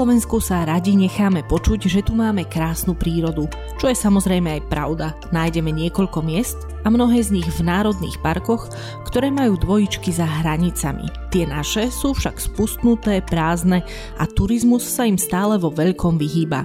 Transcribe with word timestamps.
Slovensku 0.00 0.40
sa 0.40 0.64
radi 0.64 0.96
necháme 0.96 1.44
počuť, 1.44 1.84
že 1.84 2.00
tu 2.00 2.16
máme 2.16 2.48
krásnu 2.48 2.96
prírodu, 2.96 3.44
čo 3.76 3.84
je 3.84 3.92
samozrejme 3.92 4.48
aj 4.56 4.62
pravda. 4.72 5.12
Nájdeme 5.28 5.68
niekoľko 5.68 6.24
miest 6.24 6.56
a 6.80 6.88
mnohé 6.88 7.20
z 7.20 7.36
nich 7.36 7.44
v 7.44 7.60
národných 7.60 8.16
parkoch, 8.24 8.72
ktoré 9.04 9.28
majú 9.28 9.60
dvojičky 9.60 10.08
za 10.08 10.24
hranicami. 10.24 11.04
Tie 11.28 11.44
naše 11.44 11.92
sú 11.92 12.16
však 12.16 12.40
spustnuté, 12.40 13.20
prázdne 13.20 13.84
a 14.16 14.24
turizmus 14.24 14.88
sa 14.88 15.04
im 15.04 15.20
stále 15.20 15.60
vo 15.60 15.68
veľkom 15.68 16.16
vyhýba. 16.16 16.64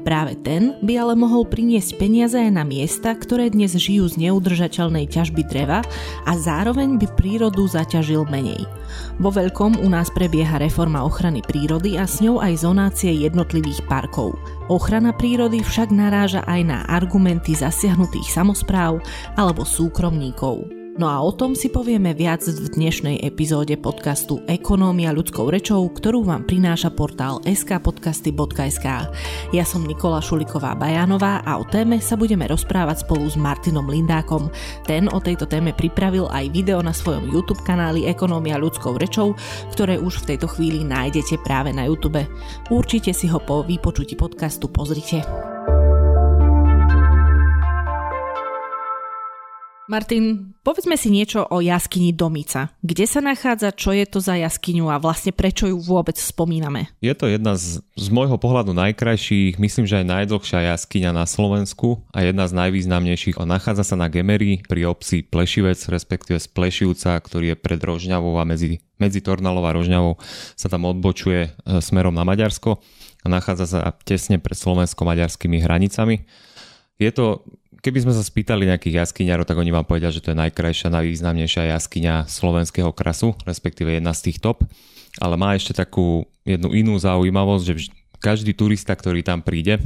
Práve 0.00 0.32
ten 0.40 0.80
by 0.80 0.96
ale 0.96 1.14
mohol 1.14 1.44
priniesť 1.44 2.00
peniaze 2.00 2.32
aj 2.40 2.50
na 2.56 2.64
miesta, 2.64 3.12
ktoré 3.12 3.52
dnes 3.52 3.76
žijú 3.76 4.08
z 4.08 4.28
neudržateľnej 4.28 5.04
ťažby 5.12 5.44
dreva 5.44 5.84
a 6.24 6.32
zároveň 6.40 6.96
by 6.96 7.06
prírodu 7.20 7.68
zaťažil 7.68 8.24
menej. 8.32 8.64
Vo 9.20 9.28
veľkom 9.28 9.84
u 9.84 9.88
nás 9.92 10.08
prebieha 10.08 10.56
reforma 10.56 11.04
ochrany 11.04 11.44
prírody 11.44 12.00
a 12.00 12.08
s 12.08 12.24
ňou 12.24 12.40
aj 12.40 12.64
zonácie 12.64 13.12
jednotlivých 13.12 13.84
parkov. 13.92 14.40
Ochrana 14.72 15.12
prírody 15.12 15.60
však 15.60 15.92
naráža 15.92 16.40
aj 16.48 16.60
na 16.64 16.78
argumenty 16.88 17.52
zasiahnutých 17.52 18.32
samozpráv 18.32 19.04
alebo 19.36 19.68
súkromníkov. 19.68 20.79
No 21.00 21.08
a 21.08 21.16
o 21.24 21.32
tom 21.32 21.56
si 21.56 21.72
povieme 21.72 22.12
viac 22.12 22.44
v 22.44 22.76
dnešnej 22.76 23.24
epizóde 23.24 23.72
podcastu 23.80 24.44
Ekonómia 24.44 25.16
ľudskou 25.16 25.48
rečou, 25.48 25.88
ktorú 25.88 26.28
vám 26.28 26.44
prináša 26.44 26.92
portál 26.92 27.40
skpodcasty.sk. 27.40 29.08
Ja 29.48 29.64
som 29.64 29.88
Nikola 29.88 30.20
Šuliková 30.20 30.76
Bajanová 30.76 31.40
a 31.40 31.56
o 31.56 31.64
téme 31.64 32.04
sa 32.04 32.20
budeme 32.20 32.44
rozprávať 32.44 33.08
spolu 33.08 33.32
s 33.32 33.40
Martinom 33.40 33.88
Lindákom. 33.88 34.52
Ten 34.84 35.08
o 35.08 35.24
tejto 35.24 35.48
téme 35.48 35.72
pripravil 35.72 36.28
aj 36.28 36.52
video 36.52 36.84
na 36.84 36.92
svojom 36.92 37.32
YouTube 37.32 37.64
kanáli 37.64 38.04
Ekonómia 38.04 38.60
ľudskou 38.60 39.00
rečou, 39.00 39.32
ktoré 39.72 39.96
už 39.96 40.20
v 40.20 40.36
tejto 40.36 40.52
chvíli 40.52 40.84
nájdete 40.84 41.40
práve 41.40 41.72
na 41.72 41.88
YouTube. 41.88 42.28
Určite 42.68 43.16
si 43.16 43.24
ho 43.32 43.40
po 43.40 43.64
vypočutí 43.64 44.20
podcastu 44.20 44.68
pozrite. 44.68 45.24
Martin, 49.90 50.54
povedzme 50.62 50.94
si 50.94 51.10
niečo 51.10 51.42
o 51.50 51.58
jaskyni 51.58 52.14
Domica. 52.14 52.70
Kde 52.78 53.10
sa 53.10 53.18
nachádza, 53.18 53.74
čo 53.74 53.90
je 53.90 54.06
to 54.06 54.22
za 54.22 54.38
jaskyňu 54.38 54.86
a 54.86 55.02
vlastne 55.02 55.34
prečo 55.34 55.66
ju 55.66 55.82
vôbec 55.82 56.14
spomíname? 56.14 56.86
Je 57.02 57.10
to 57.10 57.26
jedna 57.26 57.58
z, 57.58 57.82
z 57.98 58.06
môjho 58.14 58.38
pohľadu 58.38 58.70
najkrajších, 58.70 59.58
myslím, 59.58 59.90
že 59.90 59.98
aj 59.98 60.06
najdlhšia 60.06 60.70
jaskyňa 60.70 61.10
na 61.10 61.26
Slovensku 61.26 62.06
a 62.14 62.22
jedna 62.22 62.46
z 62.46 62.54
najvýznamnejších. 62.54 63.42
Nachádza 63.42 63.82
sa 63.82 63.98
na 63.98 64.06
Gemery 64.06 64.62
pri 64.62 64.86
obci 64.86 65.26
Plešivec, 65.26 65.82
respektíve 65.90 66.38
z 66.38 66.46
Plešivca, 66.46 67.18
ktorý 67.18 67.52
je 67.52 67.56
pred 67.58 67.82
Rožňavou 67.82 68.38
a 68.38 68.46
medzi, 68.46 68.86
medzi 69.02 69.18
Tornalou 69.18 69.66
a 69.66 69.74
Rožňavou 69.74 70.22
sa 70.54 70.70
tam 70.70 70.86
odbočuje 70.86 71.50
e, 71.50 71.82
smerom 71.82 72.14
na 72.14 72.22
Maďarsko 72.22 72.78
a 72.78 73.26
nachádza 73.26 73.66
sa 73.66 73.90
tesne 74.06 74.38
pred 74.38 74.54
slovensko-maďarskými 74.54 75.58
hranicami. 75.58 76.30
Je 77.02 77.10
to 77.10 77.42
keby 77.80 77.98
sme 78.04 78.12
sa 78.12 78.20
spýtali 78.20 78.68
nejakých 78.68 79.04
jaskyňarov, 79.04 79.48
tak 79.48 79.56
oni 79.56 79.72
vám 79.72 79.88
povedia, 79.88 80.12
že 80.12 80.20
to 80.20 80.32
je 80.32 80.38
najkrajšia, 80.38 80.92
najvýznamnejšia 80.92 81.72
jaskyňa 81.76 82.28
slovenského 82.28 82.92
krasu, 82.92 83.32
respektíve 83.48 83.96
jedna 83.96 84.12
z 84.12 84.30
tých 84.30 84.38
top. 84.40 84.64
Ale 85.18 85.34
má 85.34 85.56
ešte 85.56 85.74
takú 85.74 86.28
jednu 86.46 86.70
inú 86.76 86.94
zaujímavosť, 87.00 87.64
že 87.66 87.90
každý 88.20 88.52
turista, 88.54 88.94
ktorý 88.94 89.24
tam 89.24 89.40
príde, 89.40 89.80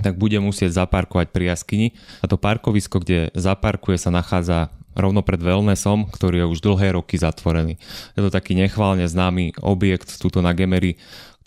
tak 0.00 0.18
bude 0.18 0.36
musieť 0.42 0.74
zaparkovať 0.82 1.30
pri 1.30 1.54
jaskyni. 1.54 1.88
A 2.20 2.26
to 2.26 2.40
parkovisko, 2.40 3.00
kde 3.00 3.30
zaparkuje, 3.36 3.96
sa 4.00 4.10
nachádza 4.10 4.72
rovno 4.96 5.20
pred 5.20 5.38
wellnessom, 5.38 6.08
ktorý 6.08 6.42
je 6.42 6.50
už 6.56 6.64
dlhé 6.64 6.96
roky 6.96 7.20
zatvorený. 7.20 7.76
Je 8.16 8.20
to 8.24 8.32
taký 8.32 8.56
nechválne 8.56 9.04
známy 9.04 9.60
objekt 9.60 10.16
tuto 10.16 10.40
na 10.40 10.56
Gemery, 10.56 10.96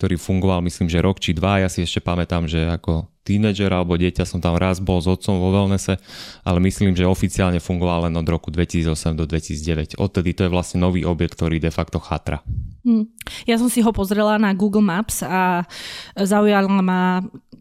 ktorý 0.00 0.16
fungoval 0.16 0.64
myslím, 0.64 0.88
že 0.88 1.04
rok 1.04 1.20
či 1.20 1.36
dva. 1.36 1.60
Ja 1.60 1.68
si 1.68 1.84
ešte 1.84 2.00
pamätám, 2.00 2.48
že 2.48 2.64
ako 2.64 3.10
tínedžer 3.20 3.68
alebo 3.68 4.00
dieťa 4.00 4.24
som 4.24 4.40
tam 4.40 4.56
raz 4.56 4.80
bol 4.80 4.96
s 4.96 5.04
otcom 5.04 5.36
vo 5.36 5.52
wellnesse, 5.52 6.00
ale 6.40 6.58
myslím, 6.64 6.96
že 6.96 7.04
oficiálne 7.04 7.60
fungoval 7.60 8.08
len 8.08 8.14
od 8.16 8.24
roku 8.24 8.48
2008 8.48 9.12
do 9.12 9.28
2009. 9.28 10.00
Odtedy 10.00 10.32
to 10.32 10.48
je 10.48 10.50
vlastne 10.50 10.80
nový 10.80 11.04
objekt, 11.04 11.36
ktorý 11.36 11.60
de 11.60 11.68
facto 11.68 12.00
chatra. 12.00 12.40
Hmm. 12.80 13.12
Ja 13.44 13.60
som 13.60 13.68
si 13.68 13.84
ho 13.84 13.92
pozrela 13.92 14.40
na 14.40 14.56
Google 14.56 14.82
Maps 14.82 15.20
a 15.20 15.68
zaujala 16.16 16.80
ma 16.80 17.20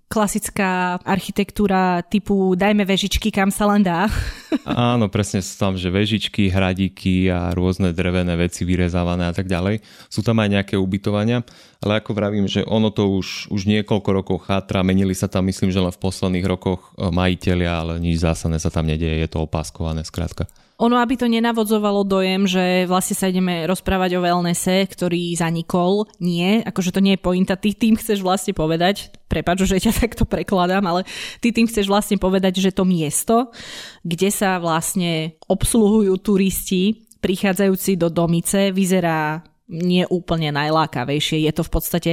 klasická 0.10 0.98
architektúra 1.06 2.02
typu 2.02 2.58
dajme 2.58 2.82
vežičky, 2.82 3.30
kam 3.30 3.54
sa 3.54 3.70
len 3.70 3.86
dá. 3.86 4.10
Áno, 4.66 5.06
presne 5.06 5.46
sú 5.46 5.54
tam, 5.62 5.78
že 5.78 5.94
vežičky, 5.94 6.50
hradíky 6.50 7.30
a 7.30 7.54
rôzne 7.54 7.94
drevené 7.94 8.34
veci 8.34 8.66
vyrezávané 8.66 9.30
a 9.30 9.34
tak 9.38 9.46
ďalej. 9.46 9.86
Sú 10.10 10.26
tam 10.26 10.42
aj 10.42 10.50
nejaké 10.50 10.76
ubytovania, 10.82 11.46
ale 11.86 12.02
ako 12.02 12.18
vravím, 12.18 12.50
že 12.50 12.66
ono 12.66 12.90
to 12.90 13.06
už, 13.22 13.54
už 13.54 13.70
niekoľko 13.70 14.10
rokov 14.10 14.38
chátra, 14.50 14.82
menili 14.82 15.14
sa 15.14 15.30
tam 15.30 15.46
myslím, 15.46 15.70
že 15.70 15.78
len 15.78 15.94
v 15.94 16.02
posledných 16.02 16.50
rokoch 16.50 16.98
e, 16.98 17.14
majiteľia, 17.14 17.70
ale 17.70 17.94
nič 18.02 18.26
zásadné 18.26 18.58
sa 18.58 18.74
tam 18.74 18.90
nedieje, 18.90 19.22
je 19.22 19.30
to 19.30 19.46
opáskované 19.46 20.02
skrátka. 20.02 20.50
Ono, 20.80 20.96
aby 20.96 21.20
to 21.20 21.28
nenavodzovalo 21.28 22.08
dojem, 22.08 22.48
že 22.48 22.88
vlastne 22.88 23.12
sa 23.12 23.28
ideme 23.28 23.68
rozprávať 23.68 24.16
o 24.16 24.24
wellnesse, 24.24 24.88
ktorý 24.88 25.36
zanikol. 25.36 26.08
Nie, 26.24 26.64
akože 26.64 26.96
to 26.96 27.04
nie 27.04 27.20
je 27.20 27.26
pointa. 27.26 27.60
Ty 27.60 27.76
tým 27.76 28.00
chceš 28.00 28.24
vlastne 28.24 28.56
povedať, 28.56 29.12
prepač, 29.28 29.68
že 29.68 29.76
ťa 29.76 29.92
takto 30.08 30.24
prekladám, 30.24 30.88
ale 30.88 31.04
ty 31.44 31.52
tým 31.52 31.68
chceš 31.68 31.92
vlastne 31.92 32.16
povedať, 32.16 32.64
že 32.64 32.72
to 32.72 32.88
miesto, 32.88 33.52
kde 34.08 34.32
sa 34.32 34.56
vlastne 34.56 35.36
obsluhujú 35.52 36.16
turisti 36.24 37.12
prichádzajúci 37.20 38.00
do 38.00 38.08
domice, 38.08 38.72
vyzerá 38.72 39.44
nie 39.68 40.08
úplne 40.08 40.50
najlákavejšie. 40.56 41.44
Je 41.44 41.54
to 41.54 41.68
v 41.68 41.72
podstate 41.76 42.12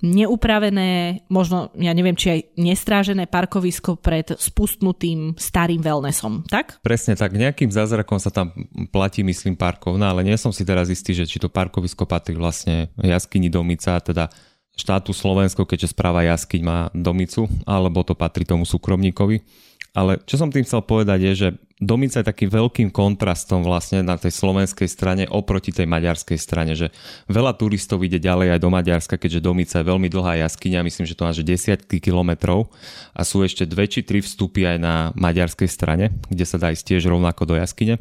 neupravené, 0.00 1.22
možno, 1.28 1.72
ja 1.76 1.92
neviem, 1.92 2.16
či 2.16 2.26
aj 2.32 2.40
nestrážené 2.56 3.24
parkovisko 3.28 4.00
pred 4.00 4.32
spustnutým 4.36 5.36
starým 5.36 5.80
wellnessom, 5.84 6.44
tak? 6.48 6.80
Presne 6.80 7.16
tak, 7.16 7.36
nejakým 7.36 7.68
zázrakom 7.68 8.16
sa 8.16 8.32
tam 8.32 8.52
platí, 8.90 9.20
myslím, 9.24 9.54
parkovná, 9.54 10.12
ale 10.12 10.24
nie 10.24 10.36
som 10.40 10.50
si 10.50 10.64
teraz 10.64 10.88
istý, 10.88 11.12
že 11.12 11.28
či 11.28 11.38
to 11.38 11.52
parkovisko 11.52 12.08
patrí 12.08 12.36
vlastne 12.36 12.88
jaskyni 12.96 13.52
Domica, 13.52 14.00
teda 14.00 14.32
štátu 14.76 15.12
Slovensko, 15.12 15.68
keďže 15.68 15.92
správa 15.92 16.24
jaskyň 16.24 16.60
má 16.64 16.78
Domicu, 16.96 17.44
alebo 17.68 18.00
to 18.00 18.16
patrí 18.16 18.48
tomu 18.48 18.64
súkromníkovi. 18.64 19.44
Ale 19.90 20.22
čo 20.22 20.38
som 20.38 20.54
tým 20.54 20.62
chcel 20.62 20.86
povedať 20.86 21.18
je, 21.30 21.32
že 21.34 21.48
Domica 21.80 22.20
je 22.20 22.28
takým 22.28 22.52
veľkým 22.52 22.92
kontrastom 22.92 23.64
vlastne 23.64 24.04
na 24.04 24.20
tej 24.20 24.36
slovenskej 24.36 24.84
strane 24.84 25.24
oproti 25.24 25.72
tej 25.72 25.88
maďarskej 25.88 26.36
strane, 26.36 26.76
že 26.76 26.92
veľa 27.26 27.56
turistov 27.56 28.04
ide 28.04 28.20
ďalej 28.20 28.52
aj 28.52 28.60
do 28.60 28.68
Maďarska, 28.68 29.16
keďže 29.16 29.40
Domica 29.40 29.80
je 29.80 29.88
veľmi 29.88 30.12
dlhá 30.12 30.44
jaskyňa, 30.44 30.84
myslím, 30.84 31.08
že 31.08 31.16
to 31.16 31.24
má 31.24 31.32
že 31.32 31.40
desiatky 31.40 31.96
kilometrov 31.98 32.68
a 33.16 33.24
sú 33.24 33.40
ešte 33.40 33.64
dve 33.64 33.88
či 33.88 34.04
tri 34.04 34.20
vstupy 34.20 34.76
aj 34.76 34.78
na 34.78 34.94
maďarskej 35.16 35.68
strane, 35.72 36.12
kde 36.28 36.44
sa 36.44 36.60
dá 36.60 36.68
ísť 36.68 36.84
tiež 36.84 37.08
rovnako 37.08 37.48
do 37.48 37.56
jaskyne. 37.56 37.96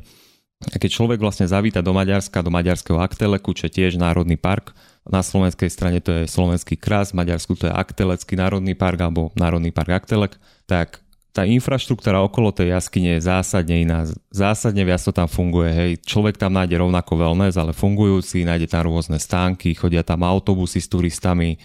A 0.59 0.75
keď 0.75 0.99
človek 0.99 1.23
vlastne 1.23 1.47
zavíta 1.47 1.79
do 1.79 1.95
Maďarska, 1.95 2.43
do 2.43 2.51
maďarského 2.51 2.99
Akteleku, 2.99 3.55
čo 3.55 3.71
je 3.71 3.79
tiež 3.79 3.95
národný 3.95 4.35
park, 4.35 4.75
na 5.07 5.23
slovenskej 5.23 5.71
strane 5.71 6.03
to 6.03 6.11
je 6.11 6.23
slovenský 6.27 6.75
kras, 6.75 7.15
v 7.15 7.23
Maďarsku 7.23 7.55
to 7.55 7.71
je 7.71 7.73
Aktelecký 7.73 8.35
národný 8.35 8.75
park 8.75 8.99
alebo 8.99 9.31
Národný 9.39 9.71
park 9.71 10.03
Aktelek, 10.03 10.35
tak 10.67 10.99
tá 11.39 11.47
infraštruktúra 11.47 12.19
okolo 12.19 12.51
tej 12.51 12.75
jaskyne 12.75 13.15
je 13.15 13.23
zásadne 13.23 13.87
iná. 13.87 14.03
Zásadne 14.27 14.83
viac 14.83 14.99
to 14.99 15.15
tam 15.15 15.31
funguje. 15.31 15.71
Hej. 15.71 15.91
Človek 16.03 16.35
tam 16.35 16.51
nájde 16.51 16.75
rovnako 16.75 17.15
wellness, 17.15 17.55
ale 17.55 17.71
fungujúci, 17.71 18.43
nájde 18.43 18.67
tam 18.67 18.91
rôzne 18.91 19.15
stánky, 19.15 19.71
chodia 19.71 20.03
tam 20.03 20.27
autobusy 20.27 20.83
s 20.83 20.91
turistami, 20.91 21.55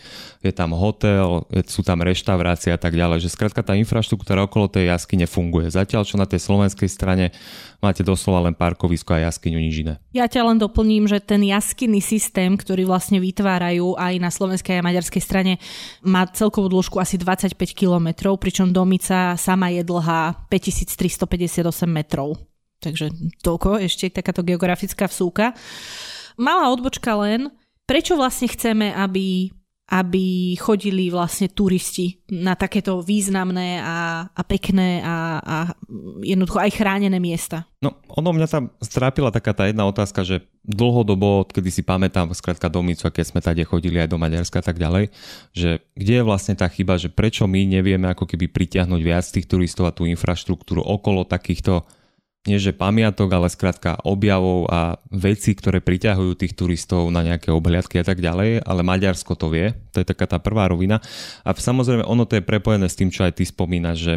je 0.46 0.54
tam 0.54 0.78
hotel, 0.78 1.42
sú 1.66 1.82
tam 1.82 2.06
reštaurácie 2.06 2.70
a 2.70 2.78
tak 2.78 2.94
ďalej. 2.94 3.26
Že 3.26 3.34
skrátka 3.34 3.66
tá 3.66 3.74
infraštruktúra 3.74 4.46
okolo 4.46 4.70
tej 4.70 4.94
jaskyne 4.94 5.26
funguje. 5.26 5.74
Zatiaľ, 5.74 6.06
čo 6.06 6.22
na 6.22 6.30
tej 6.30 6.38
slovenskej 6.46 6.86
strane 6.86 7.34
máte 7.84 8.00
doslova 8.00 8.48
len 8.48 8.56
parkovisko 8.56 9.12
a 9.12 9.28
jaskyňu, 9.28 9.60
nič 9.60 9.84
iné. 9.84 9.94
Ja 10.16 10.24
ťa 10.24 10.48
len 10.48 10.56
doplním, 10.56 11.04
že 11.04 11.20
ten 11.20 11.44
jaskyný 11.44 12.00
systém, 12.00 12.56
ktorý 12.56 12.88
vlastne 12.88 13.20
vytvárajú 13.20 14.00
aj 14.00 14.14
na 14.16 14.32
slovenskej 14.32 14.80
a 14.80 14.86
maďarskej 14.86 15.20
strane, 15.20 15.60
má 16.00 16.24
celkovú 16.32 16.72
dĺžku 16.72 16.96
asi 16.96 17.20
25 17.20 17.54
km, 17.76 18.32
pričom 18.40 18.72
domica 18.72 19.36
sama 19.36 19.68
je 19.68 19.84
dlhá 19.84 20.48
5358 20.48 21.60
metrov. 21.84 22.40
Takže 22.80 23.12
toľko, 23.44 23.84
ešte 23.84 24.08
takáto 24.08 24.40
geografická 24.40 25.04
vsúka. 25.04 25.52
Malá 26.40 26.72
odbočka 26.72 27.14
len, 27.20 27.52
prečo 27.84 28.16
vlastne 28.16 28.48
chceme, 28.48 28.92
aby 28.92 29.52
aby 29.84 30.56
chodili 30.56 31.12
vlastne 31.12 31.52
turisti 31.52 32.24
na 32.32 32.56
takéto 32.56 33.04
významné 33.04 33.84
a, 33.84 34.24
a 34.32 34.42
pekné 34.48 35.04
a, 35.04 35.16
a 35.44 35.56
jednoducho 36.24 36.56
aj 36.56 36.72
chránené 36.72 37.20
miesta. 37.20 37.68
No, 37.84 38.00
ono 38.08 38.32
mňa 38.32 38.48
tam 38.48 38.72
strápila 38.80 39.28
taká 39.28 39.52
tá 39.52 39.68
jedna 39.68 39.84
otázka, 39.84 40.24
že 40.24 40.40
dlhodobo, 40.64 41.44
kedy 41.52 41.68
si 41.68 41.82
pamätám, 41.84 42.32
skrátka 42.32 42.72
domicu, 42.72 43.04
keď 43.12 43.24
sme 43.28 43.44
tady 43.44 43.68
chodili 43.68 44.00
aj 44.00 44.08
do 44.08 44.16
Maďarska 44.16 44.64
a 44.64 44.66
tak 44.72 44.80
ďalej, 44.80 45.12
že 45.52 45.84
kde 45.92 46.14
je 46.16 46.24
vlastne 46.24 46.56
tá 46.56 46.64
chyba, 46.72 46.96
že 46.96 47.12
prečo 47.12 47.44
my 47.44 47.68
nevieme 47.68 48.08
ako 48.08 48.24
keby 48.24 48.48
pritiahnuť 48.48 49.00
viac 49.04 49.28
tých 49.28 49.44
turistov 49.44 49.84
a 49.84 49.92
tú 49.92 50.08
infraštruktúru 50.08 50.80
okolo 50.80 51.28
takýchto 51.28 51.84
nie 52.44 52.60
že 52.60 52.76
pamiatok, 52.76 53.28
ale 53.32 53.48
skrátka 53.48 53.96
objavov 54.04 54.68
a 54.68 55.00
veci, 55.08 55.56
ktoré 55.56 55.80
priťahujú 55.80 56.36
tých 56.36 56.52
turistov 56.52 57.08
na 57.08 57.24
nejaké 57.24 57.48
obhliadky 57.48 58.00
a 58.00 58.04
tak 58.04 58.20
ďalej, 58.20 58.60
ale 58.60 58.80
Maďarsko 58.84 59.32
to 59.32 59.48
vie, 59.48 59.72
to 59.96 60.04
je 60.04 60.06
taká 60.06 60.28
tá 60.28 60.36
prvá 60.36 60.68
rovina. 60.68 61.00
A 61.40 61.56
samozrejme 61.56 62.04
ono 62.04 62.28
to 62.28 62.36
je 62.36 62.44
prepojené 62.44 62.84
s 62.84 63.00
tým, 63.00 63.08
čo 63.08 63.24
aj 63.24 63.40
ty 63.40 63.48
spomínaš, 63.48 63.98
že 63.98 64.14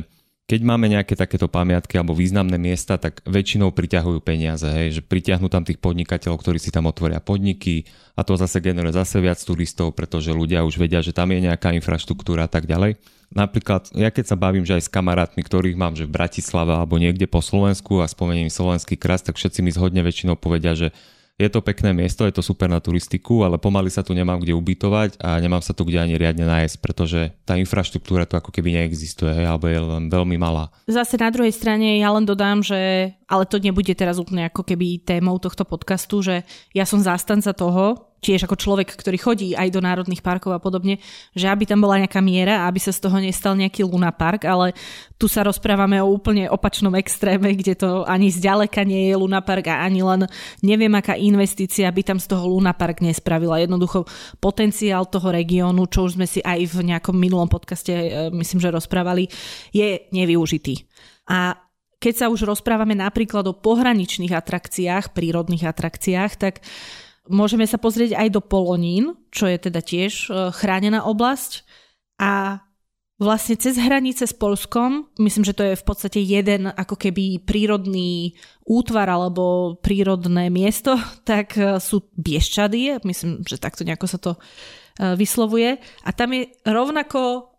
keď 0.47 0.63
máme 0.63 0.87
nejaké 0.87 1.19
takéto 1.19 1.51
pamiatky 1.51 1.99
alebo 1.99 2.15
významné 2.15 2.55
miesta, 2.55 2.95
tak 2.95 3.19
väčšinou 3.27 3.75
priťahujú 3.75 4.23
peniaze, 4.23 4.63
hej, 4.63 4.99
že 4.99 5.01
pritiahnu 5.03 5.51
tam 5.51 5.67
tých 5.67 5.75
podnikateľov, 5.83 6.39
ktorí 6.39 6.55
si 6.55 6.71
tam 6.71 6.87
otvoria 6.87 7.19
podniky 7.19 7.83
a 8.15 8.23
to 8.23 8.39
zase 8.39 8.63
generuje 8.63 8.95
zase 8.95 9.19
viac 9.19 9.35
turistov, 9.43 9.91
pretože 9.91 10.31
ľudia 10.31 10.63
už 10.63 10.79
vedia, 10.79 11.03
že 11.03 11.11
tam 11.11 11.35
je 11.35 11.51
nejaká 11.51 11.75
infraštruktúra 11.75 12.47
a 12.47 12.51
tak 12.51 12.63
ďalej. 12.63 12.95
Napríklad, 13.27 13.91
ja 13.91 14.07
keď 14.07 14.33
sa 14.33 14.37
bavím, 14.39 14.63
že 14.63 14.79
aj 14.79 14.87
s 14.87 14.93
kamarátmi, 14.93 15.43
ktorých 15.43 15.75
mám, 15.75 15.99
že 15.99 16.07
v 16.07 16.15
Bratislave 16.15 16.71
alebo 16.71 16.95
niekde 16.95 17.27
po 17.27 17.43
Slovensku 17.43 17.99
a 17.99 18.07
spomeniem 18.07 18.47
slovenský 18.47 18.95
kras, 18.95 19.19
tak 19.19 19.35
všetci 19.35 19.59
mi 19.59 19.71
zhodne 19.75 19.99
väčšinou 19.99 20.39
povedia, 20.39 20.73
že 20.73 20.95
je 21.37 21.53
to 21.53 21.61
pekné 21.61 21.93
miesto, 21.93 22.25
je 22.25 22.33
to 22.33 22.41
super 22.41 22.65
na 22.65 22.81
turistiku, 22.81 23.45
ale 23.45 23.61
pomaly 23.61 23.93
sa 23.93 24.01
tu 24.01 24.17
nemám 24.17 24.41
kde 24.41 24.57
ubytovať 24.57 25.21
a 25.21 25.37
nemám 25.37 25.61
sa 25.61 25.69
tu 25.77 25.85
kde 25.85 26.01
ani 26.01 26.17
riadne 26.17 26.49
nájsť, 26.49 26.81
pretože 26.81 27.29
tá 27.45 27.53
infraštruktúra 27.61 28.25
tu 28.25 28.41
ako 28.41 28.49
keby 28.49 28.73
neexistuje, 28.73 29.45
alebo 29.45 29.69
je 29.69 29.77
len 29.77 30.09
veľmi 30.09 30.33
malá. 30.41 30.73
Zase 30.89 31.21
na 31.21 31.29
druhej 31.29 31.53
strane 31.53 32.01
ja 32.01 32.09
len 32.09 32.25
dodám, 32.25 32.65
že 32.65 33.13
ale 33.29 33.45
to 33.45 33.61
nebude 33.61 33.93
teraz 33.93 34.17
úplne 34.17 34.49
ako 34.49 34.65
keby 34.65 35.05
témou 35.05 35.37
tohto 35.37 35.61
podcastu, 35.61 36.25
že 36.25 36.41
ja 36.73 36.89
som 36.89 37.05
zástanca 37.05 37.53
toho, 37.53 38.16
tiež 38.27 38.43
ako 38.43 38.59
človek, 38.59 38.91
ktorý 38.91 39.15
chodí 39.15 39.47
aj 39.55 39.71
do 39.71 39.79
národných 39.79 40.19
parkov 40.19 40.51
a 40.51 40.59
podobne, 40.59 40.99
že 41.31 41.47
aby 41.47 41.63
tam 41.63 41.79
bola 41.79 42.03
nejaká 42.03 42.19
miera 42.19 42.67
aby 42.67 42.83
sa 42.83 42.91
z 42.91 42.99
toho 43.07 43.17
nestal 43.23 43.55
nejaký 43.55 43.87
Luna 43.87 44.11
Park, 44.11 44.43
ale 44.43 44.75
tu 45.15 45.31
sa 45.31 45.47
rozprávame 45.47 46.03
o 46.03 46.11
úplne 46.11 46.51
opačnom 46.51 46.91
extréme, 46.99 47.55
kde 47.55 47.79
to 47.79 48.03
ani 48.03 48.27
zďaleka 48.27 48.83
nie 48.83 49.09
je 49.09 49.15
Luna 49.15 49.39
Park 49.39 49.71
a 49.71 49.87
ani 49.87 50.03
len 50.03 50.27
neviem, 50.59 50.91
aká 50.91 51.15
investícia 51.15 51.87
by 51.87 52.01
tam 52.03 52.19
z 52.19 52.27
toho 52.27 52.43
Luna 52.51 52.75
Park 52.75 52.99
nespravila. 52.99 53.63
Jednoducho 53.63 54.03
potenciál 54.43 55.07
toho 55.07 55.31
regiónu, 55.31 55.87
čo 55.87 56.05
už 56.05 56.19
sme 56.19 56.27
si 56.27 56.43
aj 56.43 56.59
v 56.67 56.77
nejakom 56.93 57.15
minulom 57.15 57.47
podcaste 57.47 57.93
e, 57.93 58.07
myslím, 58.35 58.59
že 58.59 58.75
rozprávali, 58.75 59.31
je 59.71 60.11
nevyužitý. 60.11 60.83
A 61.31 61.55
keď 61.97 62.13
sa 62.13 62.25
už 62.29 62.45
rozprávame 62.45 62.93
napríklad 62.93 63.41
o 63.49 63.57
pohraničných 63.57 64.29
atrakciách, 64.29 65.17
prírodných 65.17 65.65
atrakciách, 65.65 66.31
tak 66.37 66.61
Môžeme 67.27 67.67
sa 67.67 67.77
pozrieť 67.77 68.15
aj 68.15 68.27
do 68.33 68.41
Polonín, 68.41 69.15
čo 69.31 69.47
je 69.47 69.57
teda 69.59 69.83
tiež 69.83 70.27
e, 70.27 70.51
chránená 70.51 71.03
oblasť. 71.05 71.67
A 72.17 72.63
vlastne 73.17 73.57
cez 73.57 73.77
hranice 73.77 74.29
s 74.29 74.33
Polskom, 74.33 75.09
myslím, 75.17 75.43
že 75.45 75.57
to 75.57 75.63
je 75.65 75.75
v 75.75 75.85
podstate 75.85 76.19
jeden 76.21 76.69
ako 76.69 76.95
keby 76.97 77.41
prírodný 77.41 78.37
útvar 78.65 79.09
alebo 79.09 79.75
prírodné 79.81 80.53
miesto, 80.53 80.95
tak 81.29 81.57
e, 81.57 81.81
sú 81.81 82.07
Bieščady, 82.15 83.01
myslím, 83.03 83.43
že 83.45 83.61
takto 83.61 83.83
nejako 83.83 84.07
sa 84.07 84.19
to 84.21 84.31
e, 84.35 84.39
vyslovuje. 85.17 85.81
A 86.05 86.09
tam 86.13 86.33
je 86.33 86.49
rovnako 86.63 87.53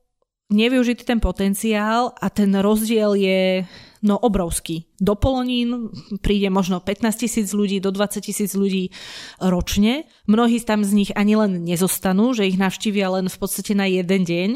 nevyužitý 0.49 1.05
ten 1.05 1.21
potenciál 1.21 2.17
a 2.17 2.33
ten 2.33 2.49
rozdiel 2.57 3.13
je 3.21 3.69
no 4.03 4.19
obrovský. 4.19 4.87
Do 4.99 5.19
Polonín 5.19 5.91
príde 6.23 6.51
možno 6.51 6.79
15 6.83 7.25
tisíc 7.27 7.51
ľudí, 7.55 7.83
do 7.83 7.91
20 7.91 8.23
tisíc 8.23 8.55
ľudí 8.55 8.95
ročne. 9.43 10.07
Mnohí 10.27 10.61
tam 10.63 10.83
z 10.85 10.93
nich 10.95 11.11
ani 11.15 11.39
len 11.39 11.63
nezostanú, 11.65 12.35
že 12.35 12.47
ich 12.47 12.61
navštívia 12.61 13.11
len 13.19 13.27
v 13.27 13.39
podstate 13.39 13.75
na 13.75 13.87
jeden 13.87 14.23
deň 14.27 14.51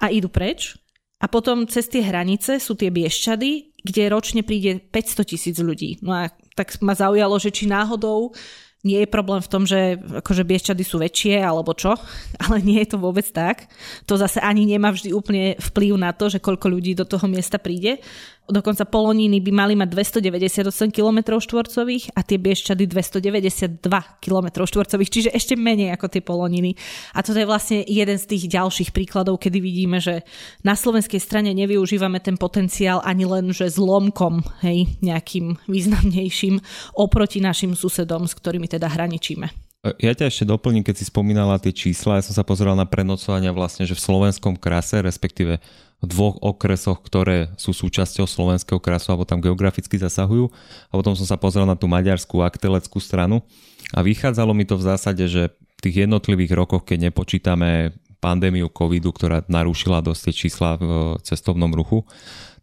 a 0.00 0.10
idú 0.12 0.28
preč. 0.28 0.76
A 1.22 1.30
potom 1.30 1.64
cez 1.64 1.88
tie 1.88 2.04
hranice 2.04 2.60
sú 2.60 2.76
tie 2.76 2.92
Bieščady, 2.92 3.80
kde 3.80 4.12
ročne 4.12 4.44
príde 4.44 4.80
500 4.92 5.30
tisíc 5.30 5.56
ľudí. 5.56 6.00
No 6.04 6.12
a 6.12 6.28
tak 6.52 6.76
ma 6.84 6.92
zaujalo, 6.92 7.40
že 7.40 7.52
či 7.52 7.64
náhodou 7.64 8.36
nie 8.84 9.00
je 9.00 9.08
problém 9.08 9.40
v 9.40 9.48
tom, 9.50 9.64
že 9.64 9.96
akože 9.96 10.44
bieščady 10.44 10.84
sú 10.84 11.00
väčšie 11.00 11.40
alebo 11.40 11.72
čo, 11.72 11.96
ale 12.44 12.60
nie 12.60 12.84
je 12.84 12.94
to 12.94 12.98
vôbec 13.00 13.24
tak. 13.32 13.72
To 14.04 14.20
zase 14.20 14.38
ani 14.44 14.68
nemá 14.68 14.92
vždy 14.92 15.10
úplne 15.16 15.56
vplyv 15.56 15.96
na 15.96 16.12
to, 16.12 16.28
že 16.28 16.44
koľko 16.44 16.68
ľudí 16.68 16.92
do 16.92 17.08
toho 17.08 17.24
miesta 17.24 17.56
príde. 17.56 18.04
Dokonca 18.44 18.84
Poloníny 18.84 19.40
by 19.40 19.52
mali 19.56 19.72
mať 19.72 19.88
298 20.20 20.92
km 20.92 21.40
štvorcových 21.40 22.12
a 22.12 22.20
tie 22.20 22.36
Bieščady 22.36 22.84
292 22.84 23.80
km 24.20 24.68
štvorcových, 24.68 25.08
čiže 25.08 25.30
ešte 25.32 25.56
menej 25.56 25.96
ako 25.96 26.12
tie 26.12 26.20
Poloniny. 26.20 26.76
A 27.16 27.24
toto 27.24 27.40
je 27.40 27.48
vlastne 27.48 27.80
jeden 27.88 28.20
z 28.20 28.28
tých 28.28 28.52
ďalších 28.52 28.92
príkladov, 28.92 29.40
kedy 29.40 29.64
vidíme, 29.64 29.96
že 29.96 30.28
na 30.60 30.76
slovenskej 30.76 31.24
strane 31.24 31.56
nevyužívame 31.56 32.20
ten 32.20 32.36
potenciál 32.36 33.00
ani 33.00 33.24
len, 33.24 33.48
že 33.48 33.64
zlomkom, 33.72 34.44
hej, 34.60 34.92
nejakým 35.00 35.56
významnejším 35.64 36.60
oproti 37.00 37.40
našim 37.40 37.72
susedom, 37.72 38.28
s 38.28 38.36
ktorými 38.36 38.68
teda 38.68 38.92
hraničíme. 38.92 39.63
Ja 40.00 40.16
ťa 40.16 40.32
ešte 40.32 40.48
doplním, 40.48 40.80
keď 40.80 40.96
si 40.96 41.04
spomínala 41.04 41.60
tie 41.60 41.68
čísla, 41.68 42.16
ja 42.16 42.24
som 42.24 42.32
sa 42.32 42.40
pozeral 42.40 42.72
na 42.72 42.88
prenocovania 42.88 43.52
vlastne, 43.52 43.84
že 43.84 43.92
v 43.92 44.00
slovenskom 44.00 44.56
krase, 44.56 45.04
respektíve 45.04 45.60
v 46.00 46.06
dvoch 46.08 46.40
okresoch, 46.40 47.04
ktoré 47.04 47.52
sú 47.60 47.76
súčasťou 47.76 48.24
slovenského 48.24 48.80
krasu 48.80 49.12
alebo 49.12 49.28
tam 49.28 49.44
geograficky 49.44 50.00
zasahujú. 50.00 50.48
A 50.88 50.92
potom 50.96 51.12
som 51.12 51.28
sa 51.28 51.36
pozrel 51.36 51.68
na 51.68 51.76
tú 51.76 51.84
maďarskú 51.84 52.40
akteleckú 52.40 52.96
stranu 52.96 53.44
a 53.92 54.00
vychádzalo 54.00 54.56
mi 54.56 54.64
to 54.64 54.80
v 54.80 54.88
zásade, 54.88 55.24
že 55.28 55.52
v 55.52 55.80
tých 55.84 56.08
jednotlivých 56.08 56.56
rokoch, 56.56 56.88
keď 56.88 57.12
nepočítame 57.12 57.92
pandémiu 58.24 58.72
covidu, 58.72 59.12
ktorá 59.12 59.44
narušila 59.52 60.00
dosť 60.00 60.20
tie 60.24 60.34
čísla 60.48 60.80
v 60.80 61.20
cestovnom 61.20 61.68
ruchu, 61.76 62.08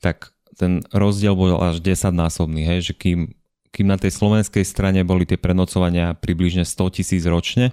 tak 0.01 0.33
ten 0.57 0.81
rozdiel 0.89 1.37
bol 1.37 1.53
až 1.61 1.81
10 1.81 2.13
násobný, 2.13 2.65
hej, 2.65 2.89
že 2.89 2.93
kým, 2.97 3.33
kým 3.71 3.87
na 3.87 3.95
tej 3.95 4.11
slovenskej 4.11 4.67
strane 4.67 5.01
boli 5.07 5.23
tie 5.23 5.39
prenocovania 5.39 6.13
približne 6.15 6.67
100 6.67 6.95
tisíc 6.99 7.23
ročne, 7.23 7.71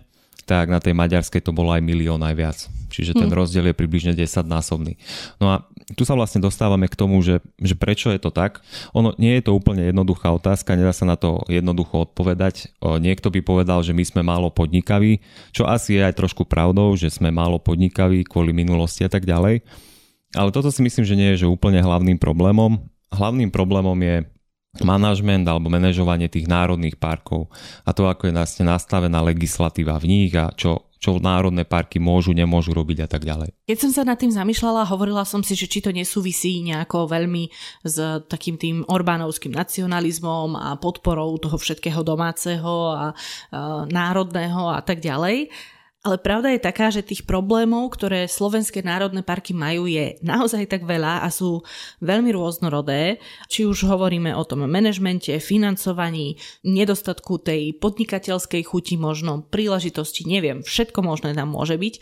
tak 0.48 0.72
na 0.72 0.80
tej 0.80 0.96
maďarskej 0.96 1.44
to 1.44 1.52
bolo 1.52 1.76
aj 1.76 1.84
milión 1.84 2.24
aj 2.24 2.34
viac. 2.34 2.58
Čiže 2.88 3.12
ten 3.12 3.28
hmm. 3.28 3.36
rozdiel 3.36 3.68
je 3.68 3.76
približne 3.76 4.16
10 4.16 4.48
násobný. 4.48 4.96
No 5.36 5.52
a 5.52 5.68
tu 5.92 6.08
sa 6.08 6.16
vlastne 6.16 6.40
dostávame 6.40 6.88
k 6.88 6.96
tomu, 6.96 7.20
že, 7.20 7.44
že 7.60 7.76
prečo 7.76 8.08
je 8.08 8.16
to 8.16 8.32
tak. 8.32 8.64
Ono 8.96 9.12
nie 9.20 9.36
je 9.36 9.44
to 9.44 9.52
úplne 9.52 9.84
jednoduchá 9.84 10.32
otázka, 10.32 10.72
nedá 10.72 10.96
sa 10.96 11.04
na 11.04 11.20
to 11.20 11.44
jednoducho 11.52 12.08
odpovedať. 12.08 12.72
Niekto 12.80 13.28
by 13.28 13.40
povedal, 13.44 13.84
že 13.84 13.92
my 13.92 14.04
sme 14.08 14.22
málo 14.24 14.48
podnikaví, 14.48 15.20
čo 15.52 15.68
asi 15.68 16.00
je 16.00 16.02
aj 16.08 16.16
trošku 16.16 16.48
pravdou, 16.48 16.96
že 16.96 17.12
sme 17.12 17.28
málo 17.28 17.60
podnikaví 17.60 18.24
kvôli 18.24 18.56
minulosti 18.56 19.04
a 19.04 19.12
tak 19.12 19.28
ďalej. 19.28 19.60
Ale 20.32 20.48
toto 20.52 20.72
si 20.72 20.80
myslím, 20.80 21.04
že 21.04 21.16
nie 21.16 21.28
je 21.36 21.44
že 21.44 21.52
úplne 21.52 21.80
hlavným 21.80 22.16
problémom. 22.16 22.80
Hlavným 23.12 23.52
problémom 23.52 23.96
je 24.00 24.28
manažment 24.84 25.48
alebo 25.48 25.72
manažovanie 25.72 26.28
tých 26.28 26.44
národných 26.44 27.00
parkov 27.00 27.48
a 27.88 27.90
to, 27.96 28.04
ako 28.04 28.28
je 28.28 28.36
vlastne 28.36 28.64
nastavená 28.68 29.24
legislatíva 29.24 29.96
v 29.96 30.06
nich 30.06 30.32
a 30.36 30.52
čo, 30.52 30.92
čo 31.00 31.16
národné 31.22 31.64
parky 31.64 31.96
môžu, 32.02 32.36
nemôžu 32.36 32.74
robiť 32.76 33.06
a 33.06 33.08
tak 33.08 33.24
ďalej. 33.24 33.54
Keď 33.64 33.78
som 33.78 33.90
sa 33.94 34.02
nad 34.04 34.20
tým 34.20 34.34
zamýšľala, 34.34 34.90
hovorila 34.90 35.24
som 35.24 35.40
si, 35.40 35.54
že 35.54 35.70
či 35.70 35.80
to 35.80 35.94
nesúvisí 35.94 36.60
nejako 36.60 37.08
veľmi 37.08 37.48
s 37.86 37.96
takým 38.28 38.60
tým 38.60 38.76
Orbánovským 38.84 39.54
nacionalizmom 39.56 40.58
a 40.58 40.76
podporou 40.76 41.38
toho 41.40 41.56
všetkého 41.56 42.04
domáceho 42.04 42.92
a, 42.92 42.94
a 42.94 43.06
národného 43.88 44.74
a 44.74 44.84
tak 44.84 45.00
ďalej. 45.00 45.48
Ale 46.06 46.14
pravda 46.22 46.54
je 46.54 46.62
taká, 46.62 46.94
že 46.94 47.02
tých 47.02 47.26
problémov, 47.26 47.90
ktoré 47.90 48.30
slovenské 48.30 48.86
národné 48.86 49.26
parky 49.26 49.50
majú, 49.50 49.90
je 49.90 50.14
naozaj 50.22 50.70
tak 50.70 50.86
veľa 50.86 51.26
a 51.26 51.28
sú 51.28 51.66
veľmi 51.98 52.30
rôznorodé. 52.30 53.18
Či 53.50 53.66
už 53.66 53.82
hovoríme 53.90 54.30
o 54.30 54.46
tom 54.46 54.62
manažmente, 54.70 55.34
financovaní, 55.42 56.38
nedostatku 56.62 57.42
tej 57.42 57.74
podnikateľskej 57.82 58.62
chuti, 58.62 58.94
možno 58.94 59.42
príležitosti, 59.50 60.22
neviem, 60.22 60.62
všetko 60.62 61.02
možné 61.02 61.34
tam 61.34 61.50
môže 61.50 61.74
byť. 61.74 61.94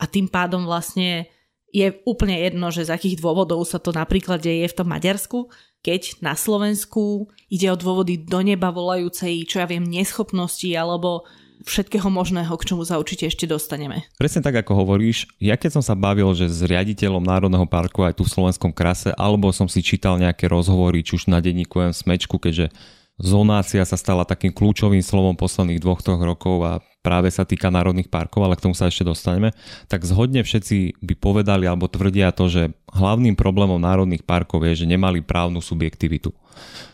A 0.00 0.08
tým 0.08 0.32
pádom 0.32 0.64
vlastne 0.64 1.28
je 1.72 1.92
úplne 2.08 2.40
jedno, 2.40 2.72
že 2.72 2.88
z 2.88 2.94
akých 2.96 3.20
dôvodov 3.20 3.68
sa 3.68 3.76
to 3.76 3.92
napríklad 3.92 4.40
deje 4.40 4.64
v 4.64 4.76
tom 4.80 4.88
Maďarsku, 4.88 5.52
keď 5.84 6.24
na 6.24 6.36
Slovensku 6.40 7.28
ide 7.52 7.68
o 7.68 7.76
dôvody 7.76 8.16
do 8.16 8.40
neba 8.40 8.72
volajúcej, 8.72 9.44
čo 9.44 9.60
ja 9.60 9.66
viem, 9.68 9.84
neschopnosti 9.84 10.68
alebo 10.72 11.28
všetkého 11.62 12.08
možného, 12.10 12.50
k 12.58 12.66
čomu 12.74 12.82
sa 12.82 12.98
určite 12.98 13.28
ešte 13.28 13.46
dostaneme. 13.46 14.06
Presne 14.18 14.42
tak, 14.42 14.58
ako 14.58 14.82
hovoríš. 14.82 15.30
Ja 15.38 15.54
keď 15.54 15.78
som 15.78 15.84
sa 15.84 15.94
bavil, 15.94 16.28
že 16.34 16.50
s 16.50 16.64
riaditeľom 16.66 17.22
Národného 17.22 17.68
parku 17.70 18.02
aj 18.02 18.18
tu 18.18 18.26
v 18.26 18.32
Slovenskom 18.34 18.74
krase, 18.74 19.14
alebo 19.14 19.54
som 19.54 19.70
si 19.70 19.84
čítal 19.84 20.18
nejaké 20.18 20.50
rozhovory, 20.50 21.06
či 21.06 21.20
už 21.20 21.30
na 21.30 21.38
denníku 21.38 21.78
M 21.78 21.94
Smečku, 21.94 22.40
keďže 22.42 22.74
zonácia 23.20 23.84
sa 23.84 23.94
stala 23.94 24.26
takým 24.26 24.50
kľúčovým 24.50 25.04
slovom 25.04 25.38
posledných 25.38 25.78
dvoch, 25.78 26.02
troch 26.02 26.18
rokov 26.18 26.56
a 26.64 26.72
práve 27.04 27.30
sa 27.30 27.46
týka 27.46 27.70
národných 27.70 28.08
parkov, 28.08 28.42
ale 28.42 28.56
k 28.56 28.64
tomu 28.66 28.74
sa 28.74 28.88
ešte 28.88 29.06
dostaneme, 29.06 29.54
tak 29.86 30.02
zhodne 30.02 30.42
všetci 30.42 31.02
by 31.02 31.14
povedali 31.18 31.68
alebo 31.68 31.90
tvrdia 31.90 32.34
to, 32.34 32.50
že 32.50 32.62
hlavným 32.90 33.38
problémom 33.38 33.78
národných 33.78 34.26
parkov 34.26 34.64
je, 34.66 34.82
že 34.82 34.90
nemali 34.90 35.22
právnu 35.22 35.62
subjektivitu. 35.62 36.34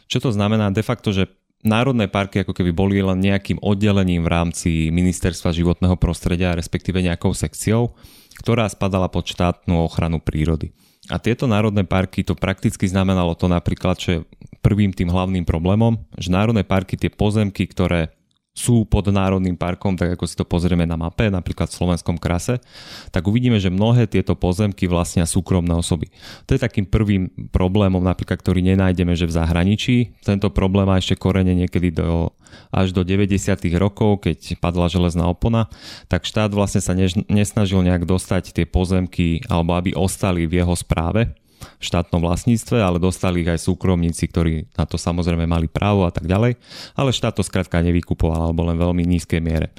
Čo 0.09 0.29
to 0.29 0.31
znamená? 0.33 0.73
De 0.73 0.85
facto, 0.85 1.12
že 1.12 1.29
národné 1.67 2.07
parky 2.07 2.43
ako 2.43 2.55
keby 2.55 2.71
boli 2.71 3.03
len 3.03 3.19
nejakým 3.19 3.59
oddelením 3.62 4.23
v 4.23 4.33
rámci 4.33 4.71
ministerstva 4.95 5.50
životného 5.55 5.97
prostredia, 5.99 6.55
respektíve 6.55 7.03
nejakou 7.03 7.35
sekciou, 7.35 7.95
ktorá 8.38 8.69
spadala 8.71 9.11
pod 9.11 9.27
štátnu 9.27 9.75
ochranu 9.83 10.23
prírody. 10.23 10.71
A 11.09 11.17
tieto 11.17 11.49
národné 11.49 11.88
parky 11.88 12.21
to 12.21 12.37
prakticky 12.37 12.85
znamenalo 12.85 13.33
to 13.33 13.49
napríklad, 13.49 13.97
že 13.97 14.29
prvým 14.61 14.93
tým 14.93 15.09
hlavným 15.09 15.49
problémom, 15.49 15.97
že 16.21 16.29
národné 16.29 16.69
parky 16.69 17.00
tie 17.00 17.09
pozemky, 17.09 17.65
ktoré 17.65 18.12
sú 18.59 18.83
pod 18.83 19.07
národným 19.07 19.55
parkom, 19.55 19.95
tak 19.95 20.19
ako 20.19 20.27
si 20.27 20.35
to 20.35 20.43
pozrieme 20.43 20.83
na 20.83 20.99
mape, 20.99 21.31
napríklad 21.31 21.71
v 21.71 21.79
slovenskom 21.79 22.19
krase, 22.19 22.59
tak 23.15 23.23
uvidíme, 23.31 23.62
že 23.62 23.71
mnohé 23.71 24.11
tieto 24.11 24.35
pozemky 24.35 24.91
vlastnia 24.91 25.31
súkromné 25.31 25.79
osoby. 25.79 26.11
To 26.50 26.59
je 26.59 26.61
takým 26.61 26.83
prvým 26.83 27.31
problémom, 27.55 28.03
napríklad, 28.03 28.43
ktorý 28.43 28.67
nenájdeme, 28.75 29.15
že 29.15 29.31
v 29.31 29.37
zahraničí. 29.38 30.19
Tento 30.27 30.50
problém 30.50 30.91
má 30.91 30.99
ešte 30.99 31.15
korene 31.15 31.55
niekedy 31.55 31.95
do, 31.95 32.35
až 32.75 32.91
do 32.91 33.07
90. 33.07 33.38
rokov, 33.79 34.27
keď 34.27 34.59
padla 34.59 34.91
železná 34.91 35.31
opona, 35.31 35.71
tak 36.11 36.27
štát 36.27 36.50
vlastne 36.50 36.83
sa 36.83 36.99
nesnažil 37.31 37.87
nejak 37.87 38.03
dostať 38.03 38.59
tie 38.59 38.67
pozemky, 38.67 39.47
alebo 39.47 39.79
aby 39.79 39.95
ostali 39.95 40.50
v 40.50 40.67
jeho 40.67 40.75
správe 40.75 41.31
v 41.59 41.85
štátnom 41.85 42.23
vlastníctve, 42.23 42.79
ale 42.79 43.03
dostali 43.03 43.43
ich 43.43 43.50
aj 43.50 43.67
súkromníci, 43.67 44.31
ktorí 44.31 44.71
na 44.79 44.87
to 44.87 44.97
samozrejme 44.97 45.45
mali 45.45 45.67
právo 45.67 46.07
a 46.07 46.12
tak 46.15 46.31
ďalej, 46.31 46.57
ale 46.95 47.11
štát 47.11 47.37
to 47.37 47.43
skrátka 47.43 47.83
nevykupoval 47.83 48.50
alebo 48.50 48.67
len 48.67 48.79
veľmi 48.79 49.03
nízkej 49.05 49.43
miere. 49.43 49.75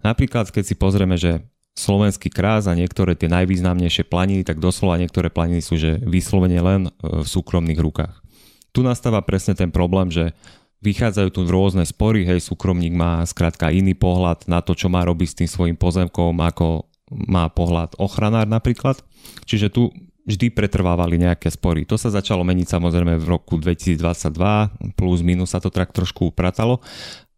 Napríklad, 0.00 0.48
keď 0.50 0.64
si 0.64 0.74
pozrieme, 0.78 1.18
že 1.18 1.44
slovenský 1.74 2.30
krás 2.30 2.70
a 2.70 2.78
niektoré 2.78 3.18
tie 3.18 3.26
najvýznamnejšie 3.26 4.06
planiny, 4.06 4.46
tak 4.46 4.62
doslova 4.62 4.94
niektoré 4.94 5.26
planiny 5.28 5.58
sú 5.58 5.74
že 5.74 5.98
vyslovene 6.06 6.62
len 6.62 6.82
e, 6.86 6.90
v 7.02 7.26
súkromných 7.26 7.82
rukách. 7.82 8.14
Tu 8.70 8.86
nastáva 8.86 9.22
presne 9.26 9.58
ten 9.58 9.74
problém, 9.74 10.10
že 10.10 10.34
vychádzajú 10.82 11.28
tu 11.34 11.40
rôzne 11.48 11.82
spory, 11.82 12.22
hej, 12.28 12.44
súkromník 12.44 12.94
má 12.94 13.24
skrátka 13.26 13.74
iný 13.74 13.96
pohľad 13.98 14.46
na 14.46 14.62
to, 14.62 14.76
čo 14.76 14.92
má 14.92 15.02
robiť 15.02 15.28
s 15.30 15.38
tým 15.42 15.50
svojim 15.50 15.76
pozemkom, 15.78 16.36
ako 16.38 16.86
má 17.10 17.48
pohľad 17.48 17.96
ochranár 17.96 18.44
napríklad. 18.44 19.00
Čiže 19.48 19.72
tu 19.72 19.90
vždy 20.24 20.56
pretrvávali 20.56 21.20
nejaké 21.20 21.52
spory. 21.52 21.84
To 21.84 22.00
sa 22.00 22.08
začalo 22.08 22.44
meniť 22.44 22.66
samozrejme 22.68 23.20
v 23.20 23.26
roku 23.28 23.60
2022, 23.60 24.96
plus 24.96 25.20
minus 25.20 25.52
sa 25.52 25.60
to 25.60 25.68
tak 25.68 25.92
trošku 25.92 26.32
upratalo, 26.32 26.80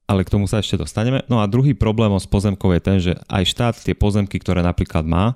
ale 0.07 0.23
k 0.23 0.31
tomu 0.31 0.47
sa 0.47 0.63
ešte 0.63 0.79
dostaneme. 0.79 1.27
No 1.27 1.43
a 1.43 1.51
druhý 1.51 1.75
problém 1.75 2.15
s 2.15 2.31
pozemkou 2.31 2.71
je 2.71 2.81
ten, 2.81 2.99
že 3.03 3.19
aj 3.27 3.43
štát 3.43 3.75
tie 3.83 3.95
pozemky, 3.99 4.39
ktoré 4.39 4.63
napríklad 4.63 5.03
má, 5.03 5.35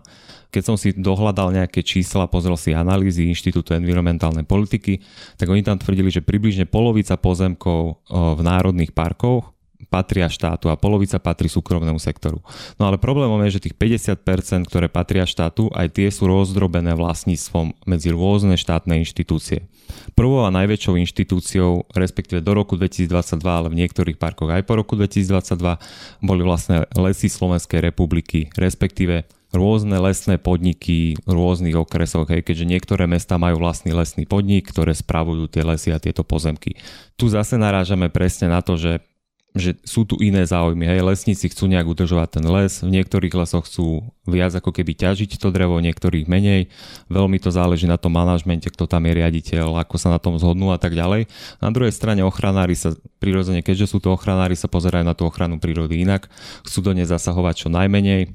keď 0.51 0.63
som 0.67 0.75
si 0.79 0.91
dohľadal 0.95 1.55
nejaké 1.55 1.83
čísla, 1.83 2.31
pozrel 2.31 2.59
si 2.59 2.75
analýzy 2.75 3.27
Inštitútu 3.31 3.71
environmentálnej 3.75 4.43
politiky, 4.43 4.99
tak 5.39 5.47
oni 5.47 5.63
tam 5.63 5.79
tvrdili, 5.79 6.11
že 6.11 6.27
približne 6.27 6.67
polovica 6.67 7.15
pozemkov 7.15 8.03
v 8.11 8.41
národných 8.43 8.91
parkoch 8.91 9.55
patria 9.89 10.29
štátu 10.29 10.69
a 10.69 10.77
polovica 10.77 11.17
patrí 11.17 11.49
súkromnému 11.49 11.97
sektoru. 11.97 12.45
No 12.77 12.91
ale 12.91 13.01
problémom 13.01 13.41
je, 13.47 13.57
že 13.57 13.71
tých 13.71 13.77
50%, 13.79 14.69
ktoré 14.69 14.93
patria 14.93 15.25
štátu, 15.25 15.73
aj 15.73 15.97
tie 15.97 16.09
sú 16.13 16.29
rozdrobené 16.29 16.93
vlastníctvom 16.93 17.89
medzi 17.89 18.13
rôzne 18.13 18.61
štátne 18.61 19.01
inštitúcie. 19.01 19.71
Prvou 20.15 20.47
a 20.47 20.55
najväčšou 20.55 21.01
inštitúciou, 21.01 21.89
respektíve 21.95 22.45
do 22.45 22.53
roku 22.55 22.79
2022, 22.79 23.41
ale 23.43 23.69
v 23.73 23.79
niektorých 23.87 24.21
parkoch 24.21 24.51
aj 24.53 24.63
po 24.67 24.79
roku 24.79 24.95
2022, 24.95 25.81
boli 26.23 26.43
vlastne 26.45 26.87
lesy 26.95 27.27
Slovenskej 27.27 27.83
republiky, 27.83 28.53
respektíve 28.55 29.27
rôzne 29.51 29.99
lesné 29.99 30.39
podniky 30.39 31.19
v 31.19 31.31
rôznych 31.31 31.75
okresoch, 31.75 32.31
hej, 32.31 32.47
keďže 32.47 32.71
niektoré 32.71 33.11
mesta 33.11 33.35
majú 33.35 33.59
vlastný 33.59 33.91
lesný 33.91 34.25
podnik, 34.25 34.71
ktoré 34.71 34.95
spravujú 34.95 35.51
tie 35.51 35.67
lesy 35.67 35.91
a 35.91 35.99
tieto 35.99 36.23
pozemky. 36.23 36.79
Tu 37.19 37.27
zase 37.27 37.59
narážame 37.59 38.09
presne 38.09 38.47
na 38.47 38.63
to, 38.63 38.79
že 38.79 39.03
že 39.51 39.75
sú 39.83 40.07
tu 40.07 40.15
iné 40.23 40.47
záujmy. 40.47 40.87
Hej, 40.87 41.03
lesníci 41.03 41.51
chcú 41.51 41.67
nejak 41.67 41.83
udržovať 41.91 42.39
ten 42.39 42.47
les, 42.47 42.87
v 42.87 42.91
niektorých 42.95 43.35
lesoch 43.35 43.67
chcú 43.67 44.07
viac 44.23 44.55
ako 44.55 44.71
keby 44.71 44.95
ťažiť 44.95 45.43
to 45.43 45.51
drevo, 45.51 45.83
v 45.83 45.91
niektorých 45.91 46.31
menej. 46.31 46.71
Veľmi 47.11 47.43
to 47.43 47.51
záleží 47.51 47.91
na 47.91 47.99
tom 47.99 48.15
manažmente, 48.15 48.71
kto 48.71 48.87
tam 48.87 49.11
je 49.11 49.19
riaditeľ, 49.19 49.83
ako 49.83 49.97
sa 49.99 50.15
na 50.15 50.23
tom 50.23 50.39
zhodnú 50.39 50.71
a 50.71 50.79
tak 50.79 50.95
ďalej. 50.95 51.27
Na 51.59 51.75
druhej 51.75 51.91
strane 51.91 52.23
ochranári 52.23 52.79
sa 52.79 52.95
prirodzene, 53.19 53.67
keďže 53.67 53.91
sú 53.91 53.99
to 53.99 54.15
ochranári, 54.15 54.55
sa 54.55 54.71
pozerajú 54.71 55.03
na 55.03 55.19
tú 55.19 55.27
ochranu 55.27 55.59
prírody 55.59 56.07
inak, 56.07 56.31
chcú 56.63 56.87
do 56.87 56.93
nej 56.95 57.11
zasahovať 57.11 57.67
čo 57.67 57.69
najmenej. 57.75 58.31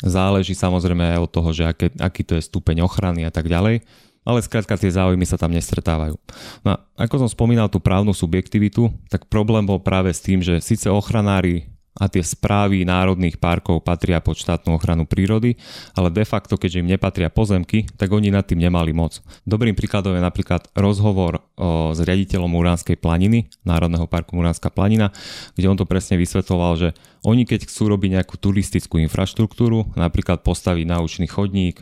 Záleží 0.00 0.52
samozrejme 0.56 1.16
aj 1.16 1.20
od 1.20 1.30
toho, 1.32 1.50
že 1.52 1.64
aké, 1.68 1.88
aký 2.00 2.24
to 2.24 2.36
je 2.36 2.44
stupeň 2.44 2.84
ochrany 2.84 3.24
a 3.24 3.32
tak 3.32 3.48
ďalej 3.48 3.84
ale 4.26 4.42
skrátka 4.42 4.74
tie 4.74 4.90
záujmy 4.90 5.22
sa 5.22 5.38
tam 5.38 5.54
nestretávajú. 5.54 6.18
No 6.66 6.68
a 6.74 6.76
ako 6.98 7.24
som 7.24 7.30
spomínal 7.30 7.70
tú 7.70 7.78
právnu 7.78 8.10
subjektivitu, 8.10 8.90
tak 9.06 9.30
problém 9.30 9.62
bol 9.62 9.78
práve 9.78 10.10
s 10.10 10.18
tým, 10.18 10.42
že 10.42 10.58
síce 10.58 10.90
ochranári 10.90 11.70
a 11.96 12.12
tie 12.12 12.20
správy 12.20 12.84
národných 12.84 13.40
parkov 13.40 13.80
patria 13.80 14.20
pod 14.20 14.36
štátnu 14.36 14.76
ochranu 14.76 15.08
prírody, 15.08 15.56
ale 15.96 16.12
de 16.12 16.28
facto, 16.28 16.60
keďže 16.60 16.84
im 16.84 16.92
nepatria 16.92 17.32
pozemky, 17.32 17.88
tak 17.96 18.12
oni 18.12 18.28
nad 18.28 18.44
tým 18.44 18.60
nemali 18.60 18.92
moc. 18.92 19.24
Dobrým 19.48 19.72
príkladom 19.72 20.12
je 20.12 20.20
napríklad 20.20 20.68
rozhovor 20.76 21.40
o, 21.56 21.96
s 21.96 21.98
riaditeľom 22.04 22.52
Uránskej 22.52 23.00
planiny, 23.00 23.48
Národného 23.64 24.04
parku 24.04 24.36
Uránska 24.36 24.68
planina, 24.68 25.08
kde 25.56 25.66
on 25.72 25.80
to 25.80 25.88
presne 25.88 26.20
vysvetloval, 26.20 26.76
že 26.76 26.88
oni 27.24 27.48
keď 27.48 27.64
chcú 27.64 27.88
robiť 27.88 28.20
nejakú 28.20 28.36
turistickú 28.36 29.00
infraštruktúru, 29.00 29.96
napríklad 29.96 30.44
postaviť 30.44 30.84
naučný 30.84 31.26
chodník, 31.32 31.80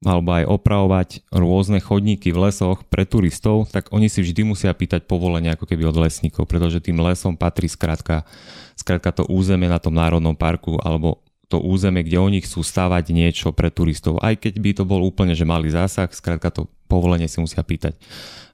alebo 0.00 0.32
aj 0.32 0.48
opravovať 0.48 1.08
rôzne 1.28 1.76
chodníky 1.76 2.32
v 2.32 2.48
lesoch 2.48 2.88
pre 2.88 3.04
turistov, 3.04 3.68
tak 3.68 3.92
oni 3.92 4.08
si 4.08 4.24
vždy 4.24 4.48
musia 4.48 4.72
pýtať 4.72 5.04
povolenie 5.04 5.52
ako 5.52 5.68
keby 5.68 5.92
od 5.92 6.00
lesníkov, 6.00 6.48
pretože 6.48 6.80
tým 6.80 7.04
lesom 7.04 7.36
patrí 7.36 7.68
skrátka, 7.68 8.24
skrátka 8.80 9.12
to 9.12 9.28
územie 9.28 9.68
na 9.68 9.76
tom 9.76 9.92
národnom 9.92 10.32
parku 10.32 10.80
alebo 10.80 11.20
to 11.52 11.60
územie, 11.60 12.06
kde 12.06 12.16
oni 12.16 12.38
chcú 12.40 12.62
stavať 12.62 13.10
niečo 13.10 13.50
pre 13.52 13.68
turistov. 13.68 14.22
Aj 14.22 14.32
keď 14.38 14.54
by 14.62 14.70
to 14.72 14.84
bol 14.86 15.02
úplne, 15.02 15.34
že 15.34 15.44
malý 15.44 15.68
zásah, 15.68 16.08
skrátka 16.08 16.48
to 16.48 16.70
povolenie 16.86 17.26
si 17.26 17.42
musia 17.42 17.60
pýtať. 17.60 17.98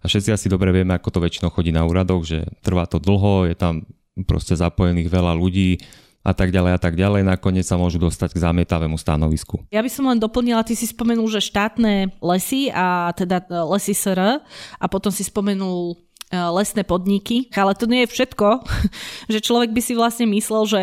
A 0.00 0.08
všetci 0.08 0.32
asi 0.32 0.46
dobre 0.48 0.72
vieme, 0.72 0.96
ako 0.96 1.14
to 1.14 1.22
väčšinou 1.22 1.52
chodí 1.52 1.70
na 1.70 1.84
úradoch, 1.84 2.24
že 2.24 2.48
trvá 2.64 2.88
to 2.88 2.96
dlho, 2.96 3.46
je 3.46 3.54
tam 3.54 3.84
proste 4.24 4.56
zapojených 4.56 5.12
veľa 5.12 5.36
ľudí, 5.36 5.78
a 6.26 6.32
tak 6.34 6.50
ďalej 6.50 6.72
a 6.74 6.80
tak 6.82 6.98
ďalej, 6.98 7.22
nakoniec 7.22 7.62
sa 7.62 7.78
môžu 7.78 8.02
dostať 8.02 8.34
k 8.34 8.42
zamietavému 8.42 8.98
stanovisku. 8.98 9.62
Ja 9.70 9.78
by 9.78 9.90
som 9.90 10.10
len 10.10 10.18
doplnila, 10.18 10.66
ty 10.66 10.74
si 10.74 10.90
spomenul, 10.90 11.30
že 11.30 11.38
štátne 11.38 12.10
lesy 12.18 12.66
a 12.74 13.14
teda 13.14 13.46
e, 13.46 13.54
lesy 13.70 13.94
SR 13.94 14.42
a 14.76 14.84
potom 14.90 15.14
si 15.14 15.22
spomenul 15.22 16.05
lesné 16.34 16.82
podniky, 16.82 17.54
ale 17.54 17.78
to 17.78 17.86
nie 17.86 18.02
je 18.02 18.10
všetko, 18.10 18.66
že 19.32 19.38
človek 19.38 19.70
by 19.70 19.78
si 19.78 19.94
vlastne 19.94 20.26
myslel, 20.34 20.62
že 20.66 20.80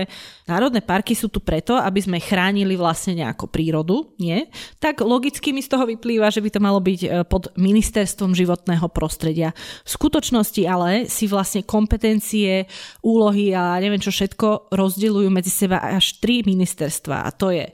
národné 0.48 0.80
parky 0.80 1.12
sú 1.12 1.28
tu 1.28 1.44
preto, 1.44 1.76
aby 1.76 2.00
sme 2.00 2.24
chránili 2.24 2.80
vlastne 2.80 3.20
nejakú 3.20 3.52
prírodu, 3.52 4.16
nie? 4.16 4.48
Tak 4.80 5.04
logicky 5.04 5.52
mi 5.52 5.60
z 5.60 5.68
toho 5.76 5.84
vyplýva, 5.84 6.32
že 6.32 6.40
by 6.40 6.50
to 6.52 6.60
malo 6.64 6.80
byť 6.80 7.00
e, 7.04 7.08
pod 7.28 7.52
ministerstvom 7.60 8.32
životného 8.32 8.88
prostredia. 8.88 9.52
V 9.84 9.90
skutočnosti 9.92 10.64
ale 10.64 11.12
si 11.12 11.28
vlastne 11.28 11.68
kompetencie, 11.68 12.64
úlohy 13.04 13.52
a 13.52 13.76
neviem 13.84 14.00
čo 14.00 14.16
všetko 14.16 14.72
rozdeľujú 14.72 15.28
medzi 15.28 15.52
seba 15.52 15.84
až 15.84 16.24
tri 16.24 16.40
ministerstva 16.48 17.28
a 17.28 17.30
to 17.36 17.52
je 17.52 17.68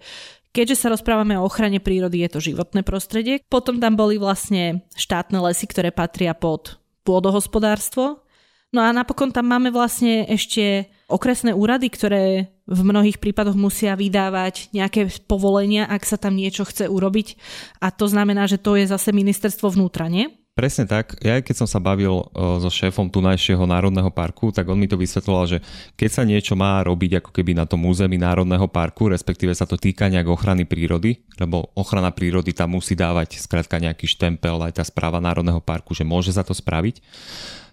Keďže 0.49 0.81
sa 0.81 0.89
rozprávame 0.89 1.37
o 1.37 1.45
ochrane 1.45 1.77
prírody, 1.77 2.25
je 2.25 2.29
to 2.33 2.41
životné 2.41 2.81
prostredie. 2.81 3.37
Potom 3.53 3.77
tam 3.77 3.93
boli 3.93 4.17
vlastne 4.17 4.81
štátne 4.97 5.37
lesy, 5.45 5.69
ktoré 5.69 5.93
patria 5.93 6.33
pod 6.33 6.81
pôdohospodárstvo. 7.09 8.21
No 8.69 8.85
a 8.85 8.93
napokon 8.93 9.33
tam 9.33 9.49
máme 9.49 9.73
vlastne 9.73 10.29
ešte 10.29 10.93
okresné 11.09 11.57
úrady, 11.57 11.89
ktoré 11.89 12.53
v 12.69 12.79
mnohých 12.85 13.17
prípadoch 13.17 13.57
musia 13.57 13.97
vydávať 13.97 14.69
nejaké 14.77 15.09
povolenia, 15.25 15.89
ak 15.89 16.05
sa 16.05 16.21
tam 16.21 16.37
niečo 16.37 16.69
chce 16.69 16.85
urobiť. 16.85 17.33
A 17.81 17.89
to 17.89 18.05
znamená, 18.05 18.45
že 18.45 18.61
to 18.61 18.77
je 18.77 18.85
zase 18.85 19.09
ministerstvo 19.09 19.73
vnútra, 19.73 20.05
nie? 20.05 20.38
Presne 20.59 20.83
tak. 20.83 21.15
Ja 21.23 21.39
keď 21.39 21.63
som 21.63 21.71
sa 21.71 21.79
bavil 21.79 22.11
so 22.35 22.67
šéfom 22.67 23.07
tunajšieho 23.07 23.63
národného 23.63 24.11
parku, 24.11 24.51
tak 24.51 24.67
on 24.67 24.75
mi 24.75 24.91
to 24.91 24.99
vysvetloval, 24.99 25.47
že 25.47 25.63
keď 25.95 26.09
sa 26.11 26.27
niečo 26.27 26.59
má 26.59 26.83
robiť 26.83 27.23
ako 27.23 27.31
keby 27.31 27.55
na 27.55 27.63
tom 27.63 27.87
území 27.87 28.19
národného 28.19 28.67
parku, 28.67 29.07
respektíve 29.07 29.55
sa 29.55 29.63
to 29.63 29.79
týka 29.79 30.11
nejak 30.11 30.27
ochrany 30.27 30.67
prírody, 30.67 31.23
lebo 31.39 31.71
ochrana 31.79 32.11
prírody 32.11 32.51
tam 32.51 32.75
musí 32.75 32.91
dávať 32.91 33.39
skrátka 33.39 33.79
nejaký 33.79 34.03
štempel 34.03 34.59
aj 34.59 34.75
tá 34.75 34.83
správa 34.83 35.23
národného 35.23 35.63
parku, 35.63 35.95
že 35.95 36.03
môže 36.03 36.35
sa 36.35 36.43
to 36.43 36.51
spraviť, 36.51 36.99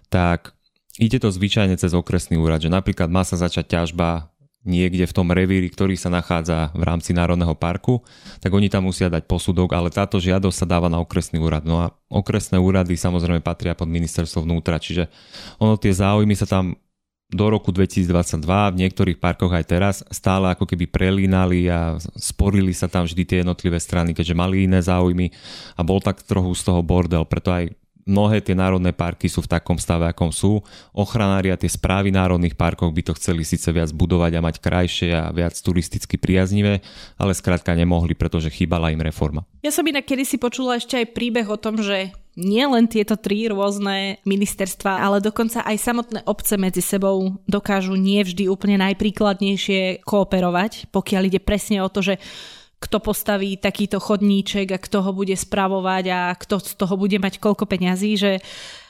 tak 0.07 0.55
ide 0.95 1.19
to 1.19 1.27
zvyčajne 1.27 1.75
cez 1.75 1.91
okresný 1.91 2.39
úrad, 2.39 2.63
že 2.63 2.71
napríklad 2.71 3.11
má 3.11 3.27
sa 3.27 3.35
začať 3.35 3.67
ťažba 3.67 4.31
niekde 4.67 5.07
v 5.07 5.15
tom 5.15 5.31
revíri, 5.31 5.71
ktorý 5.71 5.95
sa 5.95 6.11
nachádza 6.11 6.75
v 6.75 6.83
rámci 6.83 7.15
Národného 7.15 7.55
parku, 7.55 8.03
tak 8.43 8.51
oni 8.51 8.67
tam 8.67 8.91
musia 8.91 9.07
dať 9.07 9.25
posudok, 9.25 9.73
ale 9.73 9.89
táto 9.89 10.19
žiadosť 10.19 10.57
sa 10.63 10.67
dáva 10.67 10.91
na 10.91 10.99
okresný 10.99 11.39
úrad. 11.39 11.63
No 11.63 11.81
a 11.81 11.95
okresné 12.11 12.59
úrady 12.59 12.99
samozrejme 12.99 13.39
patria 13.39 13.73
pod 13.73 13.87
ministerstvo 13.87 14.43
vnútra, 14.43 14.77
čiže 14.77 15.07
ono 15.57 15.79
tie 15.79 15.95
záujmy 15.95 16.35
sa 16.35 16.45
tam 16.45 16.75
do 17.27 17.45
roku 17.51 17.75
2022 17.75 18.39
v 18.47 18.79
niektorých 18.87 19.19
parkoch 19.19 19.51
aj 19.51 19.65
teraz 19.67 19.95
stále 20.15 20.47
ako 20.47 20.63
keby 20.63 20.87
prelínali 20.87 21.67
a 21.67 21.99
sporili 22.15 22.71
sa 22.71 22.87
tam 22.87 23.03
vždy 23.03 23.23
tie 23.27 23.37
jednotlivé 23.43 23.75
strany, 23.83 24.15
keďže 24.15 24.31
mali 24.31 24.63
iné 24.63 24.79
záujmy 24.79 25.35
a 25.75 25.83
bol 25.83 25.99
tak 25.99 26.23
trochu 26.23 26.55
z 26.55 26.71
toho 26.71 26.79
bordel, 26.79 27.27
preto 27.27 27.51
aj 27.51 27.75
mnohé 28.07 28.41
tie 28.41 28.55
národné 28.55 28.95
parky 28.95 29.27
sú 29.27 29.43
v 29.43 29.51
takom 29.51 29.75
stave, 29.77 30.07
akom 30.07 30.31
sú. 30.33 30.63
Ochranári 30.95 31.51
a 31.51 31.59
tie 31.59 31.69
správy 31.69 32.09
národných 32.09 32.55
parkov 32.55 32.89
by 32.95 33.03
to 33.03 33.13
chceli 33.19 33.43
síce 33.43 33.67
viac 33.69 33.91
budovať 33.91 34.39
a 34.39 34.43
mať 34.43 34.55
krajšie 34.63 35.09
a 35.13 35.29
viac 35.35 35.53
turisticky 35.59 36.15
priaznivé, 36.17 36.81
ale 37.19 37.37
skrátka 37.37 37.75
nemohli, 37.75 38.15
pretože 38.15 38.49
chýbala 38.49 38.89
im 38.95 39.03
reforma. 39.03 39.43
Ja 39.61 39.69
som 39.69 39.83
inak 39.83 40.07
kedysi 40.07 40.39
počula 40.39 40.79
ešte 40.79 40.97
aj 40.97 41.13
príbeh 41.13 41.45
o 41.51 41.59
tom, 41.59 41.77
že 41.83 42.15
nie 42.37 42.61
len 42.69 42.85
tieto 42.85 43.17
tri 43.17 43.49
rôzne 43.49 44.21
ministerstva, 44.21 45.01
ale 45.01 45.17
dokonca 45.17 45.65
aj 45.65 45.77
samotné 45.81 46.19
obce 46.29 46.53
medzi 46.53 46.85
sebou 46.85 47.41
dokážu 47.49 47.97
nie 47.97 48.21
vždy 48.21 48.45
úplne 48.45 48.77
najpríkladnejšie 48.85 50.05
kooperovať, 50.05 50.93
pokiaľ 50.93 51.33
ide 51.33 51.41
presne 51.41 51.81
o 51.81 51.89
to, 51.89 52.05
že 52.05 52.21
kto 52.77 53.01
postaví 53.01 53.57
takýto 53.57 53.97
chodníček 53.97 54.69
a 54.73 54.81
kto 54.81 55.01
ho 55.01 55.11
bude 55.13 55.33
spravovať 55.33 56.05
a 56.13 56.19
kto 56.37 56.61
z 56.61 56.73
toho 56.77 56.93
bude 56.93 57.17
mať 57.17 57.41
koľko 57.41 57.65
peňazí, 57.65 58.11
že 58.17 58.31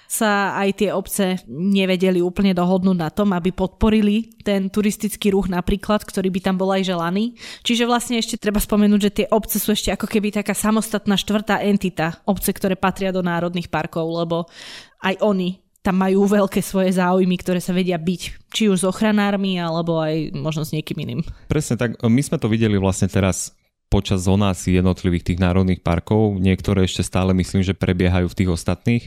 sa 0.08 0.56
aj 0.56 0.70
tie 0.80 0.90
obce 0.96 1.44
nevedeli 1.52 2.24
úplne 2.24 2.56
dohodnúť 2.56 2.98
na 2.98 3.12
tom, 3.12 3.36
aby 3.36 3.52
podporili 3.52 4.32
ten 4.40 4.72
turistický 4.72 5.36
ruch 5.36 5.52
napríklad, 5.52 6.00
ktorý 6.08 6.32
by 6.32 6.40
tam 6.40 6.56
bol 6.56 6.72
aj 6.72 6.88
želaný. 6.88 7.36
Čiže 7.68 7.84
vlastne 7.84 8.16
ešte 8.16 8.40
treba 8.40 8.64
spomenúť, 8.64 9.02
že 9.04 9.16
tie 9.24 9.28
obce 9.28 9.60
sú 9.60 9.76
ešte 9.76 9.92
ako 9.92 10.08
keby 10.08 10.32
taká 10.32 10.56
samostatná 10.56 11.20
štvrtá 11.20 11.60
entita, 11.60 12.24
obce, 12.24 12.56
ktoré 12.56 12.80
patria 12.80 13.12
do 13.12 13.20
národných 13.20 13.68
parkov, 13.68 14.08
lebo 14.08 14.48
aj 15.04 15.20
oni 15.20 15.60
tam 15.84 16.04
majú 16.04 16.28
veľké 16.28 16.60
svoje 16.60 16.96
záujmy, 16.96 17.40
ktoré 17.40 17.64
sa 17.64 17.72
vedia 17.72 17.96
byť, 17.96 18.52
či 18.52 18.68
už 18.68 18.84
s 18.84 18.88
ochranármi, 18.88 19.56
alebo 19.56 20.04
aj 20.04 20.36
možno 20.36 20.68
s 20.68 20.76
niekým 20.76 21.00
iným. 21.00 21.22
Presne 21.48 21.80
tak, 21.80 21.96
my 22.04 22.22
sme 22.24 22.36
to 22.40 22.52
videli 22.52 22.76
vlastne 22.76 23.08
teraz 23.08 23.56
počas 23.88 24.28
zonácií 24.28 24.76
jednotlivých 24.76 25.34
tých 25.34 25.40
národných 25.40 25.80
parkov. 25.80 26.36
Niektoré 26.38 26.84
ešte 26.84 27.08
stále 27.08 27.32
myslím, 27.36 27.64
že 27.64 27.72
prebiehajú 27.72 28.28
v 28.28 28.38
tých 28.38 28.50
ostatných, 28.52 29.04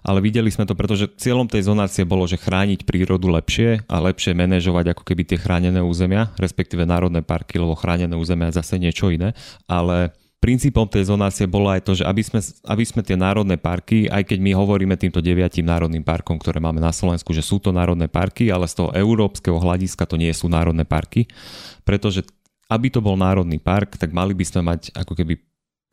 ale 0.00 0.24
videli 0.24 0.48
sme 0.48 0.64
to, 0.64 0.72
pretože 0.72 1.12
cieľom 1.20 1.44
tej 1.44 1.68
zonácie 1.68 2.08
bolo, 2.08 2.24
že 2.24 2.40
chrániť 2.40 2.88
prírodu 2.88 3.28
lepšie 3.28 3.84
a 3.84 3.96
lepšie 4.00 4.32
manažovať 4.32 4.96
ako 4.96 5.02
keby 5.04 5.22
tie 5.28 5.38
chránené 5.40 5.84
územia, 5.84 6.32
respektíve 6.40 6.88
národné 6.88 7.20
parky, 7.20 7.60
lebo 7.60 7.76
chránené 7.76 8.16
územia 8.16 8.48
je 8.48 8.58
zase 8.64 8.80
niečo 8.80 9.12
iné, 9.12 9.36
ale 9.68 10.16
princípom 10.44 10.84
tej 10.84 11.08
zonácie 11.08 11.48
bolo 11.48 11.72
aj 11.72 11.88
to, 11.88 11.96
že 11.96 12.04
aby 12.04 12.20
sme, 12.20 12.44
aby 12.68 12.84
sme 12.84 13.00
tie 13.00 13.16
národné 13.16 13.56
parky, 13.56 14.12
aj 14.12 14.28
keď 14.28 14.38
my 14.44 14.52
hovoríme 14.52 14.92
týmto 15.00 15.24
deviatim 15.24 15.64
národným 15.64 16.04
parkom, 16.04 16.36
ktoré 16.36 16.60
máme 16.60 16.84
na 16.84 16.92
Slovensku, 16.92 17.32
že 17.32 17.40
sú 17.40 17.56
to 17.64 17.72
národné 17.72 18.12
parky, 18.12 18.52
ale 18.52 18.68
z 18.68 18.76
toho 18.84 18.92
európskeho 18.92 19.56
hľadiska 19.56 20.04
to 20.04 20.20
nie 20.20 20.28
sú 20.36 20.52
národné 20.52 20.84
parky, 20.84 21.24
pretože 21.88 22.28
aby 22.68 22.88
to 22.88 23.00
bol 23.04 23.18
národný 23.18 23.60
park, 23.60 23.96
tak 24.00 24.12
mali 24.14 24.32
by 24.32 24.44
sme 24.44 24.62
mať 24.74 24.92
ako 24.96 25.12
keby 25.16 25.40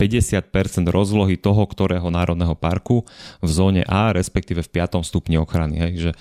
50% 0.01 0.49
rozlohy 0.89 1.37
toho, 1.37 1.61
ktorého 1.61 2.09
národného 2.09 2.57
parku 2.57 3.05
v 3.37 3.49
zóne 3.49 3.85
A, 3.85 4.09
respektíve 4.09 4.65
v 4.65 4.69
5. 4.81 5.05
stupni 5.05 5.37
ochrany. 5.37 5.77
Hej, 5.77 5.93
že 6.09 6.11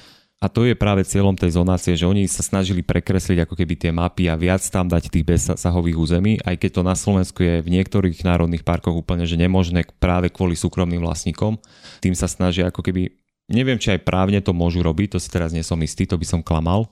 a 0.41 0.49
to 0.49 0.65
je 0.65 0.73
práve 0.73 1.05
cieľom 1.05 1.37
tej 1.37 1.53
zonácie, 1.53 1.93
že 1.93 2.09
oni 2.09 2.25
sa 2.25 2.41
snažili 2.41 2.81
prekresliť 2.81 3.45
ako 3.45 3.61
keby 3.61 3.77
tie 3.77 3.93
mapy 3.93 4.25
a 4.25 4.41
viac 4.41 4.65
tam 4.73 4.89
dať 4.89 5.13
tých 5.13 5.29
bezsahových 5.29 6.01
území, 6.01 6.41
aj 6.41 6.57
keď 6.57 6.81
to 6.81 6.83
na 6.85 6.97
Slovensku 6.97 7.45
je 7.45 7.61
v 7.61 7.69
niektorých 7.69 8.25
národných 8.25 8.65
parkoch 8.65 8.97
úplne 8.97 9.29
že 9.29 9.37
nemožné 9.37 9.85
práve 10.01 10.33
kvôli 10.33 10.57
súkromným 10.57 11.05
vlastníkom. 11.05 11.61
Tým 12.01 12.17
sa 12.17 12.25
snažia 12.25 12.73
ako 12.73 12.81
keby 12.81 13.20
Neviem, 13.51 13.83
či 13.83 13.91
aj 13.91 14.07
právne 14.07 14.39
to 14.39 14.55
môžu 14.55 14.79
robiť, 14.79 15.15
to 15.15 15.19
si 15.19 15.27
teraz 15.27 15.51
nie 15.51 15.67
som 15.67 15.83
istý, 15.83 16.07
to 16.07 16.15
by 16.15 16.23
som 16.23 16.39
klamal, 16.39 16.87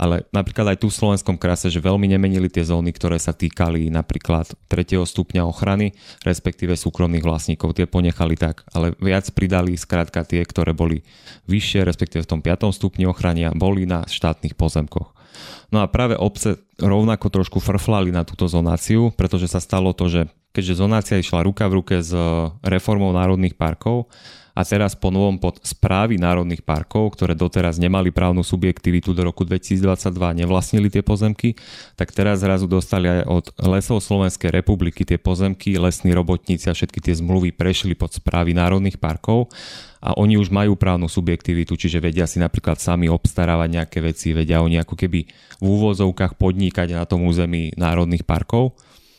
ale 0.00 0.24
napríklad 0.32 0.72
aj 0.72 0.80
tu 0.80 0.88
v 0.88 0.96
slovenskom 0.96 1.36
krase, 1.36 1.68
že 1.68 1.84
veľmi 1.84 2.08
nemenili 2.08 2.48
tie 2.48 2.64
zóny, 2.64 2.96
ktoré 2.96 3.20
sa 3.20 3.36
týkali 3.36 3.92
napríklad 3.92 4.48
3. 4.72 5.04
stupňa 5.04 5.44
ochrany, 5.44 5.92
respektíve 6.24 6.80
súkromných 6.80 7.20
vlastníkov, 7.20 7.76
tie 7.76 7.84
ponechali 7.84 8.40
tak, 8.40 8.64
ale 8.72 8.96
viac 8.96 9.28
pridali 9.36 9.76
skrátka 9.76 10.24
tie, 10.24 10.40
ktoré 10.48 10.72
boli 10.72 11.04
vyššie, 11.44 11.84
respektíve 11.84 12.24
v 12.24 12.30
tom 12.32 12.40
5. 12.40 12.72
stupni 12.72 13.04
ochrany 13.04 13.44
a 13.44 13.52
boli 13.52 13.84
na 13.84 14.08
štátnych 14.08 14.56
pozemkoch. 14.56 15.12
No 15.68 15.84
a 15.84 15.92
práve 15.92 16.16
obce 16.16 16.56
rovnako 16.80 17.28
trošku 17.28 17.60
frflali 17.60 18.08
na 18.08 18.24
túto 18.24 18.48
zonáciu, 18.48 19.12
pretože 19.12 19.52
sa 19.52 19.60
stalo 19.60 19.92
to, 19.92 20.08
že 20.08 20.20
keďže 20.56 20.80
zonácia 20.80 21.20
išla 21.20 21.44
ruka 21.44 21.68
v 21.68 21.84
ruke 21.84 22.00
s 22.00 22.10
reformou 22.64 23.12
národných 23.12 23.54
parkov, 23.54 24.08
a 24.58 24.66
teraz 24.66 24.98
po 24.98 25.14
novom 25.14 25.38
pod 25.38 25.62
správy 25.62 26.18
národných 26.18 26.66
parkov, 26.66 27.14
ktoré 27.14 27.38
doteraz 27.38 27.78
nemali 27.78 28.10
právnu 28.10 28.42
subjektivitu 28.42 29.14
do 29.14 29.22
roku 29.22 29.46
2022, 29.46 30.10
nevlastnili 30.34 30.90
tie 30.90 31.06
pozemky, 31.06 31.54
tak 31.94 32.10
teraz 32.10 32.42
zrazu 32.42 32.66
dostali 32.66 33.06
aj 33.06 33.22
od 33.30 33.44
lesov 33.70 34.02
Slovenskej 34.02 34.50
republiky 34.50 35.06
tie 35.06 35.14
pozemky, 35.14 35.78
lesní 35.78 36.10
robotníci 36.10 36.66
a 36.66 36.74
všetky 36.74 36.98
tie 36.98 37.14
zmluvy 37.14 37.54
prešli 37.54 37.94
pod 37.94 38.18
správy 38.18 38.50
národných 38.50 38.98
parkov 38.98 39.46
a 40.02 40.18
oni 40.18 40.34
už 40.34 40.50
majú 40.50 40.74
právnu 40.74 41.06
subjektivitu, 41.06 41.78
čiže 41.78 42.02
vedia 42.02 42.26
si 42.26 42.42
napríklad 42.42 42.82
sami 42.82 43.06
obstarávať 43.06 43.68
nejaké 43.70 43.98
veci, 44.02 44.34
vedia 44.34 44.58
oni 44.58 44.82
ako 44.82 44.98
keby 44.98 45.20
v 45.62 45.66
úvozovkách 45.66 46.34
podnikať 46.34 46.98
na 46.98 47.06
tom 47.06 47.30
území 47.30 47.78
národných 47.78 48.26
parkov 48.26 48.74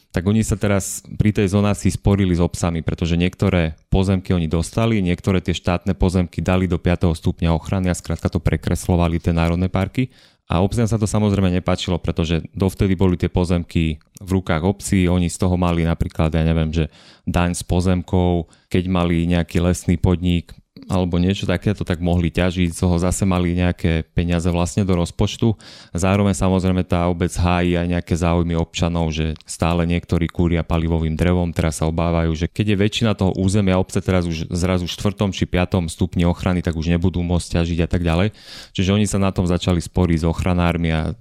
tak 0.09 0.25
oni 0.25 0.41
sa 0.41 0.57
teraz 0.57 1.05
pri 1.05 1.29
tej 1.29 1.53
zonácii 1.53 1.93
sporili 1.93 2.33
s 2.33 2.41
obsami, 2.41 2.81
pretože 2.81 3.13
niektoré 3.13 3.77
pozemky 3.93 4.33
oni 4.33 4.49
dostali, 4.49 5.05
niektoré 5.05 5.37
tie 5.37 5.53
štátne 5.53 5.93
pozemky 5.93 6.41
dali 6.41 6.65
do 6.65 6.81
5. 6.81 7.13
stupňa 7.13 7.53
ochrany 7.53 7.93
a 7.93 7.97
skrátka 7.97 8.25
to 8.25 8.41
prekreslovali 8.41 9.21
tie 9.21 9.33
národné 9.33 9.69
parky. 9.69 10.09
A 10.49 10.65
obciam 10.65 10.89
sa 10.89 10.97
to 10.97 11.05
samozrejme 11.05 11.53
nepáčilo, 11.53 12.01
pretože 12.01 12.41
dovtedy 12.57 12.97
boli 12.97 13.21
tie 13.21 13.29
pozemky 13.29 14.01
v 14.17 14.29
rukách 14.33 14.65
obcí, 14.65 15.05
oni 15.05 15.29
z 15.29 15.37
toho 15.37 15.53
mali 15.61 15.85
napríklad, 15.85 16.33
ja 16.33 16.41
neviem, 16.41 16.73
že 16.73 16.89
daň 17.29 17.53
z 17.53 17.61
pozemkov, 17.69 18.49
keď 18.65 18.89
mali 18.89 19.29
nejaký 19.29 19.61
lesný 19.61 20.01
podnik, 20.01 20.57
alebo 20.89 21.21
niečo 21.21 21.45
takéto, 21.45 21.85
tak 21.85 22.01
mohli 22.01 22.33
ťažiť, 22.33 22.73
z 22.73 22.79
toho 22.81 22.97
zase 22.97 23.23
mali 23.23 23.53
nejaké 23.53 24.09
peniaze 24.17 24.49
vlastne 24.49 24.81
do 24.81 24.97
rozpočtu. 24.97 25.53
Zároveň 25.93 26.33
samozrejme 26.33 26.81
tá 26.81 27.05
obec 27.05 27.29
hájí 27.37 27.77
aj 27.77 27.87
nejaké 27.87 28.17
záujmy 28.17 28.57
občanov, 28.57 29.13
že 29.13 29.37
stále 29.45 29.85
niektorí 29.85 30.25
kúria 30.25 30.65
palivovým 30.65 31.13
drevom, 31.13 31.53
teraz 31.53 31.77
sa 31.79 31.85
obávajú, 31.85 32.33
že 32.33 32.49
keď 32.49 32.73
je 32.73 32.81
väčšina 32.81 33.11
toho 33.13 33.37
územia 33.37 33.77
obce 33.77 34.01
teraz 34.01 34.25
už 34.25 34.49
zrazu 34.49 34.89
v 34.89 34.93
4. 34.97 35.29
či 35.29 35.45
5. 35.45 35.85
stupni 35.93 36.25
ochrany, 36.25 36.65
tak 36.65 36.73
už 36.73 36.89
nebudú 36.89 37.21
môcť 37.21 37.61
ťažiť 37.61 37.79
a 37.85 37.87
tak 37.87 38.01
ďalej. 38.01 38.33
Čiže 38.73 38.89
oni 38.97 39.05
sa 39.05 39.21
na 39.21 39.29
tom 39.29 39.45
začali 39.45 39.77
sporiť 39.77 40.25
s 40.25 40.25
ochranármi 40.25 40.89
a 40.89 41.13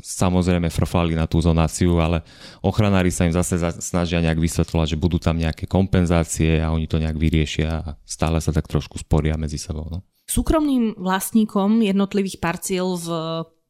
samozrejme 0.00 0.72
frflali 0.72 1.12
na 1.12 1.28
tú 1.28 1.44
zonáciu, 1.44 2.00
ale 2.00 2.24
ochranári 2.64 3.12
sa 3.12 3.28
im 3.28 3.34
zase 3.36 3.60
snažia 3.82 4.24
nejak 4.24 4.40
vysvetľovať, 4.40 4.96
že 4.96 5.00
budú 5.00 5.20
tam 5.20 5.36
nejaké 5.36 5.68
kompenzácie 5.68 6.64
a 6.64 6.72
oni 6.72 6.88
to 6.88 6.96
nejak 6.96 7.18
vyriešia 7.20 7.68
a 7.84 8.00
stále 8.08 8.40
sa 8.40 8.56
tak 8.56 8.64
trošku 8.70 8.96
sporia 8.96 9.36
medzi 9.36 9.60
sebou. 9.60 9.84
No. 9.92 10.00
Súkromným 10.24 10.96
vlastníkom 10.96 11.84
jednotlivých 11.84 12.40
parciel 12.40 12.96
v 12.96 13.08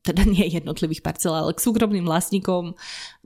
teda 0.03 0.27
nie 0.27 0.51
jednotlivých 0.51 1.03
parciel, 1.03 1.31
ale 1.31 1.55
k 1.55 1.63
súkromným 1.63 2.03
vlastníkom 2.03 2.75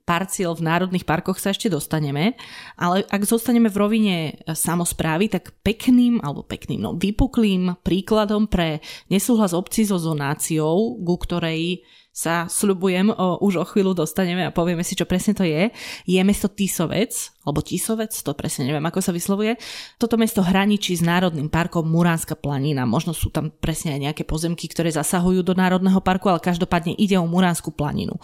parciel 0.07 0.55
v 0.55 0.63
národných 0.63 1.03
parkoch 1.03 1.43
sa 1.43 1.51
ešte 1.51 1.67
dostaneme, 1.67 2.39
ale 2.79 3.03
ak 3.11 3.27
zostaneme 3.27 3.67
v 3.67 3.81
rovine 3.81 4.17
samozprávy, 4.47 5.27
tak 5.33 5.57
pekným, 5.67 6.23
alebo 6.23 6.47
pekným, 6.47 6.79
no 6.79 6.95
vypuklým 6.95 7.75
príkladom 7.83 8.47
pre 8.47 8.79
nesúhlas 9.11 9.51
obcí 9.51 9.83
so 9.83 9.99
zonáciou, 9.99 11.03
ku 11.03 11.17
ktorej 11.19 11.83
sa 12.17 12.49
sľubujem, 12.49 13.13
o, 13.13 13.45
už 13.45 13.61
o 13.61 13.65
chvíľu 13.69 13.93
dostaneme 13.93 14.49
a 14.49 14.55
povieme 14.55 14.81
si, 14.81 14.97
čo 14.97 15.05
presne 15.05 15.37
to 15.37 15.45
je, 15.45 15.69
je 16.09 16.21
mesto 16.25 16.49
Tisovec, 16.49 17.13
alebo 17.45 17.61
Tisovec, 17.61 18.17
to 18.17 18.33
presne 18.33 18.65
neviem, 18.65 18.81
ako 18.89 19.05
sa 19.05 19.13
vyslovuje. 19.13 19.61
Toto 20.01 20.17
mesto 20.17 20.41
hraničí 20.41 20.97
s 20.97 21.05
Národným 21.05 21.53
parkom 21.53 21.85
Muránska 21.85 22.33
planina. 22.33 22.89
Možno 22.89 23.13
sú 23.13 23.29
tam 23.29 23.53
presne 23.53 23.93
aj 23.93 24.01
nejaké 24.01 24.23
pozemky, 24.25 24.65
ktoré 24.65 24.89
zasahujú 24.97 25.45
do 25.45 25.53
Národného 25.53 26.01
parku, 26.01 26.33
ale 26.33 26.41
každopádne 26.41 26.97
ide 26.97 27.21
o 27.21 27.29
Muránsku 27.29 27.69
planinu. 27.77 28.17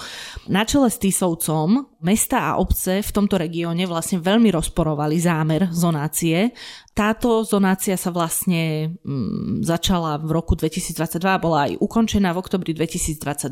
Na 0.49 0.65
čele 0.65 0.89
s 0.89 0.97
Tisovcom 0.97 1.93
mesta 2.01 2.49
a 2.49 2.57
obce 2.57 3.05
v 3.05 3.11
tomto 3.13 3.37
regióne 3.37 3.85
vlastne 3.85 4.25
veľmi 4.25 4.49
rozporovali 4.57 5.21
zámer 5.21 5.69
zonácie 5.69 6.51
táto 6.93 7.41
zonácia 7.41 7.97
sa 7.97 8.13
vlastne 8.13 8.93
mm, 9.01 9.65
začala 9.65 10.21
v 10.21 10.29
roku 10.29 10.53
2022 10.53 11.25
a 11.25 11.41
bola 11.41 11.65
aj 11.65 11.81
ukončená 11.81 12.37
v 12.37 12.41
oktobri 12.45 12.77
2022 12.77 13.49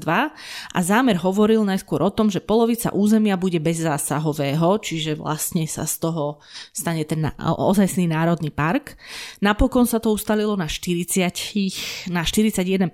a 0.77 0.79
zámer 0.85 1.17
hovoril 1.17 1.65
najskôr 1.65 2.05
o 2.05 2.13
tom, 2.13 2.29
že 2.29 2.45
polovica 2.45 2.93
územia 2.93 3.41
bude 3.41 3.57
bez 3.57 3.81
zásahového, 3.81 4.77
čiže 4.85 5.17
vlastne 5.17 5.65
sa 5.65 5.89
z 5.89 6.05
toho 6.05 6.45
stane 6.77 7.01
ten 7.09 7.33
ozajstný 7.41 8.13
národný 8.13 8.53
park. 8.53 9.01
Napokon 9.41 9.89
sa 9.89 10.05
to 10.05 10.13
ustalilo 10.13 10.53
na 10.61 10.69
40, 10.69 12.13
na 12.13 12.29
41% 12.29 12.85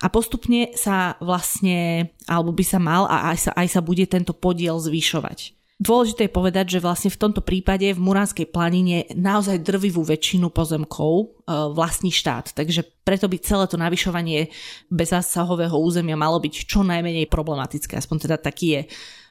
a 0.00 0.06
postupne 0.08 0.72
sa 0.72 1.20
vlastne, 1.20 2.08
alebo 2.24 2.56
by 2.56 2.64
sa 2.64 2.80
mal 2.80 3.04
a 3.04 3.36
aj 3.36 3.38
sa, 3.44 3.50
aj 3.52 3.76
sa 3.76 3.80
bude 3.84 4.08
tento 4.08 4.32
podiel 4.32 4.80
zvyšovať. 4.80 5.57
Dôležité 5.78 6.26
je 6.26 6.34
povedať, 6.34 6.66
že 6.74 6.82
vlastne 6.82 7.06
v 7.06 7.22
tomto 7.22 7.38
prípade 7.38 7.86
v 7.94 8.02
Muránskej 8.02 8.50
planine 8.50 9.06
naozaj 9.14 9.62
drvivú 9.62 10.02
väčšinu 10.02 10.50
pozemkov 10.50 11.14
e, 11.22 11.26
vlastní 11.70 12.10
štát, 12.10 12.50
takže 12.50 12.82
preto 13.06 13.30
by 13.30 13.38
celé 13.38 13.64
to 13.70 13.78
navyšovanie 13.78 14.50
bezzásahového 14.90 15.78
územia 15.78 16.18
malo 16.18 16.42
byť 16.42 16.66
čo 16.66 16.82
najmenej 16.82 17.30
problematické, 17.30 17.94
aspoň 17.94 18.16
teda 18.26 18.36
taký 18.42 18.66
je 18.74 18.82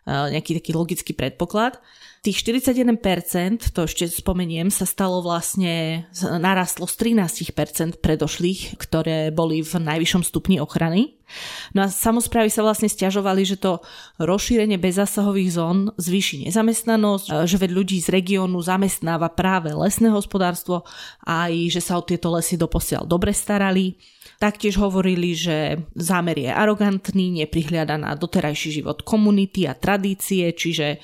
nejaký 0.07 0.63
taký 0.63 0.71
logický 0.71 1.12
predpoklad. 1.12 1.83
Tých 2.25 2.43
41%, 2.43 3.71
to 3.71 3.86
ešte 3.86 4.10
spomeniem, 4.10 4.73
sa 4.73 4.89
stalo 4.89 5.21
vlastne, 5.21 6.06
narastlo 6.17 6.89
z 6.89 7.15
13% 7.15 8.01
predošlých, 8.01 8.75
ktoré 8.82 9.30
boli 9.30 9.62
v 9.62 9.73
najvyššom 9.77 10.23
stupni 10.25 10.58
ochrany. 10.58 11.17
No 11.75 11.84
a 11.84 11.91
samozprávy 11.91 12.47
sa 12.47 12.63
vlastne 12.63 12.88
stiažovali, 12.88 13.43
že 13.43 13.60
to 13.60 13.84
rozšírenie 14.17 14.80
bezzásahových 14.80 15.49
zón 15.51 15.91
zvýši 15.99 16.47
nezamestnanosť, 16.47 17.43
že 17.43 17.58
veď 17.60 17.71
ľudí 17.75 17.97
z 17.99 18.15
regiónu 18.15 18.63
zamestnáva 18.63 19.27
práve 19.36 19.75
lesné 19.75 20.08
hospodárstvo 20.08 20.88
a 21.27 21.51
aj, 21.51 21.53
že 21.67 21.82
sa 21.84 21.99
o 21.99 22.03
tieto 22.08 22.32
lesy 22.32 22.56
doposiaľ 22.56 23.03
dobre 23.03 23.36
starali. 23.36 23.99
Taktiež 24.38 24.78
hovorili, 24.78 25.34
že 25.34 25.82
zámer 25.97 26.38
je 26.38 26.54
arogantný, 26.54 27.41
neprihliada 27.41 27.97
na 27.97 28.13
doterajší 28.13 28.69
život 28.69 29.02
komunity 29.02 29.65
a 29.65 29.73
tradície, 29.73 30.54
čiže 30.54 30.88
e, 30.93 30.97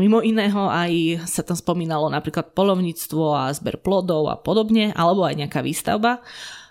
mimo 0.00 0.24
iného 0.24 0.72
aj 0.72 1.20
sa 1.28 1.44
tam 1.44 1.52
spomínalo 1.52 2.08
napríklad 2.08 2.56
polovníctvo 2.56 3.24
a 3.36 3.52
zber 3.52 3.76
plodov 3.84 4.32
a 4.32 4.40
podobne, 4.40 4.88
alebo 4.96 5.28
aj 5.28 5.44
nejaká 5.44 5.60
výstavba. 5.60 6.24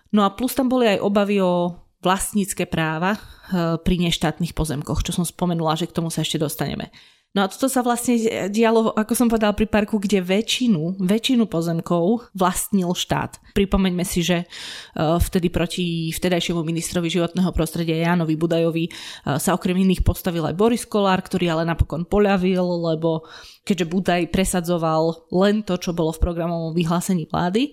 No 0.10 0.26
a 0.26 0.34
plus 0.34 0.58
tam 0.58 0.74
boli 0.74 0.90
aj 0.90 1.06
obavy 1.06 1.38
o 1.38 1.78
vlastnícke 2.02 2.66
práva 2.66 3.14
e, 3.14 3.20
pri 3.78 3.96
neštátnych 4.02 4.58
pozemkoch, 4.58 5.06
čo 5.06 5.14
som 5.14 5.22
spomenula, 5.22 5.78
že 5.78 5.86
k 5.86 6.02
tomu 6.02 6.10
sa 6.10 6.26
ešte 6.26 6.42
dostaneme. 6.42 6.90
No 7.32 7.48
a 7.48 7.48
toto 7.48 7.72
sa 7.72 7.80
vlastne 7.80 8.20
dialo, 8.52 8.92
ako 8.92 9.16
som 9.16 9.32
povedala, 9.32 9.56
pri 9.56 9.64
parku, 9.64 10.04
kde 10.04 10.20
väčšinu, 10.20 11.00
väčšinu 11.00 11.48
pozemkov 11.48 12.28
vlastnil 12.36 12.92
štát. 12.92 13.40
Pripomeňme 13.56 14.04
si, 14.04 14.20
že 14.20 14.44
e, 14.44 14.46
vtedy 15.00 15.48
proti 15.48 16.12
vtedajšiemu 16.12 16.60
ministrovi 16.60 17.08
životného 17.08 17.56
prostredia 17.56 18.04
Jánovi 18.04 18.36
Budajovi 18.36 18.86
e, 18.88 18.92
sa 19.40 19.56
okrem 19.56 19.80
iných 19.80 20.04
postavil 20.04 20.44
aj 20.44 20.60
Boris 20.60 20.84
Kolár, 20.84 21.24
ktorý 21.24 21.56
ale 21.56 21.64
napokon 21.64 22.04
poľavil, 22.04 22.60
lebo 22.92 23.24
keďže 23.64 23.88
Budaj 23.88 24.22
presadzoval 24.28 25.32
len 25.32 25.64
to, 25.64 25.80
čo 25.80 25.96
bolo 25.96 26.12
v 26.12 26.20
programovom 26.20 26.76
vyhlásení 26.76 27.32
vlády, 27.32 27.72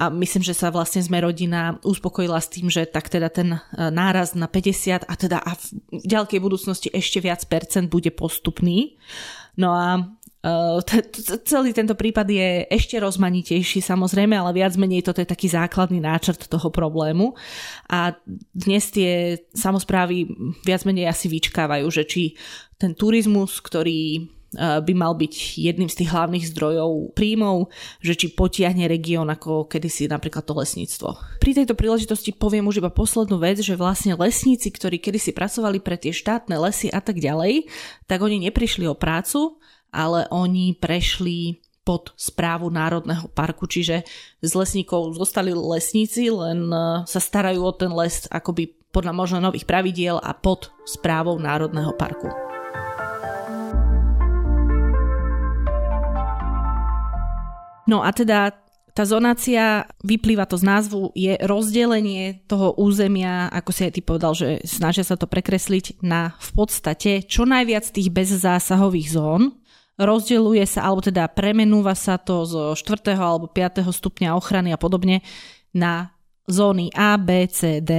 a 0.00 0.08
myslím, 0.08 0.40
že 0.40 0.56
sa 0.56 0.72
vlastne 0.72 1.04
sme 1.04 1.20
rodina 1.20 1.76
uspokojila 1.84 2.40
s 2.40 2.48
tým, 2.48 2.72
že 2.72 2.88
tak 2.88 3.12
teda 3.12 3.28
ten 3.28 3.56
e, 3.56 3.60
náraz 3.92 4.32
na 4.32 4.48
50 4.48 5.04
a 5.04 5.14
teda 5.14 5.38
a 5.38 5.52
v 5.56 6.04
ďalkej 6.08 6.40
budúcnosti 6.40 6.88
ešte 6.88 7.20
viac 7.20 7.44
percent 7.44 7.92
bude 7.92 8.08
postupný. 8.08 8.96
No 9.60 9.76
a 9.76 10.00
e, 10.40 11.40
celý 11.44 11.76
tento 11.76 11.92
prípad 11.92 12.24
je 12.24 12.48
ešte 12.72 12.96
rozmanitejší 12.96 13.84
samozrejme, 13.84 14.32
ale 14.32 14.56
viac 14.56 14.72
menej 14.80 15.04
toto 15.04 15.20
je 15.20 15.28
taký 15.28 15.52
základný 15.52 16.00
náčrt 16.00 16.48
toho 16.48 16.72
problému 16.72 17.36
a 17.92 18.16
dnes 18.56 18.88
tie 18.88 19.44
samozprávy 19.52 20.32
viac 20.64 20.88
menej 20.88 21.12
asi 21.12 21.28
vyčkávajú, 21.28 21.86
že 21.92 22.08
či 22.08 22.22
ten 22.80 22.96
turizmus, 22.96 23.60
ktorý 23.60 24.24
by 24.56 24.92
mal 24.92 25.16
byť 25.16 25.56
jedným 25.56 25.88
z 25.88 26.04
tých 26.04 26.12
hlavných 26.12 26.48
zdrojov 26.52 27.16
príjmov, 27.16 27.72
že 28.04 28.12
či 28.16 28.32
potiahne 28.32 28.84
región 28.84 29.28
ako 29.32 29.64
kedysi 29.68 30.08
napríklad 30.12 30.44
to 30.44 30.52
lesníctvo. 30.52 31.40
Pri 31.40 31.52
tejto 31.56 31.72
príležitosti 31.72 32.36
poviem 32.36 32.68
už 32.68 32.84
iba 32.84 32.92
poslednú 32.92 33.40
vec, 33.40 33.64
že 33.64 33.78
vlastne 33.78 34.12
lesníci, 34.14 34.68
ktorí 34.68 35.00
kedysi 35.00 35.32
pracovali 35.32 35.80
pre 35.80 35.96
tie 35.96 36.12
štátne 36.12 36.56
lesy 36.60 36.92
a 36.92 37.00
tak 37.00 37.16
ďalej, 37.16 37.66
tak 38.04 38.20
oni 38.20 38.48
neprišli 38.48 38.84
o 38.84 38.98
prácu, 38.98 39.56
ale 39.92 40.28
oni 40.28 40.76
prešli 40.76 41.60
pod 41.82 42.14
správu 42.14 42.70
Národného 42.70 43.26
parku, 43.34 43.66
čiže 43.66 44.06
z 44.38 44.52
lesníkov 44.54 45.18
zostali 45.18 45.50
lesníci, 45.50 46.30
len 46.30 46.70
e, 46.70 47.02
sa 47.04 47.20
starajú 47.20 47.58
o 47.58 47.72
ten 47.74 47.90
les 47.90 48.30
akoby 48.30 48.70
podľa 48.94 49.12
možno 49.16 49.38
nových 49.42 49.66
pravidiel 49.66 50.22
a 50.22 50.30
pod 50.36 50.70
správou 50.86 51.40
Národného 51.42 51.90
parku. 51.98 52.51
No 57.86 58.06
a 58.06 58.14
teda 58.14 58.54
tá 58.92 59.08
zonácia, 59.08 59.88
vyplýva 60.04 60.44
to 60.44 60.60
z 60.60 60.68
názvu, 60.68 61.16
je 61.16 61.40
rozdelenie 61.40 62.44
toho 62.44 62.76
územia, 62.76 63.48
ako 63.48 63.70
si 63.72 63.88
aj 63.88 63.92
ty 63.96 64.00
povedal, 64.04 64.36
že 64.36 64.60
snažia 64.68 65.00
sa 65.00 65.16
to 65.16 65.24
prekresliť 65.24 66.04
na 66.04 66.36
v 66.36 66.50
podstate 66.52 67.24
čo 67.24 67.48
najviac 67.48 67.88
tých 67.88 68.12
bezzásahových 68.12 69.08
zón. 69.16 69.56
Rozdeluje 69.96 70.64
sa, 70.68 70.88
alebo 70.88 71.00
teda 71.00 71.24
premenúva 71.32 71.96
sa 71.96 72.20
to 72.20 72.44
zo 72.44 72.76
4. 72.76 73.16
alebo 73.16 73.48
5. 73.48 73.80
stupňa 73.80 74.36
ochrany 74.36 74.76
a 74.76 74.80
podobne 74.80 75.24
na 75.72 76.12
zóny 76.44 76.92
A, 76.92 77.16
B, 77.16 77.48
C, 77.48 77.80
D. 77.80 77.92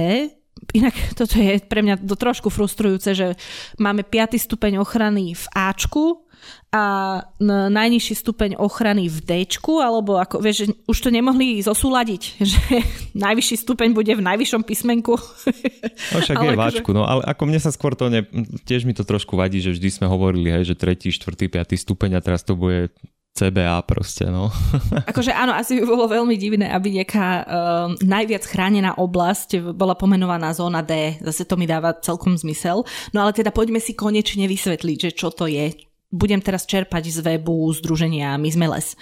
Inak 0.74 0.94
toto 1.14 1.38
je 1.38 1.62
pre 1.62 1.86
mňa 1.86 2.02
to 2.02 2.18
trošku 2.18 2.50
frustrujúce, 2.50 3.14
že 3.14 3.38
máme 3.78 4.02
5. 4.02 4.34
stupeň 4.36 4.82
ochrany 4.82 5.32
v 5.32 5.44
Ačku, 5.54 6.24
a 6.74 6.82
najnižší 7.70 8.14
stupeň 8.18 8.50
ochrany 8.58 9.06
v 9.06 9.18
D, 9.22 9.30
alebo 9.78 10.18
ako, 10.18 10.42
vieš, 10.42 10.66
že 10.66 10.66
už 10.90 10.98
to 11.06 11.08
nemohli 11.14 11.62
zosúľadiť, 11.62 12.22
že 12.52 12.62
najvyšší 13.14 13.56
stupeň 13.62 13.94
bude 13.94 14.10
v 14.10 14.22
najvyššom 14.26 14.62
písmenku. 14.66 15.14
No 15.14 16.16
však 16.18 16.34
ale 16.42 16.44
je 16.44 16.56
akože... 16.58 16.62
váčku, 16.66 16.90
no 16.90 17.06
ale 17.06 17.22
ako 17.30 17.42
mne 17.46 17.60
sa 17.62 17.70
skôr 17.70 17.94
to, 17.94 18.10
ne, 18.10 18.26
tiež 18.66 18.84
mi 18.90 18.92
to 18.92 19.06
trošku 19.06 19.38
vadí, 19.38 19.62
že 19.62 19.70
vždy 19.70 19.88
sme 20.02 20.06
hovorili, 20.10 20.50
hej, 20.50 20.74
že 20.74 20.74
tretí, 20.74 21.14
štvrtý, 21.14 21.46
piatý 21.46 21.78
stupeň 21.78 22.18
a 22.18 22.24
teraz 22.24 22.42
to 22.42 22.58
bude 22.58 22.90
CBA 23.34 23.82
proste, 23.82 24.30
no. 24.30 24.46
Akože 25.10 25.34
áno, 25.34 25.58
asi 25.58 25.82
by 25.82 25.84
bolo 25.90 26.06
veľmi 26.06 26.38
divné, 26.38 26.70
aby 26.70 27.02
nejaká 27.02 27.26
uh, 27.42 27.44
najviac 27.98 28.46
chránená 28.46 28.94
oblasť 28.94 29.74
bola 29.74 29.98
pomenovaná 29.98 30.54
zóna 30.54 30.86
D. 30.86 31.18
Zase 31.18 31.42
to 31.42 31.58
mi 31.58 31.66
dáva 31.66 31.98
celkom 31.98 32.38
zmysel. 32.38 32.86
No 33.10 33.26
ale 33.26 33.34
teda 33.34 33.50
poďme 33.50 33.82
si 33.82 33.98
konečne 33.98 34.46
vysvetliť, 34.46 35.10
že 35.10 35.10
čo 35.18 35.34
to 35.34 35.50
je, 35.50 35.74
budem 36.14 36.38
teraz 36.38 36.62
čerpať 36.62 37.10
z 37.10 37.18
webu 37.26 37.66
Združenia 37.74 38.38
My 38.38 38.54
sme 38.54 38.70
les. 38.70 38.94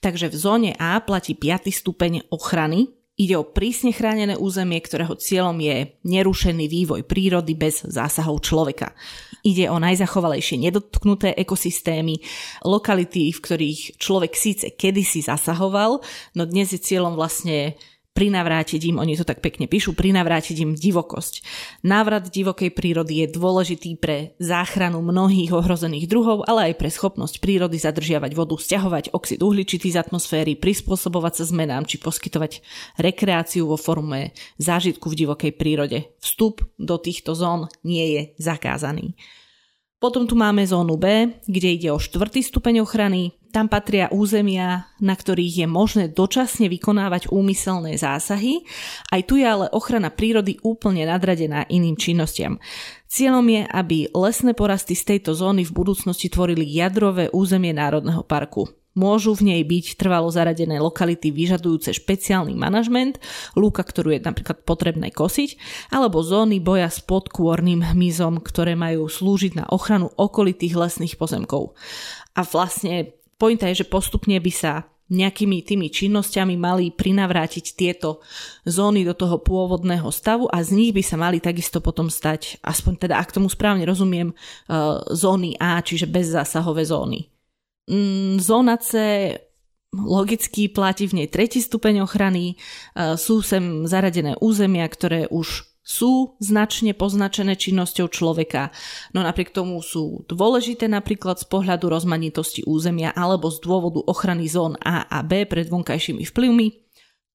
Takže 0.00 0.32
v 0.32 0.36
zóne 0.36 0.70
A 0.80 0.96
platí 1.04 1.36
5. 1.36 1.68
stupeň 1.68 2.32
ochrany. 2.32 2.88
Ide 3.14 3.36
o 3.38 3.46
prísne 3.46 3.94
chránené 3.94 4.34
územie, 4.34 4.80
ktorého 4.80 5.14
cieľom 5.14 5.54
je 5.60 5.92
nerušený 6.02 6.66
vývoj 6.66 7.06
prírody 7.06 7.54
bez 7.54 7.84
zásahov 7.84 8.42
človeka. 8.42 8.96
Ide 9.44 9.68
o 9.68 9.76
najzachovalejšie 9.76 10.56
nedotknuté 10.56 11.36
ekosystémy, 11.36 12.16
lokality, 12.64 13.28
v 13.28 13.42
ktorých 13.44 14.00
človek 14.00 14.32
síce 14.32 14.72
kedysi 14.72 15.20
zasahoval, 15.20 16.00
no 16.32 16.42
dnes 16.48 16.72
je 16.72 16.80
cieľom 16.80 17.12
vlastne 17.12 17.76
prinavrátiť 18.14 18.94
im, 18.94 19.02
oni 19.02 19.18
to 19.18 19.26
tak 19.26 19.42
pekne 19.42 19.66
píšu, 19.66 19.92
prinavrátiť 19.98 20.62
im 20.62 20.72
divokosť. 20.78 21.42
Návrat 21.82 22.30
divokej 22.30 22.70
prírody 22.70 23.26
je 23.26 23.34
dôležitý 23.34 23.98
pre 23.98 24.38
záchranu 24.38 25.02
mnohých 25.02 25.50
ohrozených 25.50 26.06
druhov, 26.06 26.46
ale 26.46 26.72
aj 26.72 26.78
pre 26.78 26.88
schopnosť 26.94 27.42
prírody 27.42 27.76
zadržiavať 27.76 28.32
vodu, 28.38 28.54
stiahovať 28.54 29.10
oxid 29.10 29.42
uhličitý 29.42 29.90
z 29.90 29.98
atmosféry, 29.98 30.54
prispôsobovať 30.54 31.42
sa 31.42 31.44
zmenám 31.50 31.84
či 31.90 31.98
poskytovať 31.98 32.62
rekreáciu 33.02 33.66
vo 33.66 33.74
forme 33.74 34.30
zážitku 34.62 35.10
v 35.10 35.18
divokej 35.26 35.52
prírode. 35.58 36.14
Vstup 36.22 36.62
do 36.78 36.96
týchto 37.02 37.34
zón 37.34 37.66
nie 37.82 38.14
je 38.14 38.22
zakázaný. 38.38 39.18
Potom 40.04 40.28
tu 40.28 40.36
máme 40.36 40.60
zónu 40.68 41.00
B, 41.00 41.32
kde 41.48 41.80
ide 41.80 41.88
o 41.88 41.96
štvrtý 41.96 42.44
stupeň 42.44 42.84
ochrany. 42.84 43.32
Tam 43.56 43.72
patria 43.72 44.12
územia, 44.12 44.92
na 45.00 45.16
ktorých 45.16 45.64
je 45.64 45.66
možné 45.70 46.04
dočasne 46.12 46.68
vykonávať 46.68 47.32
úmyselné 47.32 47.96
zásahy. 47.96 48.68
Aj 49.08 49.24
tu 49.24 49.40
je 49.40 49.48
ale 49.48 49.72
ochrana 49.72 50.12
prírody 50.12 50.60
úplne 50.60 51.08
nadradená 51.08 51.64
iným 51.72 51.96
činnostiam. 51.96 52.60
Cieľom 53.08 53.48
je, 53.48 53.64
aby 53.64 54.12
lesné 54.12 54.52
porasty 54.52 54.92
z 54.92 55.16
tejto 55.16 55.32
zóny 55.32 55.64
v 55.64 55.72
budúcnosti 55.72 56.28
tvorili 56.28 56.68
jadrové 56.68 57.32
územie 57.32 57.72
Národného 57.72 58.28
parku. 58.28 58.83
Môžu 58.94 59.34
v 59.34 59.50
nej 59.50 59.60
byť 59.66 59.98
trvalo 59.98 60.30
zaradené 60.30 60.78
lokality 60.78 61.34
vyžadujúce 61.34 61.90
špeciálny 61.98 62.54
manažment, 62.54 63.18
lúka, 63.58 63.82
ktorú 63.82 64.14
je 64.14 64.22
napríklad 64.22 64.62
potrebné 64.62 65.10
kosiť, 65.10 65.58
alebo 65.90 66.22
zóny 66.22 66.62
boja 66.62 66.86
s 66.86 67.02
podkôrnym 67.02 67.94
hmyzom, 67.94 68.38
ktoré 68.38 68.78
majú 68.78 69.10
slúžiť 69.10 69.58
na 69.58 69.64
ochranu 69.66 70.14
okolitých 70.14 70.78
lesných 70.78 71.18
pozemkov. 71.18 71.74
A 72.38 72.46
vlastne 72.46 73.18
pointa 73.34 73.66
je, 73.66 73.82
že 73.82 73.90
postupne 73.90 74.38
by 74.38 74.52
sa 74.54 74.86
nejakými 75.10 75.60
tými 75.60 75.92
činnosťami 75.92 76.56
mali 76.56 76.88
prinavrátiť 76.88 77.76
tieto 77.76 78.24
zóny 78.64 79.04
do 79.04 79.12
toho 79.12 79.36
pôvodného 79.42 80.08
stavu 80.08 80.48
a 80.48 80.64
z 80.64 80.72
nich 80.72 80.90
by 80.96 81.02
sa 81.04 81.20
mali 81.20 81.44
takisto 81.44 81.84
potom 81.84 82.08
stať, 82.08 82.62
aspoň 82.64 82.92
teda 83.04 83.20
ak 83.20 83.34
tomu 83.34 83.52
správne 83.52 83.84
rozumiem, 83.84 84.32
eh, 84.32 84.74
zóny 85.12 85.60
A, 85.60 85.82
čiže 85.84 86.08
bezzásahové 86.08 86.88
zóny. 86.88 87.33
Mm, 87.84 88.40
zóna 88.40 88.80
C 88.80 88.92
logicky 89.94 90.66
platí 90.72 91.06
v 91.06 91.22
nej 91.22 91.28
tretí 91.30 91.62
stupeň 91.62 92.02
ochrany, 92.02 92.54
e, 92.54 93.14
sú 93.14 93.44
sem 93.44 93.86
zaradené 93.86 94.34
územia, 94.42 94.88
ktoré 94.90 95.30
už 95.30 95.70
sú 95.84 96.40
značne 96.40 96.96
poznačené 96.96 97.60
činnosťou 97.60 98.08
človeka, 98.08 98.72
no 99.12 99.20
napriek 99.20 99.52
tomu 99.52 99.84
sú 99.84 100.24
dôležité 100.24 100.88
napríklad 100.88 101.36
z 101.36 101.46
pohľadu 101.46 101.92
rozmanitosti 101.92 102.64
územia 102.64 103.12
alebo 103.12 103.52
z 103.52 103.60
dôvodu 103.60 104.00
ochrany 104.08 104.48
zón 104.48 104.80
A 104.80 105.04
a 105.04 105.20
B 105.20 105.44
pred 105.44 105.68
vonkajšími 105.68 106.24
vplyvmi 106.24 106.66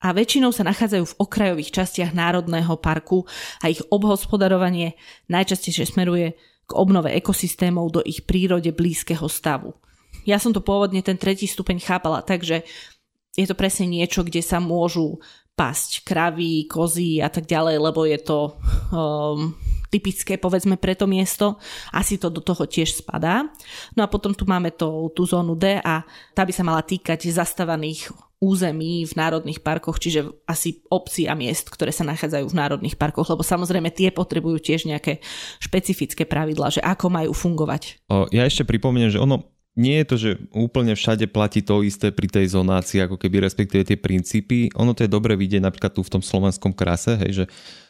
a 0.01 0.15
väčšinou 0.15 0.49
sa 0.49 0.65
nachádzajú 0.65 1.05
v 1.13 1.17
okrajových 1.21 1.69
častiach 1.69 2.17
Národného 2.17 2.73
parku 2.81 3.29
a 3.61 3.69
ich 3.69 3.85
obhospodarovanie 3.93 4.97
najčastejšie 5.29 5.85
smeruje 5.85 6.33
k 6.65 6.71
obnove 6.73 7.13
ekosystémov 7.13 7.93
do 7.93 8.01
ich 8.01 8.25
prírode 8.25 8.73
blízkeho 8.73 9.29
stavu. 9.29 9.77
Ja 10.27 10.41
som 10.41 10.51
to 10.55 10.63
pôvodne 10.63 10.99
ten 11.03 11.19
tretí 11.19 11.47
stupeň 11.47 11.79
chápala, 11.83 12.23
takže 12.23 12.63
je 13.37 13.45
to 13.47 13.55
presne 13.55 13.87
niečo, 13.87 14.25
kde 14.25 14.43
sa 14.43 14.59
môžu 14.59 15.21
pasť 15.55 16.07
kravy, 16.07 16.71
kozy 16.71 17.19
a 17.19 17.27
tak 17.27 17.43
ďalej, 17.43 17.75
lebo 17.83 18.07
je 18.07 18.19
to 18.23 18.55
um, 18.95 19.51
typické 19.91 20.39
povedzme 20.39 20.79
pre 20.79 20.95
to 20.95 21.03
miesto. 21.03 21.59
Asi 21.91 22.15
to 22.15 22.31
do 22.31 22.39
toho 22.39 22.63
tiež 22.63 23.03
spadá. 23.03 23.43
No 23.91 24.07
a 24.07 24.07
potom 24.07 24.31
tu 24.31 24.47
máme 24.47 24.71
to, 24.71 25.11
tú 25.11 25.27
zónu 25.27 25.59
D 25.59 25.75
a 25.83 26.07
tá 26.31 26.47
by 26.47 26.53
sa 26.55 26.63
mala 26.63 26.79
týkať 26.79 27.27
zastavaných 27.27 28.07
území 28.39 29.03
v 29.03 29.13
národných 29.19 29.59
parkoch, 29.59 29.99
čiže 29.99 30.31
asi 30.47 30.79
obcí 30.87 31.27
a 31.27 31.35
miest, 31.35 31.67
ktoré 31.67 31.91
sa 31.91 32.07
nachádzajú 32.07 32.47
v 32.47 32.55
národných 32.55 32.95
parkoch, 32.95 33.27
lebo 33.27 33.43
samozrejme 33.43 33.91
tie 33.91 34.15
potrebujú 34.15 34.63
tiež 34.63 34.87
nejaké 34.87 35.19
špecifické 35.59 36.23
pravidlá, 36.23 36.71
že 36.71 36.79
ako 36.79 37.11
majú 37.11 37.31
fungovať. 37.35 37.99
Ja 38.31 38.47
ešte 38.47 38.63
pripomeniem, 38.63 39.11
že 39.11 39.19
ono 39.19 39.58
nie 39.79 40.03
je 40.03 40.05
to, 40.05 40.15
že 40.19 40.29
úplne 40.51 40.91
všade 40.91 41.31
platí 41.31 41.63
to 41.63 41.79
isté 41.87 42.11
pri 42.11 42.27
tej 42.27 42.51
zonácii, 42.51 43.07
ako 43.07 43.15
keby 43.15 43.47
respektíve 43.47 43.87
tie 43.87 43.95
princípy. 43.95 44.67
Ono 44.75 44.91
to 44.91 45.07
je 45.07 45.11
dobre 45.11 45.39
vidieť 45.39 45.63
napríklad 45.63 45.95
tu 45.95 46.03
v 46.03 46.19
tom 46.19 46.19
slovenskom 46.19 46.75
krase, 46.75 47.15
hej, 47.15 47.31
že 47.31 47.45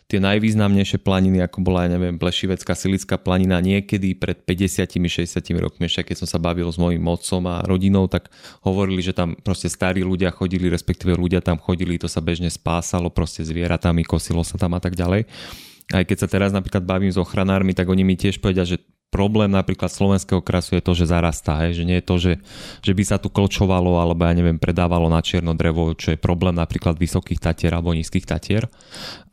tie 0.10 0.17
najvýznamnejšie 0.21 1.02
planiny, 1.02 1.41
ako 1.45 1.65
bola, 1.65 1.86
ja 1.86 1.97
neviem, 1.97 2.17
Blešivecká 2.17 2.73
silická 2.73 3.17
planina 3.21 3.62
niekedy 3.62 4.17
pred 4.17 4.41
50-60 4.41 5.38
rokmi, 5.58 5.86
ešte 5.86 6.13
keď 6.13 6.25
som 6.25 6.28
sa 6.30 6.41
bavil 6.41 6.69
s 6.69 6.82
mojim 6.82 7.02
otcom 7.06 7.45
a 7.45 7.62
rodinou, 7.65 8.10
tak 8.10 8.30
hovorili, 8.65 9.06
že 9.06 9.13
tam 9.13 9.38
proste 9.38 9.69
starí 9.69 10.02
ľudia 10.02 10.34
chodili, 10.34 10.69
respektíve 10.69 11.13
ľudia 11.13 11.45
tam 11.45 11.62
chodili, 11.62 12.02
to 12.02 12.10
sa 12.10 12.25
bežne 12.25 12.49
spásalo, 12.49 13.13
proste 13.13 13.45
zvieratami, 13.45 14.02
kosilo 14.02 14.41
sa 14.41 14.58
tam 14.58 14.73
a 14.78 14.82
tak 14.82 14.97
ďalej. 14.97 15.30
Aj 15.89 16.06
keď 16.06 16.25
sa 16.25 16.28
teraz 16.30 16.54
napríklad 16.54 16.86
bavím 16.86 17.13
s 17.13 17.17
ochranármi, 17.17 17.78
tak 17.78 17.89
oni 17.89 18.02
mi 18.02 18.17
tiež 18.17 18.41
povedia, 18.41 18.65
že 18.65 18.82
problém 19.10 19.50
napríklad 19.50 19.89
slovenského 19.89 20.39
krasu 20.39 20.78
je 20.78 20.84
to, 20.86 20.93
že 20.93 21.10
zarastá, 21.10 21.65
hej? 21.65 21.82
že 21.82 21.84
nie 21.84 21.98
je 21.98 22.06
to, 22.06 22.15
že, 22.22 22.34
že 22.86 22.93
by 22.93 23.04
sa 23.04 23.17
tu 23.17 23.34
klčovalo 23.34 23.98
alebo 23.98 24.22
ja 24.22 24.34
neviem, 24.38 24.62
predávalo 24.62 25.10
na 25.10 25.19
čierno 25.26 25.58
drevo, 25.58 25.98
čo 25.98 26.13
je 26.13 26.22
problém 26.22 26.54
napríklad 26.54 26.95
vysokých 26.95 27.41
tatier 27.41 27.74
alebo 27.74 27.98
nízkych 27.98 28.30
tatier, 28.30 28.69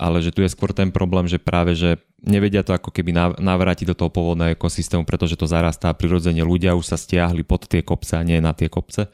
ale 0.00 0.24
že 0.24 0.32
tu 0.32 0.40
je 0.40 0.48
skôr 0.48 0.72
ten 0.72 0.88
problém, 0.88 1.28
že 1.28 1.36
práve, 1.36 1.76
že 1.76 2.00
nevedia 2.24 2.64
to 2.64 2.72
ako 2.72 2.88
keby 2.88 3.12
navrátiť 3.36 3.92
do 3.92 3.96
toho 3.96 4.08
pôvodného 4.08 4.56
ekosystému, 4.56 5.04
pretože 5.04 5.36
to 5.36 5.44
zarastá 5.44 5.92
prirodzene 5.92 6.40
ľudia 6.40 6.72
už 6.72 6.88
sa 6.88 6.96
stiahli 6.96 7.44
pod 7.44 7.68
tie 7.68 7.84
kopce 7.84 8.16
a 8.16 8.24
nie 8.24 8.40
na 8.40 8.56
tie 8.56 8.72
kopce. 8.72 9.12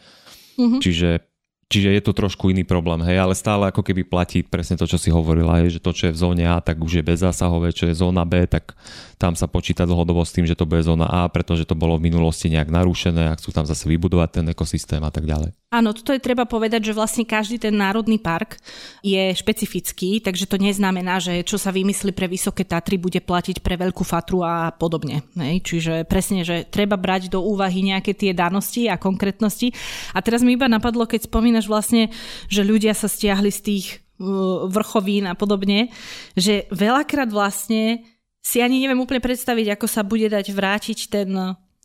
Mm-hmm. 0.57 0.81
Čiže 0.81 1.32
Čiže 1.73 1.89
je 1.89 2.03
to 2.05 2.13
trošku 2.13 2.53
iný 2.53 2.69
problém, 2.69 3.01
hej, 3.09 3.17
ale 3.17 3.33
stále 3.33 3.73
ako 3.73 3.81
keby 3.81 4.05
platí 4.05 4.45
presne 4.45 4.77
to, 4.77 4.85
čo 4.85 5.01
si 5.01 5.09
hovorila, 5.09 5.65
hej, 5.65 5.81
že 5.81 5.81
to, 5.81 5.97
čo 5.97 6.13
je 6.13 6.15
v 6.15 6.21
zóne 6.21 6.45
A, 6.45 6.61
tak 6.61 6.77
už 6.77 7.01
je 7.01 7.07
bezzásahové, 7.07 7.73
čo 7.73 7.89
je 7.89 7.97
zóna 7.97 8.29
B, 8.29 8.45
tak 8.45 8.77
tam 9.17 9.33
sa 9.33 9.49
počíta 9.49 9.89
dlhodobo 9.89 10.21
s 10.21 10.37
tým, 10.37 10.45
že 10.45 10.59
to 10.59 10.69
bude 10.69 10.85
zóna 10.85 11.09
A, 11.09 11.25
pretože 11.33 11.65
to 11.65 11.73
bolo 11.73 11.97
v 11.97 12.13
minulosti 12.13 12.53
nejak 12.53 12.69
narušené 12.69 13.33
a 13.33 13.37
chcú 13.41 13.57
tam 13.57 13.65
zase 13.65 13.89
vybudovať 13.89 14.29
ten 14.43 14.47
ekosystém 14.53 15.01
a 15.01 15.15
tak 15.15 15.25
ďalej. 15.25 15.55
Áno, 15.73 15.97
toto 15.97 16.13
je 16.13 16.21
treba 16.21 16.45
povedať, 16.45 16.91
že 16.91 16.93
vlastne 16.93 17.25
každý 17.25 17.57
ten 17.57 17.73
národný 17.73 18.21
park 18.21 18.61
je 19.01 19.33
špecifický, 19.33 20.21
takže 20.21 20.45
to 20.45 20.61
neznamená, 20.61 21.17
že 21.17 21.41
čo 21.49 21.57
sa 21.57 21.73
vymyslí 21.73 22.13
pre 22.13 22.29
Vysoké 22.29 22.69
Tatry 22.69 23.01
bude 23.01 23.25
platiť 23.25 23.65
pre 23.65 23.81
Veľkú 23.81 24.05
Fatru 24.05 24.45
a 24.45 24.69
podobne. 24.77 25.25
Hej? 25.33 25.65
Čiže 25.65 26.05
presne, 26.05 26.45
že 26.45 26.69
treba 26.69 27.01
brať 27.01 27.33
do 27.33 27.41
úvahy 27.41 27.81
nejaké 27.89 28.13
tie 28.13 28.37
danosti 28.37 28.85
a 28.93 29.01
konkrétnosti. 29.01 29.73
A 30.13 30.21
teraz 30.21 30.45
mi 30.45 30.61
iba 30.61 30.69
napadlo, 30.69 31.09
keď 31.09 31.25
spomínaš 31.31 31.62
vlastne, 31.67 32.11
že 32.49 32.67
ľudia 32.67 32.95
sa 32.95 33.11
stiahli 33.11 33.51
z 33.51 33.61
tých 33.61 33.87
uh, 34.19 34.71
vrchovín 34.71 35.27
a 35.27 35.35
podobne, 35.35 35.91
že 36.39 36.71
veľakrát 36.71 37.29
vlastne 37.29 38.07
si 38.43 38.59
ani 38.59 38.83
neviem 38.83 38.99
úplne 38.99 39.23
predstaviť, 39.23 39.79
ako 39.79 39.87
sa 39.87 40.03
bude 40.03 40.27
dať 40.27 40.47
vrátiť 40.51 40.99
ten 41.11 41.31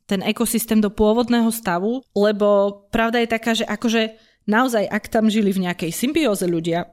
ten 0.08 0.24
ekosystém 0.24 0.80
do 0.80 0.88
pôvodného 0.88 1.52
stavu, 1.52 2.00
lebo 2.16 2.80
pravda 2.90 3.20
je 3.20 3.28
taká, 3.28 3.52
že 3.52 3.68
akože 3.68 4.16
naozaj, 4.48 4.88
ak 4.88 5.12
tam 5.12 5.28
žili 5.28 5.52
v 5.52 5.68
nejakej 5.68 5.92
symbióze 5.92 6.48
ľudia, 6.48 6.88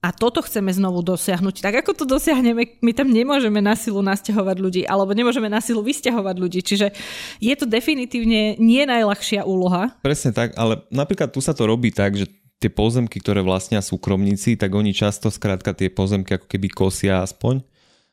a 0.00 0.16
toto 0.16 0.40
chceme 0.40 0.72
znovu 0.72 1.04
dosiahnuť. 1.04 1.60
Tak 1.60 1.84
ako 1.84 1.92
to 1.92 2.04
dosiahneme, 2.08 2.80
my 2.80 2.92
tam 2.96 3.12
nemôžeme 3.12 3.60
na 3.60 3.76
silu 3.76 4.00
nasťahovať 4.00 4.56
ľudí, 4.56 4.82
alebo 4.88 5.12
nemôžeme 5.12 5.52
na 5.52 5.60
silu 5.60 5.84
vysťahovať 5.84 6.36
ľudí. 6.40 6.60
Čiže 6.64 6.96
je 7.36 7.54
to 7.56 7.68
definitívne 7.68 8.56
nie 8.56 8.82
najľahšia 8.88 9.44
úloha. 9.44 9.92
Presne 10.00 10.32
tak, 10.32 10.56
ale 10.56 10.80
napríklad 10.88 11.28
tu 11.28 11.44
sa 11.44 11.52
to 11.52 11.68
robí 11.68 11.92
tak, 11.92 12.16
že 12.16 12.32
tie 12.60 12.72
pozemky, 12.72 13.20
ktoré 13.20 13.44
vlastnia 13.44 13.84
súkromníci, 13.84 14.56
tak 14.56 14.72
oni 14.72 14.96
často 14.96 15.28
skrátka 15.28 15.76
tie 15.76 15.92
pozemky 15.92 16.36
ako 16.36 16.48
keby 16.48 16.68
kosia 16.72 17.20
aspoň 17.20 17.64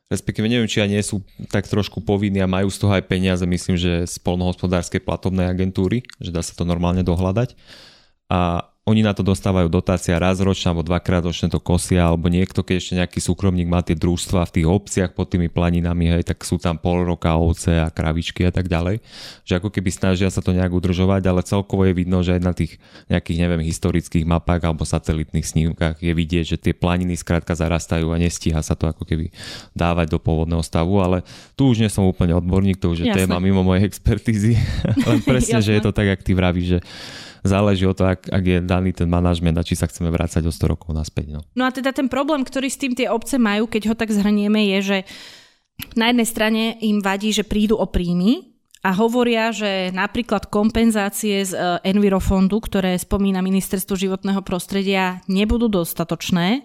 respektíve 0.08 0.48
neviem, 0.48 0.68
či 0.68 0.80
aj 0.80 0.88
nie 0.90 1.04
sú 1.04 1.20
tak 1.52 1.68
trošku 1.68 2.00
povinní 2.00 2.40
a 2.40 2.48
majú 2.48 2.72
z 2.72 2.80
toho 2.80 2.96
aj 2.96 3.04
peniaze, 3.06 3.44
myslím, 3.44 3.76
že 3.76 4.08
z 4.08 4.16
polnohospodárskej 4.24 5.04
platobnej 5.04 5.52
agentúry, 5.52 6.00
že 6.16 6.32
dá 6.32 6.40
sa 6.40 6.56
to 6.56 6.64
normálne 6.64 7.04
dohľadať. 7.04 7.54
A 8.32 8.72
oni 8.88 9.04
na 9.04 9.12
to 9.12 9.20
dostávajú 9.20 9.68
dotácia 9.68 10.16
raz 10.16 10.40
ročne 10.40 10.72
alebo 10.72 10.80
dvakrát 10.80 11.20
ročne 11.20 11.52
to 11.52 11.60
kosia, 11.60 12.08
alebo 12.08 12.32
niekto, 12.32 12.64
keď 12.64 12.74
ešte 12.80 12.94
nejaký 12.96 13.20
súkromník 13.20 13.68
má 13.68 13.84
tie 13.84 13.92
družstva 13.92 14.48
v 14.48 14.54
tých 14.60 14.66
obciach 14.66 15.10
pod 15.12 15.28
tými 15.28 15.52
planinami, 15.52 16.16
hej, 16.16 16.24
tak 16.24 16.40
sú 16.40 16.56
tam 16.56 16.80
pol 16.80 17.04
roka 17.04 17.36
ovce 17.36 17.76
a 17.76 17.92
kravičky 17.92 18.48
a 18.48 18.52
tak 18.52 18.72
ďalej. 18.72 19.04
Že 19.44 19.52
ako 19.60 19.68
keby 19.68 19.90
snažia 19.92 20.32
sa 20.32 20.40
to 20.40 20.56
nejak 20.56 20.72
udržovať, 20.72 21.22
ale 21.28 21.44
celkovo 21.44 21.84
je 21.84 21.92
vidno, 21.92 22.24
že 22.24 22.40
aj 22.40 22.42
na 22.42 22.56
tých 22.56 22.80
nejakých, 23.12 23.38
neviem, 23.44 23.60
historických 23.60 24.24
mapách 24.24 24.64
alebo 24.64 24.88
satelitných 24.88 25.44
snímkach 25.44 26.00
je 26.00 26.12
vidieť, 26.16 26.56
že 26.56 26.56
tie 26.56 26.72
planiny 26.72 27.12
skrátka 27.20 27.52
zarastajú 27.52 28.08
a 28.08 28.16
nestíha 28.16 28.64
sa 28.64 28.72
to 28.72 28.88
ako 28.88 29.04
keby 29.04 29.28
dávať 29.76 30.16
do 30.16 30.18
pôvodného 30.18 30.64
stavu, 30.64 30.96
ale 31.04 31.20
tu 31.52 31.68
už 31.68 31.84
nie 31.84 31.92
som 31.92 32.08
úplne 32.08 32.32
odborník, 32.32 32.80
to 32.80 32.88
už 32.88 33.04
je 33.04 33.06
Jasne. 33.12 33.28
téma 33.28 33.36
mimo 33.36 33.60
mojej 33.60 33.84
expertízy, 33.84 34.56
len 35.08 35.20
presne, 35.20 35.60
že 35.66 35.76
je 35.76 35.82
to 35.84 35.92
tak, 35.92 36.08
ak 36.08 36.24
ty 36.24 36.32
vravíš, 36.32 36.68
že 36.72 36.80
záleží 37.44 37.84
o 37.86 37.94
to, 37.94 38.08
ak, 38.08 38.30
ak 38.30 38.44
je 38.44 38.58
daný 38.62 38.94
ten 38.94 39.10
manažment 39.10 39.56
a 39.58 39.66
či 39.66 39.78
sa 39.78 39.90
chceme 39.90 40.08
vrácať 40.08 40.42
o 40.46 40.52
100 40.52 40.72
rokov 40.72 40.90
naspäť. 40.94 41.38
No. 41.38 41.40
no 41.54 41.62
a 41.66 41.70
teda 41.70 41.90
ten 41.90 42.06
problém, 42.06 42.42
ktorý 42.42 42.68
s 42.70 42.80
tým 42.80 42.94
tie 42.94 43.10
obce 43.10 43.36
majú, 43.36 43.66
keď 43.70 43.92
ho 43.92 43.94
tak 43.94 44.14
zhrnieme, 44.14 44.70
je, 44.76 44.78
že 44.82 44.98
na 45.94 46.10
jednej 46.10 46.26
strane 46.26 46.62
im 46.82 46.98
vadí, 46.98 47.30
že 47.30 47.46
prídu 47.46 47.78
o 47.78 47.86
príjmy, 47.86 48.58
a 48.78 48.94
hovoria, 48.94 49.50
že 49.50 49.90
napríklad 49.90 50.46
kompenzácie 50.54 51.42
z 51.42 51.50
e, 51.50 51.58
Envirofondu, 51.82 52.62
ktoré 52.62 52.94
spomína 52.94 53.42
Ministerstvo 53.42 53.98
životného 53.98 54.38
prostredia, 54.46 55.18
nebudú 55.26 55.66
dostatočné. 55.66 56.62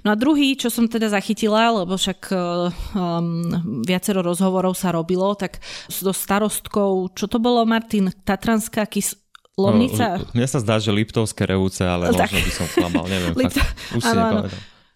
No 0.00 0.16
a 0.16 0.16
druhý, 0.16 0.56
čo 0.56 0.72
som 0.72 0.88
teda 0.88 1.12
zachytila, 1.12 1.84
lebo 1.84 1.92
však 2.00 2.32
um, 2.32 3.84
viacero 3.84 4.24
rozhovorov 4.24 4.72
sa 4.72 4.96
robilo, 4.96 5.36
tak 5.36 5.60
so 5.92 6.08
starostkou, 6.08 7.12
čo 7.12 7.28
to 7.28 7.36
bolo, 7.36 7.68
Martin, 7.68 8.08
Tatranská 8.08 8.88
kys- 8.88 9.20
Lomnica? 9.60 10.16
No, 10.16 10.32
mne 10.32 10.46
sa 10.48 10.58
zdá, 10.64 10.80
že 10.80 10.88
Liptovské 10.88 11.44
revúce, 11.44 11.84
ale 11.84 12.08
tak. 12.10 12.32
možno 12.32 12.38
by 12.40 12.52
som 12.56 12.66
klamal, 12.72 13.04
neviem. 13.04 13.32
Lipto... 13.36 13.60
fakt, 13.60 13.76
už 13.92 14.02
si 14.02 14.16
áno, 14.16 14.48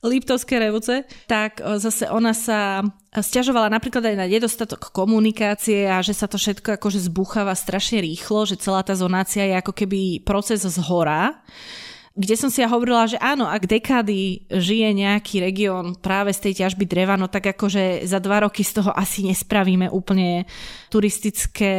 Liptovské 0.04 0.60
revúce, 0.60 1.08
tak 1.24 1.64
zase 1.80 2.12
ona 2.12 2.36
sa 2.36 2.84
stiažovala 3.08 3.72
napríklad 3.72 4.04
aj 4.04 4.16
na 4.20 4.28
nedostatok 4.28 4.92
komunikácie 4.92 5.88
a 5.88 6.04
že 6.04 6.12
sa 6.12 6.28
to 6.28 6.36
všetko 6.36 6.76
akože 6.76 7.00
zbúchava 7.08 7.56
strašne 7.56 8.04
rýchlo, 8.04 8.44
že 8.44 8.60
celá 8.60 8.84
tá 8.84 8.92
zonácia 8.92 9.48
je 9.48 9.56
ako 9.56 9.72
keby 9.72 10.20
proces 10.20 10.60
z 10.60 10.76
hora 10.84 11.40
kde 12.14 12.34
som 12.38 12.46
si 12.46 12.62
ja 12.62 12.70
hovorila, 12.70 13.10
že 13.10 13.18
áno, 13.18 13.50
ak 13.50 13.66
dekády 13.66 14.46
žije 14.46 14.94
nejaký 14.94 15.42
región 15.42 15.98
práve 15.98 16.30
z 16.30 16.46
tej 16.46 16.62
ťažby 16.62 16.86
dreva, 16.86 17.18
no 17.18 17.26
tak 17.26 17.58
akože 17.58 18.06
za 18.06 18.22
dva 18.22 18.46
roky 18.46 18.62
z 18.62 18.78
toho 18.78 18.94
asi 18.94 19.26
nespravíme 19.26 19.90
úplne 19.90 20.46
turistické, 20.94 21.74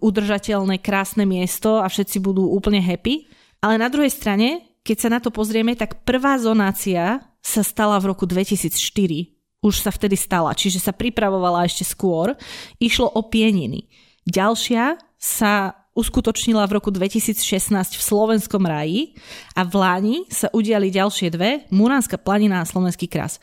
udržateľné, 0.00 0.80
krásne 0.80 1.28
miesto 1.28 1.84
a 1.84 1.86
všetci 1.92 2.16
budú 2.24 2.48
úplne 2.48 2.80
happy. 2.80 3.28
Ale 3.60 3.76
na 3.76 3.92
druhej 3.92 4.08
strane, 4.08 4.80
keď 4.80 4.96
sa 4.96 5.08
na 5.12 5.20
to 5.20 5.28
pozrieme, 5.28 5.76
tak 5.76 6.00
prvá 6.08 6.40
zonácia 6.40 7.20
sa 7.44 7.60
stala 7.60 8.00
v 8.00 8.16
roku 8.16 8.24
2004 8.24 9.34
už 9.64 9.80
sa 9.80 9.88
vtedy 9.88 10.12
stala, 10.12 10.52
čiže 10.52 10.76
sa 10.76 10.92
pripravovala 10.92 11.64
ešte 11.64 11.88
skôr. 11.88 12.36
Išlo 12.76 13.08
o 13.08 13.24
pieniny. 13.24 13.88
Ďalšia 14.28 15.00
sa 15.16 15.83
uskutočnila 15.94 16.66
v 16.66 16.74
roku 16.76 16.90
2016 16.90 17.70
v 17.72 18.02
Slovenskom 18.02 18.66
raji 18.66 19.14
a 19.54 19.62
v 19.62 19.72
Láni 19.78 20.16
sa 20.28 20.50
udiali 20.50 20.90
ďalšie 20.90 21.30
dve, 21.30 21.64
Muránska 21.70 22.18
planina 22.18 22.60
a 22.60 22.68
Slovenský 22.68 23.06
kras. 23.06 23.38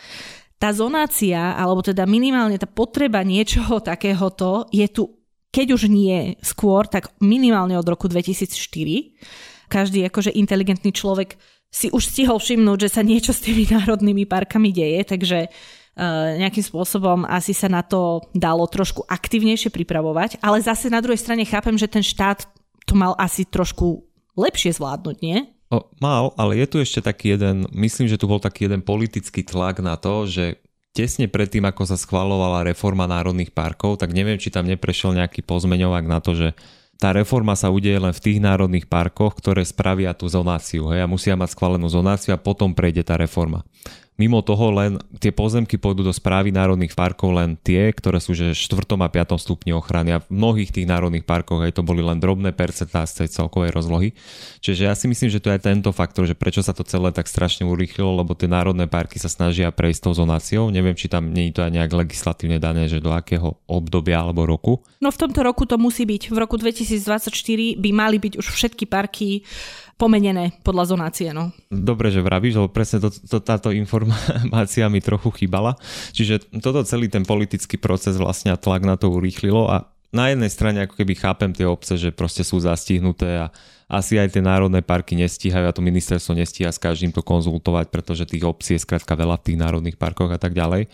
Tá 0.62 0.76
zonácia, 0.76 1.58
alebo 1.58 1.82
teda 1.82 2.06
minimálne 2.06 2.60
tá 2.60 2.70
potreba 2.70 3.24
niečoho 3.24 3.82
takéhoto 3.90 4.68
je 4.70 4.86
tu, 4.92 5.10
keď 5.50 5.68
už 5.74 5.82
nie 5.88 6.36
skôr, 6.44 6.86
tak 6.86 7.16
minimálne 7.24 7.80
od 7.80 7.88
roku 7.88 8.12
2004. 8.12 8.52
Každý 9.72 10.04
akože 10.12 10.36
inteligentný 10.36 10.92
človek 10.92 11.40
si 11.72 11.88
už 11.88 12.04
stihol 12.04 12.38
všimnúť, 12.44 12.78
že 12.88 12.90
sa 12.92 13.02
niečo 13.02 13.32
s 13.32 13.48
tými 13.48 13.64
národnými 13.74 14.28
parkami 14.28 14.76
deje, 14.76 15.08
takže 15.08 15.48
nejakým 16.40 16.64
spôsobom 16.64 17.28
asi 17.28 17.52
sa 17.52 17.68
na 17.68 17.84
to 17.84 18.24
dalo 18.32 18.64
trošku 18.66 19.04
aktívnejšie 19.06 19.70
pripravovať, 19.70 20.40
ale 20.40 20.64
zase 20.64 20.88
na 20.88 21.04
druhej 21.04 21.20
strane 21.20 21.44
chápem, 21.44 21.76
že 21.76 21.92
ten 21.92 22.02
štát 22.02 22.48
to 22.88 22.94
mal 22.96 23.14
asi 23.20 23.44
trošku 23.44 24.08
lepšie 24.40 24.72
zvládnuť, 24.80 25.18
nie? 25.20 25.52
O, 25.72 25.88
mal, 26.04 26.36
ale 26.36 26.60
je 26.60 26.68
tu 26.68 26.78
ešte 26.84 27.00
taký 27.00 27.36
jeden, 27.40 27.64
myslím, 27.72 28.08
že 28.08 28.20
tu 28.20 28.28
bol 28.28 28.44
taký 28.44 28.68
jeden 28.68 28.84
politický 28.84 29.44
tlak 29.44 29.80
na 29.80 29.96
to, 29.96 30.28
že 30.28 30.60
tesne 30.92 31.32
predtým, 31.32 31.64
ako 31.64 31.88
sa 31.88 31.96
schvalovala 31.96 32.68
reforma 32.68 33.08
národných 33.08 33.56
parkov, 33.56 34.00
tak 34.00 34.12
neviem, 34.12 34.36
či 34.36 34.52
tam 34.52 34.68
neprešiel 34.68 35.16
nejaký 35.16 35.44
pozmeňovák 35.48 36.06
na 36.08 36.20
to, 36.20 36.36
že 36.36 36.52
tá 37.00 37.16
reforma 37.16 37.58
sa 37.58 37.74
udeje 37.74 37.98
len 37.98 38.14
v 38.14 38.24
tých 38.24 38.38
národných 38.38 38.86
parkoch, 38.86 39.34
ktoré 39.40 39.66
spravia 39.66 40.14
tú 40.14 40.30
zonáciu. 40.30 40.94
Hej, 40.94 41.02
a 41.02 41.10
musia 41.10 41.34
mať 41.34 41.58
schválenú 41.58 41.90
zonáciu 41.90 42.38
a 42.38 42.44
potom 42.44 42.78
prejde 42.78 43.02
tá 43.02 43.18
reforma. 43.18 43.66
Mimo 44.22 44.46
toho 44.46 44.70
len 44.70 45.02
tie 45.18 45.34
pozemky 45.34 45.82
pôjdu 45.82 46.06
do 46.06 46.14
správy 46.14 46.54
národných 46.54 46.94
parkov 46.94 47.34
len 47.34 47.58
tie, 47.58 47.90
ktoré 47.90 48.22
sú 48.22 48.38
že 48.38 48.54
4. 48.54 48.86
a 49.02 49.10
5. 49.10 49.42
stupni 49.42 49.74
ochrany 49.74 50.14
a 50.14 50.22
v 50.22 50.30
mnohých 50.30 50.70
tých 50.70 50.86
národných 50.86 51.26
parkoch 51.26 51.66
aj 51.66 51.74
to 51.74 51.82
boli 51.82 52.06
len 52.06 52.22
drobné 52.22 52.54
percentá 52.54 53.02
z 53.10 53.26
tej 53.26 53.42
celkovej 53.42 53.74
rozlohy. 53.74 54.14
Čiže 54.62 54.86
ja 54.86 54.94
si 54.94 55.10
myslím, 55.10 55.34
že 55.34 55.42
to 55.42 55.50
je 55.50 55.58
aj 55.58 55.66
tento 55.66 55.90
faktor, 55.90 56.30
že 56.30 56.38
prečo 56.38 56.62
sa 56.62 56.70
to 56.70 56.86
celé 56.86 57.10
tak 57.10 57.26
strašne 57.26 57.66
urýchlilo, 57.66 58.22
lebo 58.22 58.38
tie 58.38 58.46
národné 58.46 58.86
parky 58.86 59.18
sa 59.18 59.26
snažia 59.26 59.74
prejsť 59.74 60.06
tou 60.06 60.14
zonáciou. 60.14 60.70
Neviem, 60.70 60.94
či 60.94 61.10
tam 61.10 61.34
nie 61.34 61.50
je 61.50 61.58
to 61.58 61.66
aj 61.66 61.74
nejak 61.74 61.90
legislatívne 61.90 62.62
dané, 62.62 62.86
že 62.86 63.02
do 63.02 63.10
akého 63.10 63.58
obdobia 63.66 64.22
alebo 64.22 64.46
roku. 64.46 64.86
No 65.02 65.10
v 65.10 65.18
tomto 65.18 65.42
roku 65.42 65.66
to 65.66 65.82
musí 65.82 66.06
byť. 66.06 66.30
V 66.30 66.38
roku 66.38 66.62
2024 66.62 67.34
by 67.82 67.90
mali 67.90 68.22
byť 68.22 68.38
už 68.38 68.54
všetky 68.54 68.86
parky 68.86 69.42
pomenené 70.02 70.58
podľa 70.66 70.98
zonácie. 70.98 71.30
No. 71.30 71.54
Dobre, 71.70 72.10
že 72.10 72.26
vravíš, 72.26 72.58
lebo 72.58 72.74
presne 72.74 72.98
to, 73.06 73.14
to, 73.14 73.38
táto 73.38 73.70
informácia 73.70 74.90
mi 74.94 74.98
trochu 74.98 75.30
chýbala. 75.38 75.78
Čiže 76.18 76.58
toto 76.58 76.82
celý 76.82 77.06
ten 77.06 77.22
politický 77.22 77.78
proces 77.78 78.18
vlastne 78.18 78.50
a 78.50 78.58
tlak 78.58 78.82
na 78.82 78.98
to 78.98 79.14
urýchlilo 79.14 79.70
a 79.70 79.86
na 80.12 80.34
jednej 80.34 80.52
strane 80.52 80.84
ako 80.84 81.00
keby 81.00 81.14
chápem 81.16 81.56
tie 81.56 81.64
obce, 81.64 81.96
že 81.96 82.12
proste 82.12 82.44
sú 82.44 82.60
zastihnuté 82.60 83.48
a 83.48 83.54
asi 83.88 84.20
aj 84.20 84.36
tie 84.36 84.44
národné 84.44 84.84
parky 84.84 85.16
nestíhajú 85.16 85.68
a 85.70 85.76
to 85.76 85.80
ministerstvo 85.80 86.36
nestíha 86.36 86.68
s 86.68 86.82
každým 86.82 87.16
to 87.16 87.24
konzultovať, 87.24 87.88
pretože 87.88 88.28
tých 88.28 88.44
obcí 88.44 88.76
je 88.76 88.84
skrátka 88.84 89.16
veľa 89.16 89.40
v 89.40 89.46
tých 89.52 89.62
národných 89.62 89.96
parkoch 89.96 90.32
a 90.32 90.40
tak 90.40 90.52
ďalej. 90.52 90.92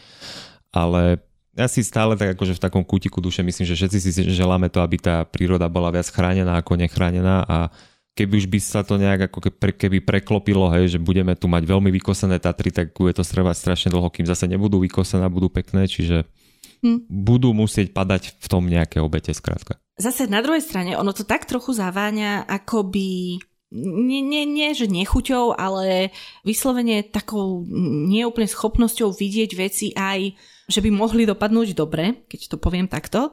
Ale 0.69 1.17
ja 1.57 1.65
si 1.65 1.81
stále 1.81 2.13
tak 2.13 2.37
akože 2.37 2.57
v 2.57 2.63
takom 2.69 2.85
kútiku 2.85 3.17
duše 3.17 3.41
myslím, 3.41 3.65
že 3.65 3.73
všetci 3.73 3.97
si 3.97 4.09
želáme 4.29 4.69
to, 4.69 4.85
aby 4.85 5.01
tá 5.01 5.25
príroda 5.25 5.65
bola 5.65 5.89
viac 5.89 6.05
chránená 6.13 6.61
ako 6.61 6.77
nechránená 6.77 7.41
a 7.49 7.73
keby 8.17 8.33
už 8.41 8.47
by 8.49 8.59
sa 8.59 8.81
to 8.81 8.97
nejak 8.97 9.29
ako 9.29 9.53
keby 9.53 10.01
preklopilo, 10.01 10.73
hej, 10.73 10.97
že 10.97 10.99
budeme 10.99 11.37
tu 11.37 11.45
mať 11.45 11.69
veľmi 11.69 11.93
vykosené 11.93 12.41
Tatry, 12.41 12.73
tak 12.73 12.97
bude 12.97 13.13
to 13.13 13.21
trvať 13.21 13.53
strašne 13.53 13.93
dlho, 13.93 14.09
kým 14.09 14.25
zase 14.25 14.49
nebudú 14.49 14.81
vykosené, 14.81 15.29
budú 15.29 15.53
pekné, 15.53 15.85
čiže 15.85 16.25
hm. 16.81 17.05
budú 17.05 17.53
musieť 17.53 17.93
padať 17.93 18.41
v 18.41 18.47
tom 18.49 18.65
nejaké 18.65 18.97
obete 18.97 19.29
skrátka. 19.37 19.77
Zase 20.01 20.25
na 20.25 20.41
druhej 20.41 20.65
strane, 20.65 20.97
ono 20.97 21.13
to 21.13 21.21
tak 21.21 21.45
trochu 21.45 21.77
zaváňa, 21.77 22.49
akoby 22.49 23.37
nie, 23.77 24.23
nie, 24.23 24.47
nie, 24.47 24.71
že 24.71 24.87
nechuťou, 24.87 25.51
ale 25.53 26.15
vyslovene 26.47 27.03
takou 27.03 27.67
neúplne 28.07 28.47
schopnosťou 28.47 29.11
vidieť 29.11 29.51
veci 29.59 29.91
aj 29.93 30.33
že 30.67 30.83
by 30.83 30.91
mohli 30.91 31.23
dopadnúť 31.23 31.71
dobre, 31.71 32.27
keď 32.27 32.51
to 32.51 32.57
poviem 32.59 32.91
takto, 32.91 33.31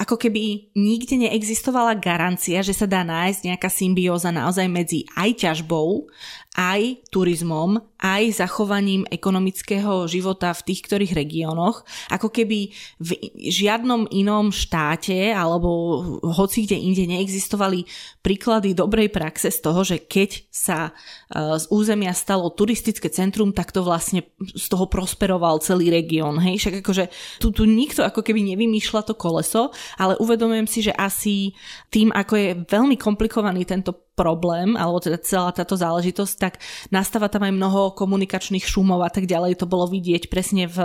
ako 0.00 0.16
keby 0.16 0.72
nikde 0.72 1.20
neexistovala 1.28 2.00
garancia, 2.00 2.64
že 2.64 2.72
sa 2.72 2.88
dá 2.88 3.04
nájsť 3.04 3.52
nejaká 3.52 3.68
symbióza 3.68 4.32
naozaj 4.32 4.64
medzi 4.64 5.04
aj 5.12 5.44
ťažbou, 5.44 6.08
aj 6.56 7.06
turizmom, 7.14 7.78
aj 8.00 8.42
zachovaním 8.42 9.06
ekonomického 9.06 10.10
života 10.10 10.50
v 10.50 10.72
tých 10.72 10.80
ktorých 10.88 11.12
regiónoch, 11.14 11.86
ako 12.10 12.26
keby 12.32 12.74
v 12.98 13.10
žiadnom 13.38 14.10
inom 14.10 14.50
štáte 14.50 15.30
alebo 15.30 16.00
hoci 16.26 16.66
kde 16.66 16.80
inde 16.80 17.04
neexistovali 17.06 17.86
príklady 18.24 18.74
dobrej 18.74 19.14
praxe 19.14 19.52
z 19.52 19.58
toho, 19.62 19.80
že 19.86 20.02
keď 20.02 20.50
sa 20.50 20.90
e, 20.90 21.60
z 21.60 21.64
územia 21.70 22.16
stalo 22.16 22.50
turistické 22.50 23.12
centrum, 23.12 23.54
tak 23.54 23.70
to 23.70 23.86
vlastne 23.86 24.26
z 24.40 24.66
toho 24.66 24.90
prosperoval 24.90 25.62
celý 25.62 25.92
región. 25.92 26.40
Hej, 26.42 26.66
však 26.66 26.74
akože 26.82 27.04
tu, 27.38 27.54
tu 27.54 27.62
nikto 27.62 28.02
ako 28.02 28.26
keby 28.26 28.56
nevymýšľa 28.56 29.06
to 29.06 29.14
koleso, 29.14 29.70
ale 29.96 30.20
uvedomujem 30.20 30.66
si, 30.68 30.84
že 30.84 30.92
asi 30.92 31.56
tým, 31.88 32.12
ako 32.12 32.34
je 32.36 32.50
veľmi 32.68 33.00
komplikovaný 33.00 33.64
tento 33.64 34.09
problém, 34.20 34.76
alebo 34.76 35.00
teda 35.00 35.16
celá 35.24 35.48
táto 35.56 35.80
záležitosť, 35.80 36.34
tak 36.36 36.60
nastáva 36.92 37.32
tam 37.32 37.48
aj 37.48 37.56
mnoho 37.56 37.96
komunikačných 37.96 38.60
šumov 38.60 39.00
a 39.00 39.08
tak 39.08 39.24
ďalej. 39.24 39.56
To 39.56 39.64
bolo 39.64 39.88
vidieť 39.88 40.28
presne 40.28 40.68
v, 40.68 40.78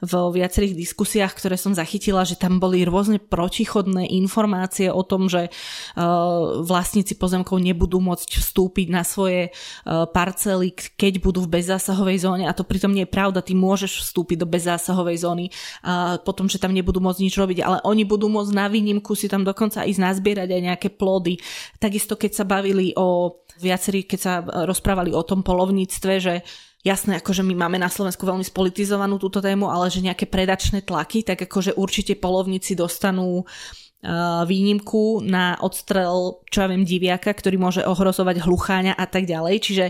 v 0.00 0.12
viacerých 0.32 0.72
diskusiách, 0.72 1.36
ktoré 1.36 1.60
som 1.60 1.76
zachytila, 1.76 2.24
že 2.24 2.40
tam 2.40 2.56
boli 2.56 2.88
rôzne 2.88 3.20
protichodné 3.20 4.08
informácie 4.16 4.88
o 4.88 5.04
tom, 5.04 5.28
že 5.28 5.52
uh, 5.52 6.64
vlastníci 6.64 7.20
pozemkov 7.20 7.60
nebudú 7.60 8.00
môcť 8.00 8.40
vstúpiť 8.40 8.88
na 8.88 9.04
svoje 9.04 9.52
uh, 9.52 10.08
parcely, 10.08 10.72
keď 10.72 11.20
budú 11.20 11.44
v 11.44 11.60
bezzásahovej 11.60 12.24
zóne 12.24 12.44
a 12.48 12.56
to 12.56 12.64
pritom 12.64 12.96
nie 12.96 13.04
je 13.04 13.12
pravda. 13.12 13.44
Ty 13.44 13.52
môžeš 13.52 14.08
vstúpiť 14.08 14.40
do 14.40 14.48
bezzásahovej 14.48 15.20
zóny 15.20 15.46
a 15.84 16.16
potom, 16.16 16.48
že 16.48 16.56
tam 16.56 16.72
nebudú 16.72 17.04
môcť 17.04 17.20
nič 17.20 17.34
robiť, 17.36 17.58
ale 17.60 17.84
oni 17.84 18.08
budú 18.08 18.32
môcť 18.32 18.52
na 18.56 18.72
výnimku 18.72 19.12
si 19.12 19.28
tam 19.28 19.42
dokonca 19.44 19.84
ísť 19.84 20.00
nazbierať 20.00 20.48
aj 20.54 20.62
nejaké 20.62 20.88
plody. 20.94 21.36
Takisto, 21.82 22.14
keď 22.14 22.30
sa 22.32 22.44
bavili 22.54 22.94
o 22.94 23.42
viacerí, 23.58 24.06
keď 24.06 24.20
sa 24.22 24.38
rozprávali 24.42 25.10
o 25.10 25.26
tom 25.26 25.42
polovníctve, 25.42 26.12
že 26.22 26.46
jasné, 26.86 27.18
akože 27.18 27.42
my 27.42 27.54
máme 27.66 27.82
na 27.82 27.90
Slovensku 27.90 28.22
veľmi 28.22 28.46
spolitizovanú 28.46 29.18
túto 29.18 29.42
tému, 29.42 29.66
ale 29.66 29.90
že 29.90 30.04
nejaké 30.04 30.30
predačné 30.30 30.86
tlaky, 30.86 31.26
tak 31.26 31.50
akože 31.50 31.74
určite 31.74 32.14
polovníci 32.14 32.78
dostanú 32.78 33.42
výnimku 34.44 35.24
na 35.24 35.56
odstrel, 35.64 36.44
čo 36.52 36.60
ja 36.60 36.68
viem, 36.68 36.84
diviaka, 36.84 37.32
ktorý 37.32 37.56
môže 37.56 37.80
ohrozovať 37.88 38.44
hlucháňa 38.44 38.92
a 39.00 39.06
tak 39.08 39.24
ďalej. 39.24 39.56
Čiže 39.64 39.86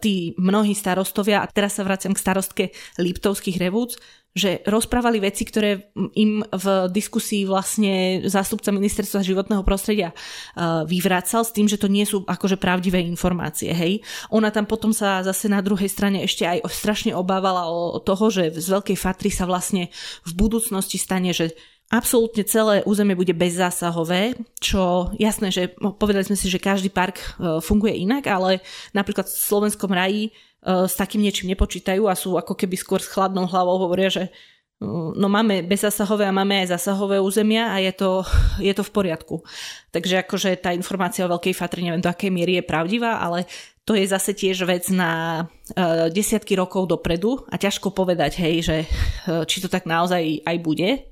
tí 0.00 0.32
mnohí 0.40 0.72
starostovia, 0.72 1.44
a 1.44 1.50
teraz 1.52 1.76
sa 1.76 1.84
vraciam 1.84 2.16
k 2.16 2.22
starostke 2.24 2.64
Liptovských 2.96 3.60
revúc, 3.60 4.00
že 4.32 4.64
rozprávali 4.64 5.20
veci, 5.20 5.44
ktoré 5.44 5.92
im 6.16 6.40
v 6.40 6.66
diskusii 6.88 7.44
vlastne 7.44 8.24
zástupca 8.24 8.72
ministerstva 8.72 9.20
životného 9.20 9.60
prostredia 9.60 10.16
uh, 10.16 10.88
vyvracal 10.88 11.44
s 11.44 11.52
tým, 11.52 11.68
že 11.68 11.76
to 11.76 11.92
nie 11.92 12.08
sú 12.08 12.24
akože 12.24 12.56
pravdivé 12.56 13.04
informácie, 13.04 13.76
hej. 13.76 14.00
Ona 14.32 14.48
tam 14.48 14.64
potom 14.64 14.96
sa 14.96 15.20
zase 15.20 15.52
na 15.52 15.60
druhej 15.60 15.88
strane 15.92 16.24
ešte 16.24 16.48
aj 16.48 16.64
strašne 16.72 17.12
obávala 17.12 17.68
o 17.68 18.00
toho, 18.00 18.32
že 18.32 18.56
z 18.56 18.66
Veľkej 18.72 18.96
Fatry 18.96 19.28
sa 19.28 19.44
vlastne 19.44 19.92
v 20.24 20.32
budúcnosti 20.32 20.96
stane, 20.96 21.36
že 21.36 21.52
absolútne 21.92 22.40
celé 22.48 22.80
územie 22.88 23.12
bude 23.12 23.36
bezzásahové, 23.36 24.40
čo 24.64 25.12
jasné, 25.20 25.52
že 25.52 25.76
povedali 25.76 26.24
sme 26.24 26.40
si, 26.40 26.48
že 26.48 26.56
každý 26.56 26.88
park 26.88 27.20
uh, 27.20 27.60
funguje 27.60 28.00
inak, 28.00 28.24
ale 28.32 28.64
napríklad 28.96 29.28
v 29.28 29.36
Slovenskom 29.36 29.92
raji 29.92 30.32
E, 30.32 30.51
s 30.62 30.94
takým 30.94 31.26
niečím 31.26 31.50
nepočítajú 31.50 32.06
a 32.06 32.14
sú 32.14 32.38
ako 32.38 32.54
keby 32.54 32.78
skôr 32.78 33.02
s 33.02 33.10
chladnou 33.10 33.50
hlavou 33.50 33.82
hovoria, 33.82 34.06
že 34.06 34.30
e, 34.30 34.30
no 35.18 35.26
máme 35.26 35.66
bezzasahové 35.66 36.30
a 36.30 36.34
máme 36.34 36.62
aj 36.62 36.78
zasahové 36.78 37.18
územia 37.18 37.74
a 37.74 37.82
je 37.82 37.90
to, 37.90 38.22
je 38.70 38.70
to 38.70 38.86
v 38.86 38.94
poriadku. 38.94 39.42
Takže 39.90 40.22
akože 40.22 40.62
tá 40.62 40.70
informácia 40.70 41.26
o 41.26 41.32
Veľkej 41.34 41.58
Fatri 41.58 41.82
neviem 41.82 41.98
do 41.98 42.06
akej 42.06 42.30
miery 42.30 42.62
je 42.62 42.64
pravdivá, 42.64 43.18
ale 43.18 43.50
to 43.82 43.98
je 43.98 44.06
zase 44.06 44.38
tiež 44.38 44.62
vec 44.62 44.86
na 44.94 45.42
uh, 45.42 46.06
desiatky 46.06 46.54
rokov 46.54 46.86
dopredu 46.86 47.42
a 47.50 47.58
ťažko 47.58 47.90
povedať, 47.90 48.38
hej, 48.38 48.54
že 48.62 48.76
či 49.50 49.58
to 49.58 49.66
tak 49.66 49.90
naozaj 49.90 50.46
aj 50.46 50.56
bude, 50.62 51.11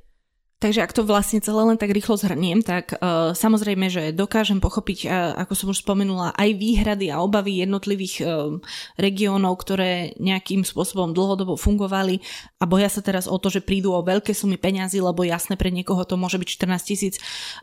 Takže 0.60 0.84
ak 0.84 0.92
to 0.92 1.08
vlastne 1.08 1.40
celé 1.40 1.64
len 1.64 1.80
tak 1.80 1.88
rýchlo 1.88 2.20
zhrniem, 2.20 2.60
tak 2.60 2.92
uh, 3.00 3.32
samozrejme, 3.32 3.88
že 3.88 4.12
dokážem 4.12 4.60
pochopiť, 4.60 5.08
uh, 5.08 5.32
ako 5.40 5.52
som 5.56 5.72
už 5.72 5.80
spomenula, 5.80 6.36
aj 6.36 6.52
výhrady 6.52 7.08
a 7.08 7.24
obavy 7.24 7.64
jednotlivých 7.64 8.14
uh, 8.20 8.60
regiónov, 9.00 9.56
ktoré 9.56 10.12
nejakým 10.20 10.60
spôsobom 10.60 11.16
dlhodobo 11.16 11.56
fungovali. 11.56 12.20
A 12.60 12.68
boja 12.68 12.92
sa 12.92 13.00
teraz 13.00 13.24
o 13.24 13.40
to, 13.40 13.48
že 13.48 13.64
prídu 13.64 13.96
o 13.96 14.04
veľké 14.04 14.36
sumy 14.36 14.60
peňazí, 14.60 15.00
lebo 15.00 15.24
jasne 15.24 15.56
pre 15.56 15.72
niekoho 15.72 16.04
to 16.04 16.20
môže 16.20 16.36
byť 16.36 16.48
14 16.52 16.90
tisíc 16.92 17.14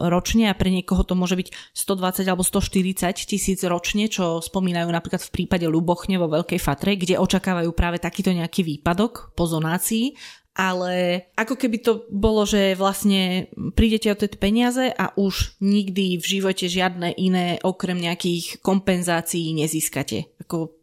ročne 0.02 0.50
a 0.50 0.58
pre 0.58 0.74
niekoho 0.74 1.06
to 1.06 1.14
môže 1.14 1.38
byť 1.38 1.54
120 1.78 2.26
alebo 2.26 2.42
140 2.42 3.14
tisíc 3.14 3.62
ročne, 3.62 4.10
čo 4.10 4.42
spomínajú 4.42 4.90
napríklad 4.90 5.22
v 5.22 5.34
prípade 5.38 5.70
Lubochne 5.70 6.18
vo 6.18 6.34
Veľkej 6.34 6.58
Fatre, 6.58 6.98
kde 6.98 7.22
očakávajú 7.22 7.70
práve 7.78 8.02
takýto 8.02 8.34
nejaký 8.34 8.66
výpadok 8.66 9.38
po 9.38 9.46
zonácii 9.46 10.18
ale 10.58 11.30
ako 11.38 11.54
keby 11.54 11.78
to 11.86 12.10
bolo, 12.10 12.42
že 12.50 12.74
vlastne 12.74 13.46
prídete 13.78 14.10
o 14.10 14.18
tie 14.18 14.26
peniaze 14.34 14.90
a 14.90 15.14
už 15.14 15.62
nikdy 15.62 16.18
v 16.18 16.26
živote 16.26 16.66
žiadne 16.66 17.14
iné 17.14 17.62
okrem 17.62 18.02
nejakých 18.02 18.58
kompenzácií 18.66 19.54
nezískate. 19.54 20.34
Ako, 20.42 20.74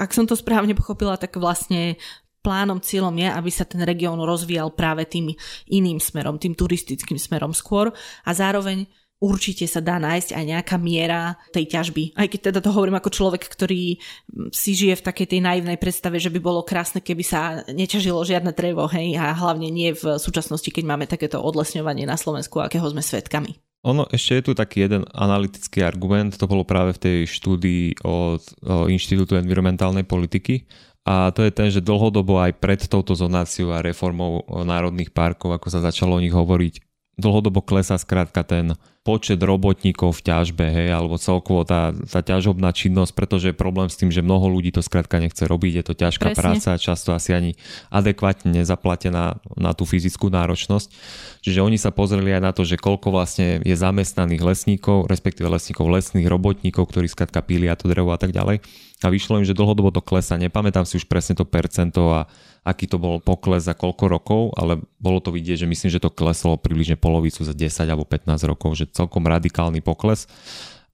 ak 0.00 0.16
som 0.16 0.24
to 0.24 0.32
správne 0.32 0.72
pochopila, 0.72 1.20
tak 1.20 1.36
vlastne 1.36 2.00
plánom, 2.40 2.80
cieľom 2.80 3.14
je, 3.20 3.28
aby 3.28 3.50
sa 3.52 3.68
ten 3.68 3.84
región 3.84 4.16
rozvíjal 4.18 4.74
práve 4.74 5.06
tým 5.06 5.30
iným 5.70 6.00
smerom, 6.00 6.40
tým 6.40 6.56
turistickým 6.56 7.20
smerom 7.20 7.52
skôr 7.54 7.92
a 8.26 8.30
zároveň 8.32 8.88
určite 9.22 9.70
sa 9.70 9.78
dá 9.78 10.02
nájsť 10.02 10.34
aj 10.34 10.44
nejaká 10.44 10.76
miera 10.82 11.38
tej 11.54 11.70
ťažby. 11.70 12.18
Aj 12.18 12.26
keď 12.26 12.50
teda 12.50 12.58
to 12.58 12.74
hovorím 12.74 12.98
ako 12.98 13.14
človek, 13.14 13.46
ktorý 13.46 14.02
si 14.50 14.70
žije 14.74 14.98
v 14.98 15.06
takej 15.06 15.26
tej 15.30 15.40
naivnej 15.40 15.78
predstave, 15.78 16.18
že 16.18 16.34
by 16.34 16.42
bolo 16.42 16.66
krásne, 16.66 16.98
keby 16.98 17.22
sa 17.22 17.62
neťažilo 17.70 18.18
žiadne 18.26 18.50
drevo, 18.50 18.90
hej, 18.90 19.14
a 19.14 19.30
hlavne 19.30 19.70
nie 19.70 19.94
v 19.94 20.18
súčasnosti, 20.18 20.66
keď 20.66 20.84
máme 20.84 21.06
takéto 21.06 21.38
odlesňovanie 21.38 22.02
na 22.02 22.18
Slovensku, 22.18 22.58
akého 22.58 22.84
sme 22.90 23.00
svetkami. 23.00 23.54
Ono, 23.82 24.06
ešte 24.10 24.38
je 24.38 24.44
tu 24.46 24.52
taký 24.54 24.86
jeden 24.86 25.02
analytický 25.10 25.82
argument, 25.82 26.38
to 26.38 26.46
bolo 26.46 26.62
práve 26.62 26.94
v 26.94 27.02
tej 27.02 27.18
štúdii 27.26 28.06
od, 28.06 28.42
od 28.62 28.86
Inštitútu 28.86 29.34
environmentálnej 29.34 30.06
politiky 30.06 30.70
a 31.02 31.34
to 31.34 31.42
je 31.42 31.50
ten, 31.50 31.66
že 31.66 31.82
dlhodobo 31.82 32.38
aj 32.38 32.62
pred 32.62 32.78
touto 32.86 33.18
zonáciou 33.18 33.74
a 33.74 33.82
reformou 33.82 34.46
národných 34.46 35.10
parkov, 35.10 35.58
ako 35.58 35.66
sa 35.66 35.82
začalo 35.82 36.14
o 36.14 36.22
nich 36.22 36.30
hovoriť, 36.30 36.78
dlhodobo 37.18 37.58
klesá 37.66 37.98
skrátka 37.98 38.46
ten 38.46 38.78
počet 39.02 39.42
robotníkov 39.42 40.22
v 40.22 40.24
ťažbe, 40.30 40.62
hej, 40.62 40.94
alebo 40.94 41.18
celkovo 41.18 41.66
tá, 41.66 41.90
tá 42.06 42.22
ťažobná 42.22 42.70
činnosť, 42.70 43.12
pretože 43.18 43.50
je 43.50 43.56
problém 43.56 43.90
s 43.90 43.98
tým, 43.98 44.14
že 44.14 44.22
mnoho 44.22 44.46
ľudí 44.46 44.70
to 44.70 44.78
skrátka 44.78 45.18
nechce 45.18 45.42
robiť, 45.42 45.82
je 45.82 45.84
to 45.90 45.94
ťažká 45.98 46.30
Presne. 46.30 46.38
práca, 46.38 46.78
často 46.78 47.10
asi 47.10 47.34
ani 47.34 47.58
adekvátne 47.90 48.62
nezaplatená 48.62 49.42
na 49.58 49.70
tú 49.74 49.82
fyzickú 49.82 50.30
náročnosť. 50.30 50.86
Čiže 51.42 51.66
oni 51.66 51.82
sa 51.82 51.90
pozreli 51.90 52.30
aj 52.30 52.42
na 52.46 52.52
to, 52.54 52.62
že 52.62 52.78
koľko 52.78 53.10
vlastne 53.10 53.58
je 53.66 53.74
zamestnaných 53.74 54.46
lesníkov, 54.46 55.10
respektíve 55.10 55.50
lesníkov, 55.50 55.90
lesných 55.90 56.30
robotníkov, 56.30 56.86
ktorí 56.86 57.10
skrátka 57.10 57.42
pília 57.42 57.74
to 57.74 57.90
drevo 57.90 58.14
a 58.14 58.18
tak 58.22 58.30
ďalej. 58.30 58.62
A 59.02 59.12
vyšlo 59.12 59.42
im, 59.42 59.46
že 59.46 59.56
dlhodobo 59.56 59.90
to 59.90 60.02
klesa. 60.02 60.38
Nepamätám 60.38 60.86
si 60.86 60.98
už 60.98 61.10
presne 61.10 61.34
to 61.34 61.46
percento 61.46 62.10
a 62.14 62.30
aký 62.62 62.86
to 62.86 62.98
bol 62.98 63.18
pokles 63.18 63.66
za 63.66 63.74
koľko 63.74 64.04
rokov, 64.06 64.42
ale 64.54 64.78
bolo 65.02 65.18
to 65.18 65.34
vidieť, 65.34 65.66
že 65.66 65.70
myslím, 65.70 65.90
že 65.90 66.02
to 66.02 66.14
kleslo 66.14 66.54
približne 66.54 66.94
polovicu 66.94 67.42
za 67.42 67.54
10 67.54 67.90
alebo 67.90 68.06
15 68.06 68.30
rokov, 68.46 68.78
že 68.78 68.90
celkom 68.94 69.26
radikálny 69.26 69.82
pokles 69.82 70.30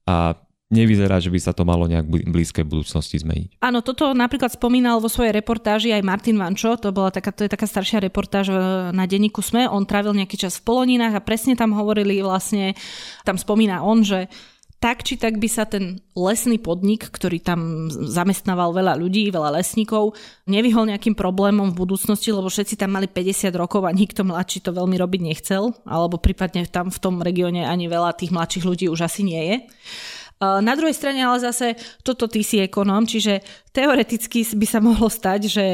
a 0.09 0.33
nevyzerá, 0.69 1.17
že 1.17 1.33
by 1.33 1.39
sa 1.41 1.53
to 1.53 1.65
malo 1.65 1.89
nejak 1.89 2.05
blízkej 2.05 2.61
budúcnosti 2.61 3.17
zmeniť. 3.17 3.57
Áno, 3.61 3.81
toto 3.81 4.13
napríklad 4.13 4.53
spomínal 4.53 5.01
vo 5.01 5.09
svojej 5.09 5.33
reportáži 5.33 5.89
aj 5.89 6.05
Martin 6.05 6.37
Vančo, 6.37 6.77
to, 6.77 6.93
bola 6.93 7.09
taká, 7.09 7.33
to 7.33 7.45
je 7.45 7.49
taká 7.49 7.65
staršia 7.65 7.97
reportáž 8.05 8.53
na 8.93 9.05
denníku 9.09 9.41
SME, 9.41 9.65
on 9.65 9.89
trávil 9.89 10.13
nejaký 10.13 10.37
čas 10.37 10.61
v 10.61 10.69
Poloninách 10.69 11.17
a 11.17 11.25
presne 11.25 11.57
tam 11.57 11.73
hovorili 11.73 12.21
vlastne, 12.21 12.77
tam 13.25 13.37
spomína 13.37 13.81
on, 13.81 14.05
že 14.05 14.29
tak 14.79 15.03
či 15.03 15.19
tak 15.19 15.35
by 15.43 15.49
sa 15.51 15.67
ten 15.67 15.99
lesný 16.15 16.55
podnik, 16.55 17.11
ktorý 17.11 17.43
tam 17.43 17.91
zamestnával 17.91 18.71
veľa 18.71 18.95
ľudí, 18.95 19.27
veľa 19.27 19.59
lesníkov, 19.59 20.15
nevyhol 20.47 20.87
nejakým 20.87 21.19
problémom 21.19 21.75
v 21.75 21.79
budúcnosti, 21.83 22.31
lebo 22.31 22.47
všetci 22.47 22.79
tam 22.79 22.95
mali 22.95 23.11
50 23.11 23.51
rokov 23.59 23.83
a 23.83 23.91
nikto 23.91 24.23
mladší 24.23 24.63
to 24.63 24.71
veľmi 24.71 24.95
robiť 24.95 25.21
nechcel, 25.21 25.75
alebo 25.83 26.15
prípadne 26.15 26.63
tam 26.63 26.87
v 26.87 26.99
tom 27.03 27.19
regióne 27.19 27.67
ani 27.67 27.91
veľa 27.91 28.15
tých 28.15 28.31
mladších 28.31 28.63
ľudí 28.63 28.85
už 28.87 29.03
asi 29.03 29.27
nie 29.27 29.41
je. 29.43 29.55
Na 30.39 30.71
druhej 30.79 30.95
strane 30.95 31.19
ale 31.19 31.43
zase 31.43 31.75
toto 31.99 32.31
ty 32.31 32.47
si 32.47 32.63
ekonóm, 32.63 33.03
čiže 33.03 33.43
teoreticky 33.79 34.43
by 34.59 34.67
sa 34.67 34.83
mohlo 34.83 35.07
stať, 35.07 35.47
že 35.47 35.65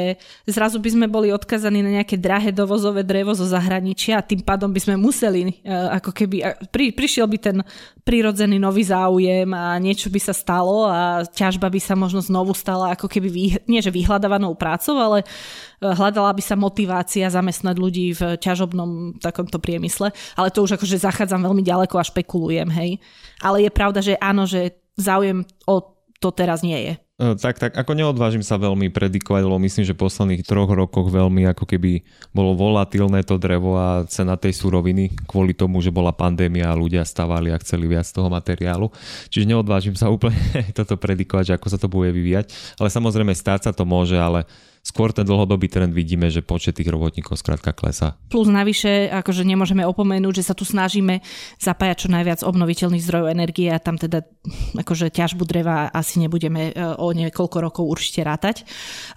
zrazu 0.46 0.78
by 0.78 0.90
sme 0.94 1.08
boli 1.10 1.34
odkazaní 1.34 1.82
na 1.82 1.98
nejaké 1.98 2.22
drahé 2.22 2.54
dovozové 2.54 3.02
drevo 3.02 3.34
zo 3.34 3.50
zahraničia 3.50 4.22
a 4.22 4.26
tým 4.26 4.46
pádom 4.46 4.70
by 4.70 4.78
sme 4.78 4.96
museli, 5.02 5.50
e, 5.50 5.54
ako 5.74 6.14
keby, 6.14 6.70
pri, 6.70 6.94
prišiel 6.94 7.26
by 7.26 7.38
ten 7.42 7.58
prirodzený 8.06 8.62
nový 8.62 8.86
záujem 8.86 9.50
a 9.58 9.82
niečo 9.82 10.14
by 10.14 10.22
sa 10.22 10.38
stalo 10.38 10.86
a 10.86 11.26
ťažba 11.26 11.66
by 11.66 11.82
sa 11.82 11.98
možno 11.98 12.22
znovu 12.22 12.54
stala 12.54 12.94
ako 12.94 13.10
keby, 13.10 13.28
vý, 13.34 13.46
nie 13.66 13.82
že 13.82 13.90
vyhľadávanou 13.90 14.54
prácou, 14.54 15.02
ale 15.02 15.26
e, 15.26 15.90
hľadala 15.90 16.30
by 16.30 16.44
sa 16.46 16.54
motivácia 16.54 17.26
zamestnať 17.26 17.76
ľudí 17.82 18.14
v 18.14 18.38
ťažobnom 18.38 19.18
takomto 19.18 19.58
priemysle. 19.58 20.14
Ale 20.38 20.54
to 20.54 20.62
už 20.62 20.78
akože 20.78 21.02
zachádzam 21.02 21.42
veľmi 21.42 21.66
ďaleko 21.66 21.98
a 21.98 22.06
špekulujem, 22.06 22.70
hej. 22.70 23.02
Ale 23.42 23.66
je 23.66 23.72
pravda, 23.74 24.06
že 24.06 24.14
áno, 24.22 24.46
že 24.46 24.78
záujem 24.94 25.42
o 25.66 25.82
to 26.22 26.30
teraz 26.30 26.62
nie 26.62 26.78
je. 26.86 27.05
E, 27.16 27.32
tak, 27.40 27.56
tak, 27.56 27.80
ako 27.80 27.96
neodvážim 27.96 28.44
sa 28.44 28.60
veľmi 28.60 28.92
predikovať, 28.92 29.48
lebo 29.48 29.56
myslím, 29.64 29.88
že 29.88 29.96
v 29.96 30.04
posledných 30.04 30.44
troch 30.44 30.68
rokoch 30.68 31.08
veľmi 31.08 31.48
ako 31.48 31.64
keby 31.64 32.04
bolo 32.36 32.60
volatilné 32.60 33.24
to 33.24 33.40
drevo 33.40 33.80
a 33.80 34.04
cena 34.12 34.36
tej 34.36 34.52
suroviny 34.52 35.16
kvôli 35.24 35.56
tomu, 35.56 35.80
že 35.80 35.96
bola 35.96 36.12
pandémia 36.12 36.68
a 36.68 36.76
ľudia 36.76 37.08
stavali 37.08 37.56
a 37.56 37.62
chceli 37.64 37.88
viac 37.88 38.04
toho 38.12 38.28
materiálu. 38.28 38.92
Čiže 39.32 39.48
neodvážim 39.48 39.96
sa 39.96 40.12
úplne 40.16 40.36
toto 40.76 41.00
predikovať, 41.00 41.56
že 41.56 41.56
ako 41.56 41.68
sa 41.72 41.80
to 41.80 41.88
bude 41.88 42.12
vyvíjať. 42.12 42.52
Ale 42.84 42.92
samozrejme 42.92 43.32
stáť 43.32 43.68
sa 43.68 43.72
to 43.72 43.88
môže, 43.88 44.20
ale 44.20 44.44
skôr 44.86 45.10
ten 45.10 45.26
dlhodobý 45.26 45.66
trend 45.66 45.98
vidíme, 45.98 46.30
že 46.30 46.46
počet 46.46 46.78
tých 46.78 46.94
robotníkov 46.94 47.42
skrátka 47.42 47.74
klesá. 47.74 48.22
Plus 48.30 48.46
navyše, 48.46 49.10
akože 49.10 49.42
nemôžeme 49.42 49.82
opomenúť, 49.82 50.46
že 50.46 50.48
sa 50.48 50.54
tu 50.54 50.62
snažíme 50.62 51.26
zapájať 51.58 52.06
čo 52.06 52.10
najviac 52.14 52.46
obnoviteľných 52.46 53.02
zdrojov 53.02 53.34
energie 53.34 53.74
a 53.74 53.82
tam 53.82 53.98
teda 53.98 54.22
akože 54.78 55.10
ťažbu 55.10 55.44
dreva 55.50 55.90
asi 55.90 56.22
nebudeme 56.22 56.70
e, 56.70 56.74
o 57.02 57.10
niekoľko 57.18 57.58
rokov 57.66 57.84
určite 57.90 58.22
rátať. 58.22 58.62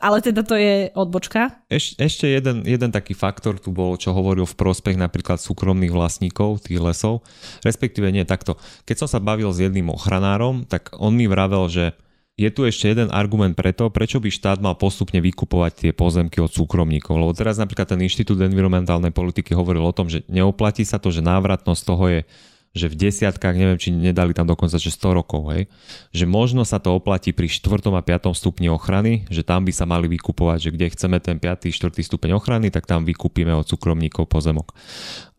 Ale 0.00 0.24
teda 0.24 0.40
to 0.40 0.56
je 0.56 0.88
odbočka. 0.96 1.60
Eš, 1.68 2.00
ešte 2.00 2.24
jeden, 2.24 2.64
jeden 2.64 2.88
taký 2.88 3.12
faktor 3.12 3.60
tu 3.60 3.68
bol, 3.68 4.00
čo 4.00 4.16
hovoril 4.16 4.48
v 4.48 4.56
prospech 4.56 4.96
napríklad 4.96 5.36
súkromných 5.36 5.92
vlastníkov 5.92 6.64
tých 6.64 6.80
lesov, 6.80 7.20
respektíve 7.60 8.08
nie 8.08 8.24
takto. 8.24 8.56
Keď 8.88 9.04
som 9.04 9.08
sa 9.12 9.20
bavil 9.20 9.52
s 9.52 9.60
jedným 9.60 9.92
ochranárom, 9.92 10.64
tak 10.64 10.96
on 10.96 11.12
mi 11.12 11.28
vravel, 11.28 11.68
že 11.68 11.92
je 12.38 12.48
tu 12.54 12.62
ešte 12.62 12.94
jeden 12.94 13.10
argument 13.10 13.58
preto, 13.58 13.90
prečo 13.90 14.22
by 14.22 14.30
štát 14.30 14.62
mal 14.62 14.78
postupne 14.78 15.18
vykupovať 15.18 15.72
tie 15.74 15.90
pozemky 15.90 16.38
od 16.38 16.54
súkromníkov. 16.54 17.18
Lebo 17.18 17.34
teraz 17.34 17.58
napríklad 17.58 17.90
ten 17.90 17.98
Inštitút 17.98 18.38
environmentálnej 18.38 19.10
politiky 19.10 19.58
hovoril 19.58 19.82
o 19.82 19.90
tom, 19.90 20.06
že 20.06 20.22
neoplatí 20.30 20.86
sa 20.86 21.02
to, 21.02 21.10
že 21.10 21.18
návratnosť 21.18 21.82
toho 21.82 22.06
je 22.06 22.20
že 22.76 22.86
v 22.92 23.08
desiatkách, 23.08 23.56
neviem, 23.56 23.80
či 23.80 23.88
nedali 23.90 24.36
tam 24.36 24.44
dokonca, 24.44 24.76
že 24.76 24.92
100 24.92 25.18
rokov, 25.18 25.50
hej, 25.56 25.62
že 26.12 26.28
možno 26.28 26.68
sa 26.68 26.76
to 26.76 26.94
oplatí 26.94 27.32
pri 27.32 27.48
4. 27.48 27.80
a 27.90 28.02
5. 28.04 28.30
stupni 28.36 28.68
ochrany, 28.68 29.24
že 29.32 29.40
tam 29.40 29.64
by 29.64 29.72
sa 29.72 29.88
mali 29.88 30.06
vykupovať, 30.06 30.68
že 30.68 30.70
kde 30.76 30.86
chceme 30.92 31.16
ten 31.18 31.40
5. 31.40 31.72
4. 31.72 31.90
stupeň 31.90 32.36
ochrany, 32.36 32.68
tak 32.68 32.84
tam 32.84 33.08
vykúpime 33.08 33.56
od 33.56 33.66
súkromníkov 33.66 34.28
pozemok. 34.28 34.76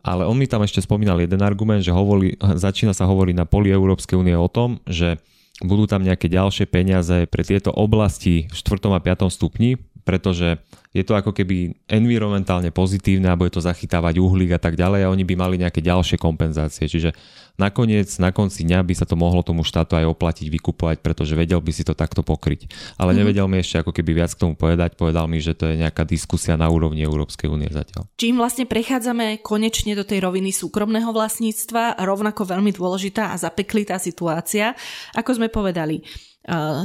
Ale 0.02 0.26
on 0.26 0.36
mi 0.36 0.50
tam 0.50 0.66
ešte 0.66 0.82
spomínal 0.82 1.22
jeden 1.22 1.40
argument, 1.40 1.80
že 1.80 1.94
hovorí, 1.94 2.34
začína 2.40 2.92
sa 2.92 3.06
hovoriť 3.06 3.34
na 3.38 3.46
poli 3.46 3.70
Európskej 3.70 4.18
únie 4.18 4.34
o 4.34 4.50
tom, 4.50 4.82
že 4.90 5.22
budú 5.60 5.84
tam 5.84 6.00
nejaké 6.00 6.28
ďalšie 6.32 6.68
peniaze 6.68 7.28
pre 7.28 7.44
tieto 7.44 7.72
oblasti 7.72 8.48
v 8.48 8.54
4. 8.54 8.90
a 8.96 9.00
5. 9.00 9.28
stupni, 9.28 9.76
pretože 10.02 10.58
je 10.90 11.06
to 11.06 11.14
ako 11.14 11.30
keby 11.30 11.76
environmentálne 11.86 12.74
pozitívne 12.74 13.30
a 13.30 13.38
bude 13.38 13.54
to 13.54 13.62
zachytávať 13.62 14.18
uhlík 14.18 14.56
a 14.56 14.60
tak 14.60 14.74
ďalej 14.74 15.06
a 15.06 15.12
oni 15.12 15.22
by 15.22 15.34
mali 15.38 15.56
nejaké 15.60 15.78
ďalšie 15.84 16.18
kompenzácie. 16.18 16.90
Čiže 16.90 17.14
nakoniec, 17.60 18.08
na 18.16 18.32
konci 18.32 18.64
dňa 18.64 18.80
by 18.80 18.94
sa 18.96 19.04
to 19.04 19.20
mohlo 19.20 19.44
tomu 19.44 19.60
štátu 19.60 20.00
aj 20.00 20.08
oplatiť, 20.08 20.48
vykupovať, 20.48 21.04
pretože 21.04 21.36
vedel 21.36 21.60
by 21.60 21.68
si 21.76 21.84
to 21.84 21.92
takto 21.92 22.24
pokryť. 22.24 22.72
Ale 22.96 23.12
mm-hmm. 23.12 23.18
nevedel 23.20 23.46
mi 23.52 23.60
ešte 23.60 23.84
ako 23.84 23.92
keby 23.92 24.24
viac 24.24 24.32
k 24.32 24.40
tomu 24.40 24.56
povedať, 24.56 24.96
povedal 24.96 25.28
mi, 25.28 25.36
že 25.44 25.52
to 25.52 25.68
je 25.68 25.76
nejaká 25.76 26.08
diskusia 26.08 26.56
na 26.56 26.72
úrovni 26.72 27.04
Európskej 27.04 27.52
únie 27.52 27.68
zatiaľ. 27.68 28.08
Čím 28.16 28.40
vlastne 28.40 28.64
prechádzame 28.64 29.44
konečne 29.44 29.92
do 29.92 30.08
tej 30.08 30.24
roviny 30.24 30.56
súkromného 30.56 31.12
vlastníctva, 31.12 32.00
rovnako 32.00 32.48
veľmi 32.48 32.72
dôležitá 32.72 33.36
a 33.36 33.36
zapeklitá 33.36 34.00
situácia, 34.00 34.72
ako 35.12 35.36
sme 35.36 35.52
povedali 35.52 36.00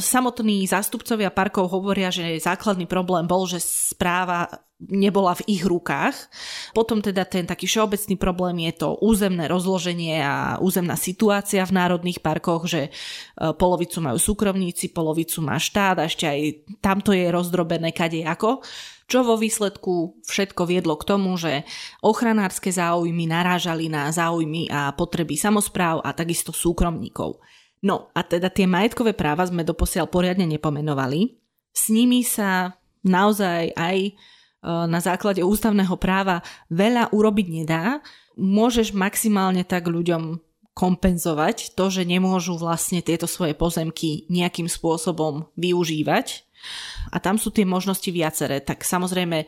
Samotní 0.03 0.67
zástupcovia 0.67 1.31
parkov 1.31 1.71
hovoria, 1.71 2.11
že 2.11 2.43
základný 2.43 2.83
problém 2.91 3.23
bol, 3.23 3.47
že 3.47 3.63
správa 3.63 4.51
nebola 4.83 5.31
v 5.39 5.47
ich 5.47 5.63
rukách. 5.63 6.11
Potom 6.75 6.99
teda 6.99 7.23
ten 7.23 7.47
taký 7.47 7.63
všeobecný 7.63 8.19
problém 8.19 8.67
je 8.67 8.83
to 8.83 8.99
územné 8.99 9.47
rozloženie 9.47 10.19
a 10.19 10.59
územná 10.59 10.99
situácia 10.99 11.63
v 11.63 11.71
národných 11.71 12.19
parkoch, 12.19 12.67
že 12.67 12.81
e, 12.87 12.91
polovicu 13.55 14.03
majú 14.03 14.19
súkromníci, 14.19 14.91
polovicu 14.91 15.39
má 15.39 15.55
štát 15.55 16.03
a 16.03 16.07
ešte 16.11 16.27
aj 16.27 16.39
tamto 16.83 17.15
je 17.15 17.31
rozdrobené 17.31 17.95
kade 17.95 18.27
ako 18.27 18.59
čo 19.05 19.21
vo 19.21 19.37
výsledku 19.37 20.25
všetko 20.25 20.65
viedlo 20.65 20.97
k 20.97 21.05
tomu, 21.05 21.37
že 21.37 21.61
ochranárske 22.01 22.73
záujmy 22.73 23.29
narážali 23.29 23.85
na 23.85 24.09
záujmy 24.09 24.65
a 24.73 24.97
potreby 24.97 25.37
samozpráv 25.37 26.01
a 26.01 26.09
takisto 26.09 26.49
súkromníkov. 26.49 27.37
No 27.85 28.09
a 28.17 28.25
teda 28.25 28.49
tie 28.49 28.65
majetkové 28.65 29.13
práva 29.13 29.45
sme 29.45 29.61
doposiaľ 29.61 30.09
poriadne 30.09 30.49
nepomenovali. 30.49 31.37
S 31.69 31.93
nimi 31.93 32.25
sa 32.25 32.73
naozaj 33.05 33.77
aj 33.77 33.97
e, 34.01 34.11
na 34.65 34.97
základe 34.97 35.45
ústavného 35.45 35.93
práva 36.01 36.41
veľa 36.73 37.13
urobiť 37.13 37.47
nedá. 37.53 38.01
Môžeš 38.33 38.89
maximálne 38.97 39.61
tak 39.61 39.85
ľuďom 39.85 40.41
kompenzovať 40.73 41.77
to, 41.77 41.85
že 41.93 42.09
nemôžu 42.09 42.57
vlastne 42.57 43.05
tieto 43.05 43.29
svoje 43.29 43.53
pozemky 43.53 44.25
nejakým 44.33 44.65
spôsobom 44.65 45.47
využívať. 45.53 46.41
A 47.13 47.21
tam 47.21 47.37
sú 47.37 47.53
tie 47.53 47.69
možnosti 47.69 48.09
viaceré. 48.09 48.65
Tak 48.65 48.81
samozrejme 48.81 49.45
e, 49.45 49.47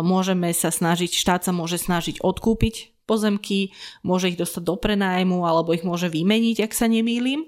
môžeme 0.00 0.48
sa 0.56 0.72
snažiť, 0.72 1.12
štát 1.12 1.44
sa 1.44 1.52
môže 1.52 1.76
snažiť 1.76 2.24
odkúpiť 2.24 2.95
pozemky, 3.06 3.72
môže 4.02 4.34
ich 4.34 4.38
dostať 4.38 4.62
do 4.66 4.76
prenájmu 4.76 5.46
alebo 5.46 5.72
ich 5.72 5.86
môže 5.86 6.10
vymeniť, 6.10 6.66
ak 6.66 6.72
sa 6.74 6.90
nemýlim. 6.90 7.46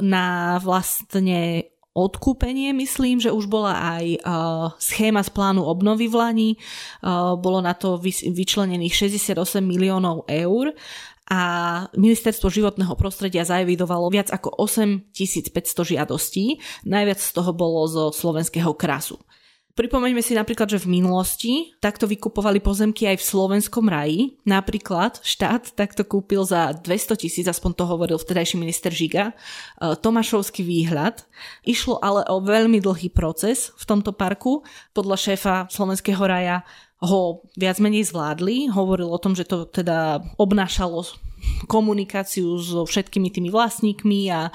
Na 0.00 0.58
vlastne 0.58 1.70
odkúpenie, 1.94 2.74
myslím, 2.74 3.22
že 3.22 3.30
už 3.30 3.46
bola 3.46 3.78
aj 3.78 4.04
uh, 4.18 4.74
schéma 4.82 5.22
z 5.22 5.30
plánu 5.30 5.62
obnovy 5.62 6.10
v 6.10 6.16
Lani, 6.18 6.50
uh, 6.58 7.38
bolo 7.38 7.62
na 7.62 7.70
to 7.70 8.02
vyčlenených 8.02 8.90
68 8.90 9.62
miliónov 9.62 10.26
eur 10.26 10.74
a 11.30 11.40
Ministerstvo 11.96 12.52
životného 12.52 12.92
prostredia 13.00 13.46
zaevidovalo 13.46 14.10
viac 14.12 14.28
ako 14.28 14.58
8500 14.60 15.54
žiadostí, 15.96 16.60
najviac 16.84 17.22
z 17.22 17.30
toho 17.32 17.54
bolo 17.54 17.86
zo 17.88 18.10
slovenského 18.12 18.74
krasu. 18.76 19.16
Pripomeňme 19.74 20.22
si 20.22 20.38
napríklad, 20.38 20.70
že 20.70 20.78
v 20.86 21.02
minulosti 21.02 21.74
takto 21.82 22.06
vykupovali 22.06 22.62
pozemky 22.62 23.10
aj 23.10 23.18
v 23.18 23.26
slovenskom 23.26 23.90
raji. 23.90 24.38
Napríklad 24.46 25.18
štát 25.18 25.74
takto 25.74 26.06
kúpil 26.06 26.46
za 26.46 26.70
200 26.78 27.18
tisíc, 27.18 27.42
aspoň 27.50 27.82
to 27.82 27.84
hovoril 27.90 28.14
vtedajší 28.14 28.54
minister 28.54 28.94
Žiga, 28.94 29.34
e, 29.34 29.34
Tomášovský 29.98 30.62
výhľad. 30.62 31.26
Išlo 31.66 31.98
ale 31.98 32.22
o 32.30 32.38
veľmi 32.38 32.78
dlhý 32.78 33.10
proces 33.10 33.74
v 33.74 33.82
tomto 33.82 34.14
parku. 34.14 34.62
Podľa 34.94 35.16
šéfa 35.18 35.54
slovenského 35.66 36.22
raja 36.22 36.62
ho 37.04 37.44
viac 37.56 37.78
menej 37.78 38.08
zvládli. 38.08 38.72
Hovoril 38.72 39.08
o 39.08 39.20
tom, 39.20 39.36
že 39.36 39.44
to 39.44 39.68
teda 39.68 40.24
obnášalo 40.40 41.04
komunikáciu 41.68 42.56
so 42.60 42.84
všetkými 42.84 43.28
tými 43.28 43.48
vlastníkmi 43.52 44.32
a, 44.32 44.48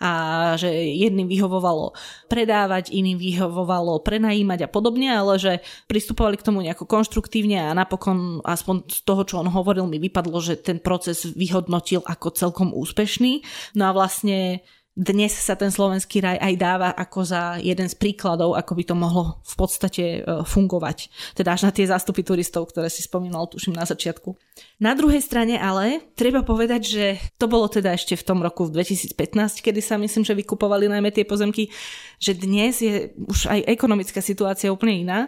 a 0.00 0.10
že 0.56 0.68
jedným 0.72 1.28
vyhovovalo 1.28 1.92
predávať, 2.28 2.92
iným 2.92 3.20
vyhovovalo 3.20 4.00
prenajímať 4.00 4.64
a 4.64 4.72
podobne, 4.72 5.08
ale 5.12 5.36
že 5.36 5.52
pristupovali 5.88 6.40
k 6.40 6.46
tomu 6.46 6.64
nejako 6.64 6.88
konštruktívne 6.88 7.60
a 7.60 7.76
napokon 7.76 8.40
aspoň 8.44 8.88
z 8.88 9.00
toho, 9.04 9.22
čo 9.24 9.40
on 9.40 9.48
hovoril, 9.52 9.88
mi 9.88 10.00
vypadlo, 10.00 10.40
že 10.40 10.60
ten 10.60 10.80
proces 10.80 11.28
vyhodnotil 11.28 12.04
ako 12.04 12.32
celkom 12.32 12.72
úspešný. 12.72 13.44
No 13.76 13.92
a 13.92 13.96
vlastne 13.96 14.64
dnes 14.90 15.30
sa 15.30 15.54
ten 15.54 15.70
slovenský 15.70 16.18
raj 16.18 16.34
aj 16.42 16.54
dáva 16.58 16.90
ako 16.90 17.22
za 17.22 17.42
jeden 17.62 17.86
z 17.86 17.94
príkladov, 17.94 18.58
ako 18.58 18.72
by 18.74 18.82
to 18.82 18.94
mohlo 18.98 19.22
v 19.46 19.54
podstate 19.54 20.04
e, 20.18 20.20
fungovať. 20.42 21.06
Teda 21.38 21.54
až 21.54 21.70
na 21.70 21.72
tie 21.72 21.86
zástupy 21.86 22.26
turistov, 22.26 22.74
ktoré 22.74 22.90
si 22.90 23.06
spomínal, 23.06 23.46
tuším, 23.46 23.78
na 23.78 23.86
začiatku. 23.86 24.34
Na 24.82 24.98
druhej 24.98 25.22
strane 25.22 25.62
ale 25.62 26.02
treba 26.18 26.42
povedať, 26.42 26.82
že 26.82 27.04
to 27.38 27.46
bolo 27.46 27.70
teda 27.70 27.94
ešte 27.94 28.18
v 28.18 28.26
tom 28.26 28.42
roku 28.42 28.66
v 28.66 28.82
2015, 28.82 29.62
kedy 29.62 29.78
sa 29.78 29.94
myslím, 29.94 30.26
že 30.26 30.34
vykupovali 30.34 30.90
najmä 30.90 31.14
tie 31.14 31.22
pozemky, 31.22 31.70
že 32.18 32.34
dnes 32.34 32.82
je 32.82 33.14
už 33.14 33.46
aj 33.46 33.70
ekonomická 33.70 34.18
situácia 34.18 34.74
úplne 34.74 35.06
iná 35.06 35.20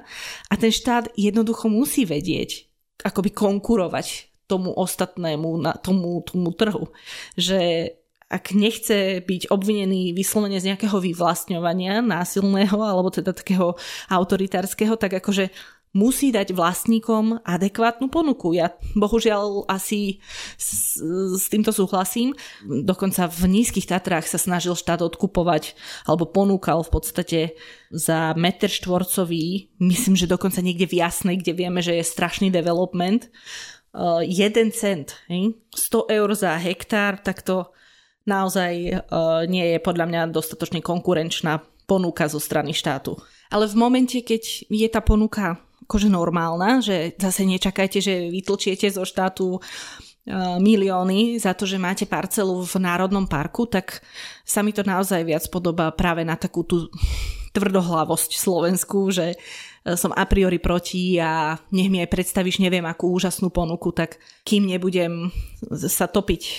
a 0.51 0.59
ten 0.59 0.75
štát 0.75 1.15
jednoducho 1.15 1.71
musí 1.71 2.03
vedieť, 2.03 2.67
akoby 3.07 3.31
konkurovať 3.31 4.35
tomu 4.51 4.75
ostatnému, 4.75 5.49
na 5.63 5.73
tomu, 5.79 6.21
tomu 6.27 6.51
trhu. 6.53 6.91
Že 7.39 7.89
ak 8.33 8.57
nechce 8.57 9.20
byť 9.20 9.53
obvinený 9.53 10.16
vyslovene 10.16 10.57
z 10.57 10.72
nejakého 10.72 10.97
vyvlastňovania 10.97 12.01
násilného 12.01 12.80
alebo 12.80 13.12
teda 13.12 13.37
takého 13.37 13.76
autoritárskeho, 14.09 14.97
tak 14.97 15.20
akože 15.20 15.53
musí 15.93 16.33
dať 16.33 16.57
vlastníkom 16.57 17.45
adekvátnu 17.45 18.09
ponuku. 18.09 18.57
Ja 18.57 18.72
bohužiaľ 18.97 19.68
asi 19.68 20.24
s, 20.57 20.97
s 21.37 21.45
týmto 21.53 21.68
súhlasím. 21.68 22.33
Dokonca 22.64 23.28
v 23.28 23.61
nízkych 23.61 23.85
Tatrách 23.85 24.24
sa 24.24 24.41
snažil 24.41 24.72
štát 24.72 25.05
odkupovať 25.05 25.76
alebo 26.09 26.24
ponúkal 26.24 26.80
v 26.80 26.91
podstate 26.91 27.41
za 27.93 28.33
meter 28.41 28.72
štvorcový, 28.72 29.76
myslím, 29.93 30.16
že 30.16 30.30
dokonca 30.30 30.64
niekde 30.64 30.89
v 30.89 31.05
Jasnej, 31.05 31.37
kde 31.45 31.53
vieme, 31.53 31.85
že 31.85 32.01
je 32.01 32.05
strašný 32.09 32.49
development, 32.49 33.28
uh, 33.93 34.24
jeden 34.24 34.72
cent, 34.72 35.12
100 35.28 36.09
eur 36.09 36.28
za 36.33 36.57
hektár, 36.57 37.20
tak 37.20 37.45
to 37.45 37.68
naozaj 38.29 38.73
uh, 38.91 39.45
nie 39.47 39.77
je 39.77 39.79
podľa 39.83 40.07
mňa 40.09 40.20
dostatočne 40.35 40.81
konkurenčná 40.81 41.62
ponuka 41.87 42.31
zo 42.31 42.39
strany 42.39 42.73
štátu. 42.73 43.18
Ale 43.53 43.68
v 43.68 43.77
momente, 43.77 44.23
keď 44.25 44.68
je 44.70 44.89
tá 44.89 45.05
ponuka 45.05 45.61
akože 45.85 46.09
normálna, 46.09 46.81
že 46.81 47.12
zase 47.20 47.45
nečakajte, 47.45 47.99
že 48.01 48.33
vytlčiete 48.33 48.89
zo 48.89 49.05
štátu 49.05 49.59
uh, 49.59 50.57
milióny 50.57 51.37
za 51.37 51.53
to, 51.53 51.68
že 51.68 51.83
máte 51.83 52.09
parcelu 52.09 52.62
v 52.62 52.75
Národnom 52.81 53.29
parku, 53.29 53.68
tak 53.68 54.01
sa 54.47 54.64
mi 54.64 54.73
to 54.73 54.87
naozaj 54.87 55.20
viac 55.27 55.45
podobá 55.53 55.93
práve 55.93 56.23
na 56.25 56.39
takú 56.39 56.64
tú 56.64 56.89
tvrdohlavosť 57.53 58.31
Slovensku, 58.41 59.12
že 59.12 59.27
e, 59.33 59.37
som 59.83 60.14
a 60.14 60.24
priori 60.30 60.62
proti 60.62 61.18
a 61.18 61.59
nech 61.74 61.91
mi 61.91 61.99
aj 61.99 62.11
predstavíš 62.11 62.62
neviem 62.62 62.87
akú 62.87 63.11
úžasnú 63.11 63.51
ponuku, 63.51 63.91
tak 63.91 64.22
kým 64.47 64.70
nebudem 64.70 65.35
sa 65.74 66.07
topiť 66.07 66.43
e, 66.43 66.53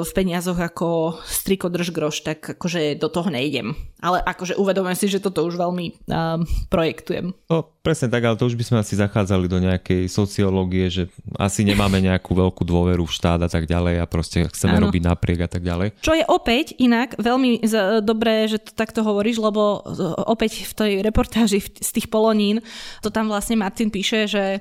v 0.00 0.10
peniazoch 0.16 0.56
ako 0.56 1.20
striko 1.24 1.68
drž 1.68 1.92
groš, 1.92 2.16
tak 2.24 2.56
akože 2.56 2.96
do 2.96 3.08
toho 3.12 3.28
nejdem. 3.28 3.76
Ale 4.00 4.24
akože 4.24 4.56
uvedomujem 4.56 4.96
si, 4.96 5.06
že 5.12 5.20
toto 5.20 5.44
už 5.44 5.60
veľmi 5.60 6.08
um, 6.08 6.40
projektujem. 6.72 7.36
No, 7.52 7.68
presne 7.80 8.12
tak, 8.12 8.22
ale 8.24 8.36
to 8.36 8.48
už 8.48 8.56
by 8.56 8.64
sme 8.64 8.78
asi 8.80 8.94
zachádzali 8.96 9.48
do 9.48 9.58
nejakej 9.60 10.06
sociológie, 10.06 10.86
že 10.92 11.02
asi 11.40 11.64
nemáme 11.64 12.00
nejakú 12.00 12.36
veľkú 12.36 12.62
dôveru 12.64 13.08
v 13.08 13.12
štát 13.12 13.40
a 13.40 13.50
tak 13.50 13.64
ďalej 13.64 14.00
a 14.00 14.04
proste 14.04 14.44
chceme 14.52 14.76
ano. 14.76 14.88
robiť 14.88 15.02
napriek 15.04 15.40
a 15.44 15.50
tak 15.50 15.64
ďalej. 15.64 15.96
Čo 16.04 16.12
je 16.12 16.24
opäť 16.28 16.76
inak 16.76 17.16
veľmi 17.16 17.64
dobré, 18.04 18.46
že 18.48 18.60
to 18.60 18.72
takto 18.76 19.00
hovoríš, 19.00 19.40
lebo 19.40 19.80
opäť 20.28 20.68
v 20.68 20.72
tej 20.76 20.92
reportáži 21.00 21.64
z 21.64 21.90
tých 21.90 22.12
polonín, 22.12 22.60
to 23.00 23.08
tam 23.08 23.32
vlastne 23.32 23.56
Martin 23.56 23.88
píše, 23.88 24.28
že, 24.28 24.60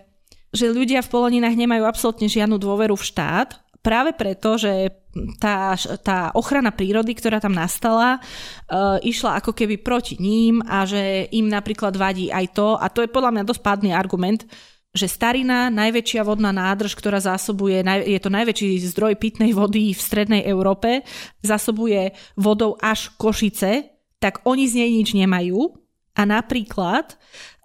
že 0.56 0.72
ľudia 0.72 1.04
v 1.04 1.12
poloninách 1.12 1.56
nemajú 1.60 1.84
absolútne 1.84 2.32
žiadnu 2.32 2.56
dôveru 2.56 2.96
v 2.96 3.04
štát, 3.04 3.60
práve 3.90 4.14
preto, 4.14 4.62
že 4.62 4.94
tá, 5.42 5.74
tá 6.06 6.30
ochrana 6.38 6.70
prírody, 6.70 7.18
ktorá 7.18 7.42
tam 7.42 7.58
nastala, 7.58 8.22
uh, 8.22 9.02
išla 9.02 9.42
ako 9.42 9.58
keby 9.58 9.82
proti 9.82 10.22
ním 10.22 10.62
a 10.62 10.86
že 10.86 11.26
im 11.34 11.50
napríklad 11.50 11.98
vadí 11.98 12.30
aj 12.30 12.46
to, 12.54 12.78
a 12.78 12.86
to 12.94 13.02
je 13.02 13.10
podľa 13.10 13.34
mňa 13.34 13.44
dosť 13.50 13.62
pádny 13.66 13.90
argument, 13.90 14.46
že 14.94 15.06
Starina, 15.06 15.70
najväčšia 15.70 16.26
vodná 16.26 16.50
nádrž, 16.50 16.98
ktorá 16.98 17.22
zásobuje, 17.22 17.82
je 17.86 18.20
to 18.22 18.30
najväčší 18.30 18.82
zdroj 18.90 19.22
pitnej 19.22 19.54
vody 19.54 19.94
v 19.94 20.02
strednej 20.02 20.42
Európe, 20.50 21.06
zásobuje 21.46 22.14
vodou 22.34 22.74
až 22.82 23.14
Košice, 23.18 23.86
tak 24.18 24.42
oni 24.50 24.66
z 24.66 24.82
nej 24.82 24.90
nič 25.02 25.10
nemajú. 25.14 25.78
A 26.18 26.26
napríklad 26.26 27.16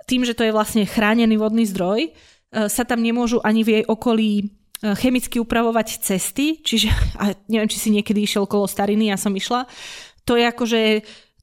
tým, 0.04 0.22
že 0.28 0.36
to 0.36 0.44
je 0.44 0.52
vlastne 0.52 0.84
chránený 0.84 1.40
vodný 1.40 1.64
zdroj, 1.64 2.06
e, 2.06 2.10
sa 2.68 2.84
tam 2.84 3.00
nemôžu 3.00 3.40
ani 3.40 3.64
v 3.64 3.80
jej 3.80 3.84
okolí 3.88 4.30
e, 4.38 4.44
chemicky 4.92 5.40
upravovať 5.40 6.04
cesty, 6.04 6.60
čiže 6.60 6.92
a 7.22 7.32
neviem, 7.48 7.70
či 7.72 7.80
si 7.80 7.88
niekedy 7.88 8.28
išiel 8.28 8.44
kolo 8.44 8.68
stariny, 8.68 9.08
ja 9.08 9.16
som 9.16 9.32
išla, 9.32 9.64
to 10.28 10.36
je 10.36 10.44
akože 10.44 10.80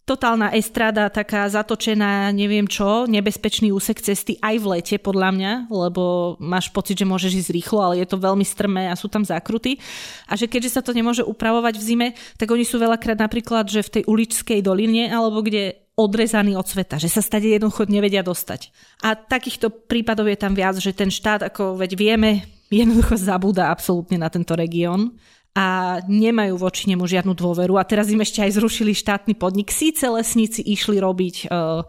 totálna 0.02 0.52
estrada, 0.58 1.08
taká 1.14 1.46
zatočená, 1.48 2.34
neviem 2.34 2.66
čo, 2.66 3.06
nebezpečný 3.06 3.70
úsek 3.70 4.02
cesty 4.02 4.36
aj 4.42 4.56
v 4.58 4.66
lete 4.78 4.96
podľa 4.98 5.30
mňa, 5.32 5.52
lebo 5.70 6.36
máš 6.42 6.74
pocit, 6.74 6.98
že 6.98 7.08
môžeš 7.08 7.46
ísť 7.46 7.54
rýchlo, 7.54 7.80
ale 7.80 8.02
je 8.02 8.10
to 8.10 8.18
veľmi 8.18 8.44
strmé 8.44 8.90
a 8.90 8.98
sú 8.98 9.08
tam 9.08 9.22
zákruty. 9.22 9.78
A 10.26 10.36
že 10.36 10.50
keďže 10.50 10.76
sa 10.76 10.82
to 10.82 10.92
nemôže 10.92 11.22
upravovať 11.22 11.78
v 11.78 11.86
zime, 11.86 12.08
tak 12.36 12.50
oni 12.50 12.66
sú 12.66 12.82
veľakrát 12.82 13.22
napríklad, 13.22 13.70
že 13.70 13.86
v 13.86 13.94
tej 14.02 14.04
uličskej 14.10 14.60
doline 14.66 15.08
alebo 15.08 15.46
kde 15.46 15.80
odrezaní 15.96 16.58
od 16.58 16.66
sveta, 16.66 16.98
že 16.98 17.08
sa 17.08 17.22
stade 17.22 17.48
jednoducho 17.48 17.86
nevedia 17.86 18.26
dostať. 18.26 18.74
A 19.06 19.14
takýchto 19.14 19.70
prípadov 19.70 20.26
je 20.28 20.38
tam 20.40 20.58
viac, 20.58 20.82
že 20.82 20.98
ten 20.98 21.14
štát, 21.14 21.46
ako 21.46 21.78
veď 21.78 21.92
vieme, 21.94 22.42
jednoducho 22.72 23.20
zabúda 23.20 23.68
absolútne 23.70 24.16
na 24.16 24.32
tento 24.32 24.56
región 24.56 25.20
a 25.52 26.00
nemajú 26.08 26.56
voči 26.56 26.88
nemu 26.88 27.04
žiadnu 27.04 27.36
dôveru. 27.36 27.76
A 27.76 27.84
teraz 27.84 28.08
im 28.08 28.24
ešte 28.24 28.40
aj 28.40 28.56
zrušili 28.56 28.96
štátny 28.96 29.36
podnik. 29.36 29.68
Síce 29.68 30.08
lesníci 30.08 30.64
išli 30.64 30.96
robiť 31.04 31.52
uh, 31.52 31.84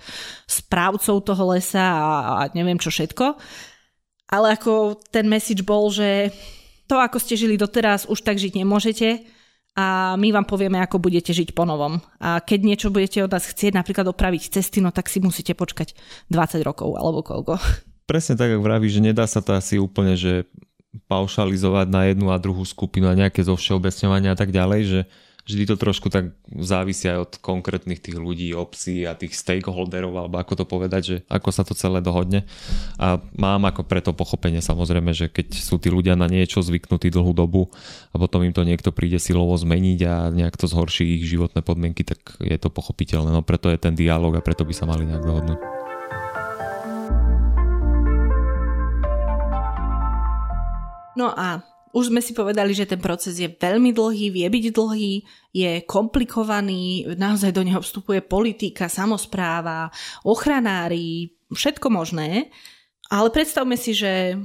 správcov 0.50 1.22
toho 1.22 1.44
lesa 1.54 1.86
a, 1.86 2.10
a 2.42 2.50
neviem 2.58 2.82
čo 2.82 2.90
všetko, 2.90 3.38
ale 4.34 4.58
ako 4.58 4.98
ten 5.14 5.30
message 5.30 5.62
bol, 5.62 5.94
že 5.94 6.34
to, 6.90 6.98
ako 6.98 7.22
ste 7.22 7.38
žili 7.38 7.54
doteraz, 7.54 8.10
už 8.10 8.26
tak 8.26 8.42
žiť 8.42 8.58
nemôžete 8.58 9.22
a 9.78 10.18
my 10.18 10.28
vám 10.34 10.44
povieme, 10.44 10.76
ako 10.82 11.00
budete 11.00 11.32
žiť 11.32 11.56
po 11.56 11.64
novom. 11.64 12.02
A 12.20 12.42
keď 12.42 12.60
niečo 12.66 12.88
budete 12.92 13.24
od 13.24 13.32
nás 13.32 13.46
chcieť, 13.46 13.72
napríklad 13.72 14.10
opraviť 14.10 14.52
cesty, 14.58 14.84
no 14.84 14.90
tak 14.90 15.08
si 15.08 15.22
musíte 15.22 15.54
počkať 15.56 15.96
20 16.28 16.60
rokov 16.66 16.98
alebo 16.98 17.24
koľko. 17.24 17.56
Presne 18.10 18.34
tak, 18.36 18.52
ako 18.52 18.66
vravíš, 18.66 18.98
že 18.98 19.06
nedá 19.14 19.24
sa 19.24 19.40
to 19.40 19.56
asi 19.56 19.78
úplne, 19.78 20.18
že 20.18 20.50
paušalizovať 21.08 21.86
na 21.88 22.12
jednu 22.12 22.28
a 22.28 22.40
druhú 22.42 22.62
skupinu 22.68 23.08
a 23.08 23.16
nejaké 23.16 23.40
zovšeobecňovania 23.44 24.36
a 24.36 24.38
tak 24.38 24.52
ďalej, 24.52 24.80
že 24.84 25.00
vždy 25.42 25.74
to 25.74 25.76
trošku 25.80 26.06
tak 26.06 26.38
závisí 26.46 27.10
aj 27.10 27.18
od 27.18 27.32
konkrétnych 27.42 27.98
tých 27.98 28.14
ľudí, 28.14 28.54
obcí 28.54 29.02
a 29.02 29.18
tých 29.18 29.34
stakeholderov, 29.34 30.14
alebo 30.14 30.38
ako 30.38 30.62
to 30.62 30.64
povedať, 30.68 31.02
že 31.02 31.16
ako 31.26 31.50
sa 31.50 31.66
to 31.66 31.74
celé 31.74 31.98
dohodne. 31.98 32.46
A 32.94 33.18
mám 33.34 33.66
ako 33.66 33.82
preto 33.82 34.14
pochopenie 34.14 34.62
samozrejme, 34.62 35.10
že 35.10 35.26
keď 35.26 35.58
sú 35.58 35.82
tí 35.82 35.90
ľudia 35.90 36.14
na 36.14 36.30
niečo 36.30 36.62
zvyknutí 36.62 37.10
dlhú 37.10 37.34
dobu 37.34 37.74
a 38.14 38.16
potom 38.22 38.46
im 38.46 38.54
to 38.54 38.62
niekto 38.62 38.94
príde 38.94 39.18
silovo 39.18 39.58
zmeniť 39.58 39.98
a 40.06 40.14
nejak 40.30 40.54
to 40.54 40.70
zhorší 40.70 41.18
ich 41.18 41.26
životné 41.26 41.66
podmienky, 41.66 42.06
tak 42.06 42.38
je 42.38 42.58
to 42.60 42.70
pochopiteľné. 42.70 43.34
No 43.34 43.42
preto 43.42 43.66
je 43.66 43.82
ten 43.82 43.98
dialog 43.98 44.38
a 44.38 44.44
preto 44.44 44.62
by 44.62 44.74
sa 44.76 44.86
mali 44.86 45.10
nejak 45.10 45.26
dohodnúť. 45.26 45.81
No 51.16 51.32
a 51.32 51.62
už 51.92 52.08
sme 52.08 52.24
si 52.24 52.32
povedali, 52.32 52.72
že 52.72 52.88
ten 52.88 52.96
proces 52.96 53.36
je 53.36 53.48
veľmi 53.52 53.92
dlhý, 53.92 54.32
vie 54.32 54.48
byť 54.48 54.64
dlhý, 54.72 55.12
je 55.52 55.70
komplikovaný, 55.84 57.04
naozaj 57.20 57.52
do 57.52 57.60
neho 57.60 57.84
vstupuje 57.84 58.24
politika, 58.24 58.88
samozpráva, 58.88 59.92
ochranári, 60.24 61.36
všetko 61.52 61.92
možné. 61.92 62.48
Ale 63.12 63.28
predstavme 63.28 63.76
si, 63.76 63.92
že 63.92 64.40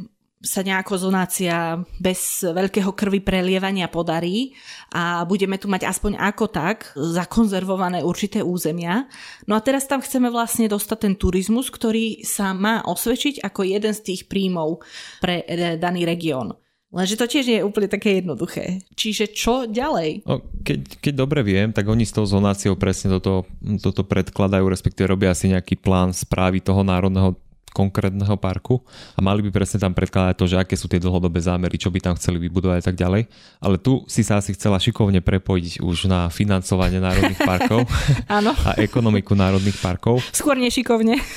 sa 0.47 0.63
nejako 0.63 1.11
zonácia 1.11 1.83
bez 1.99 2.47
veľkého 2.47 2.95
krvi 2.95 3.19
prelievania 3.19 3.91
podarí 3.91 4.55
a 4.95 5.27
budeme 5.27 5.59
tu 5.59 5.67
mať 5.67 5.83
aspoň 5.83 6.15
ako 6.15 6.45
tak 6.47 6.95
zakonzervované 6.95 7.99
určité 8.07 8.39
územia. 8.39 9.11
No 9.43 9.59
a 9.59 9.61
teraz 9.61 9.83
tam 9.91 9.99
chceme 9.99 10.31
vlastne 10.31 10.71
dostať 10.71 10.97
ten 11.03 11.13
turizmus, 11.19 11.67
ktorý 11.67 12.23
sa 12.23 12.55
má 12.55 12.79
osvedčiť 12.87 13.43
ako 13.43 13.67
jeden 13.67 13.91
z 13.91 14.01
tých 14.07 14.21
príjmov 14.31 14.79
pre 15.19 15.43
e, 15.43 15.75
daný 15.75 16.07
región. 16.07 16.55
Lenže 16.87 17.19
to 17.19 17.27
tiež 17.27 17.45
nie 17.51 17.59
je 17.59 17.67
úplne 17.67 17.91
také 17.91 18.23
jednoduché. 18.23 18.79
Čiže 18.95 19.35
čo 19.35 19.67
ďalej? 19.67 20.23
No, 20.23 20.39
keď, 20.63 21.03
keď 21.03 21.13
dobre 21.19 21.43
viem, 21.43 21.75
tak 21.75 21.83
oni 21.83 22.07
s 22.07 22.15
tou 22.15 22.23
zonáciou 22.23 22.79
presne 22.79 23.11
toto, 23.19 23.43
toto 23.83 24.07
predkladajú, 24.07 24.63
respektíve 24.71 25.11
robia 25.11 25.35
asi 25.35 25.51
nejaký 25.51 25.83
plán 25.83 26.15
správy 26.15 26.63
toho 26.63 26.87
národného 26.87 27.35
konkrétneho 27.72 28.34
parku 28.41 28.82
a 29.13 29.22
mali 29.22 29.45
by 29.45 29.53
presne 29.53 29.78
tam 29.78 29.93
predkladať 29.93 30.36
to, 30.38 30.45
že 30.49 30.57
aké 30.57 30.74
sú 30.74 30.89
tie 30.89 30.97
dlhodobé 30.97 31.38
zámery, 31.38 31.78
čo 31.78 31.93
by 31.93 32.01
tam 32.01 32.18
chceli 32.18 32.41
vybudovať 32.41 32.78
a 32.82 32.86
tak 32.89 32.97
ďalej. 32.97 33.30
Ale 33.61 33.78
tu 33.78 34.01
si 34.09 34.26
sa 34.26 34.41
asi 34.41 34.57
chcela 34.57 34.82
šikovne 34.82 35.22
prepojiť 35.22 35.86
už 35.86 36.09
na 36.09 36.34
financovanie 36.34 36.97
národných 36.97 37.41
parkov 37.41 37.86
a 38.68 38.72
ekonomiku 38.82 39.38
národných 39.38 39.78
parkov. 39.78 40.26
Skôr 40.34 40.57
nešikovne. 40.57 41.22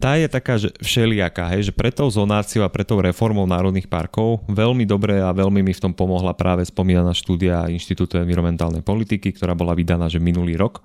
tá 0.00 0.16
je 0.16 0.32
taká, 0.32 0.56
že 0.56 0.72
všelijaká, 0.80 1.52
hej, 1.52 1.68
že 1.68 1.72
pre 1.76 1.92
tou 1.92 2.08
zonáciou 2.08 2.64
a 2.64 2.72
pre 2.72 2.88
tou 2.88 2.96
reformou 3.04 3.44
národných 3.44 3.84
parkov 3.84 4.40
veľmi 4.48 4.88
dobre 4.88 5.20
a 5.20 5.28
veľmi 5.28 5.60
mi 5.60 5.76
v 5.76 5.82
tom 5.84 5.92
pomohla 5.92 6.32
práve 6.32 6.64
spomínaná 6.64 7.12
štúdia 7.12 7.68
Inštitútu 7.68 8.16
environmentálnej 8.16 8.80
politiky, 8.80 9.36
ktorá 9.36 9.52
bola 9.52 9.76
vydaná 9.76 10.08
že 10.08 10.16
minulý 10.16 10.56
rok 10.56 10.80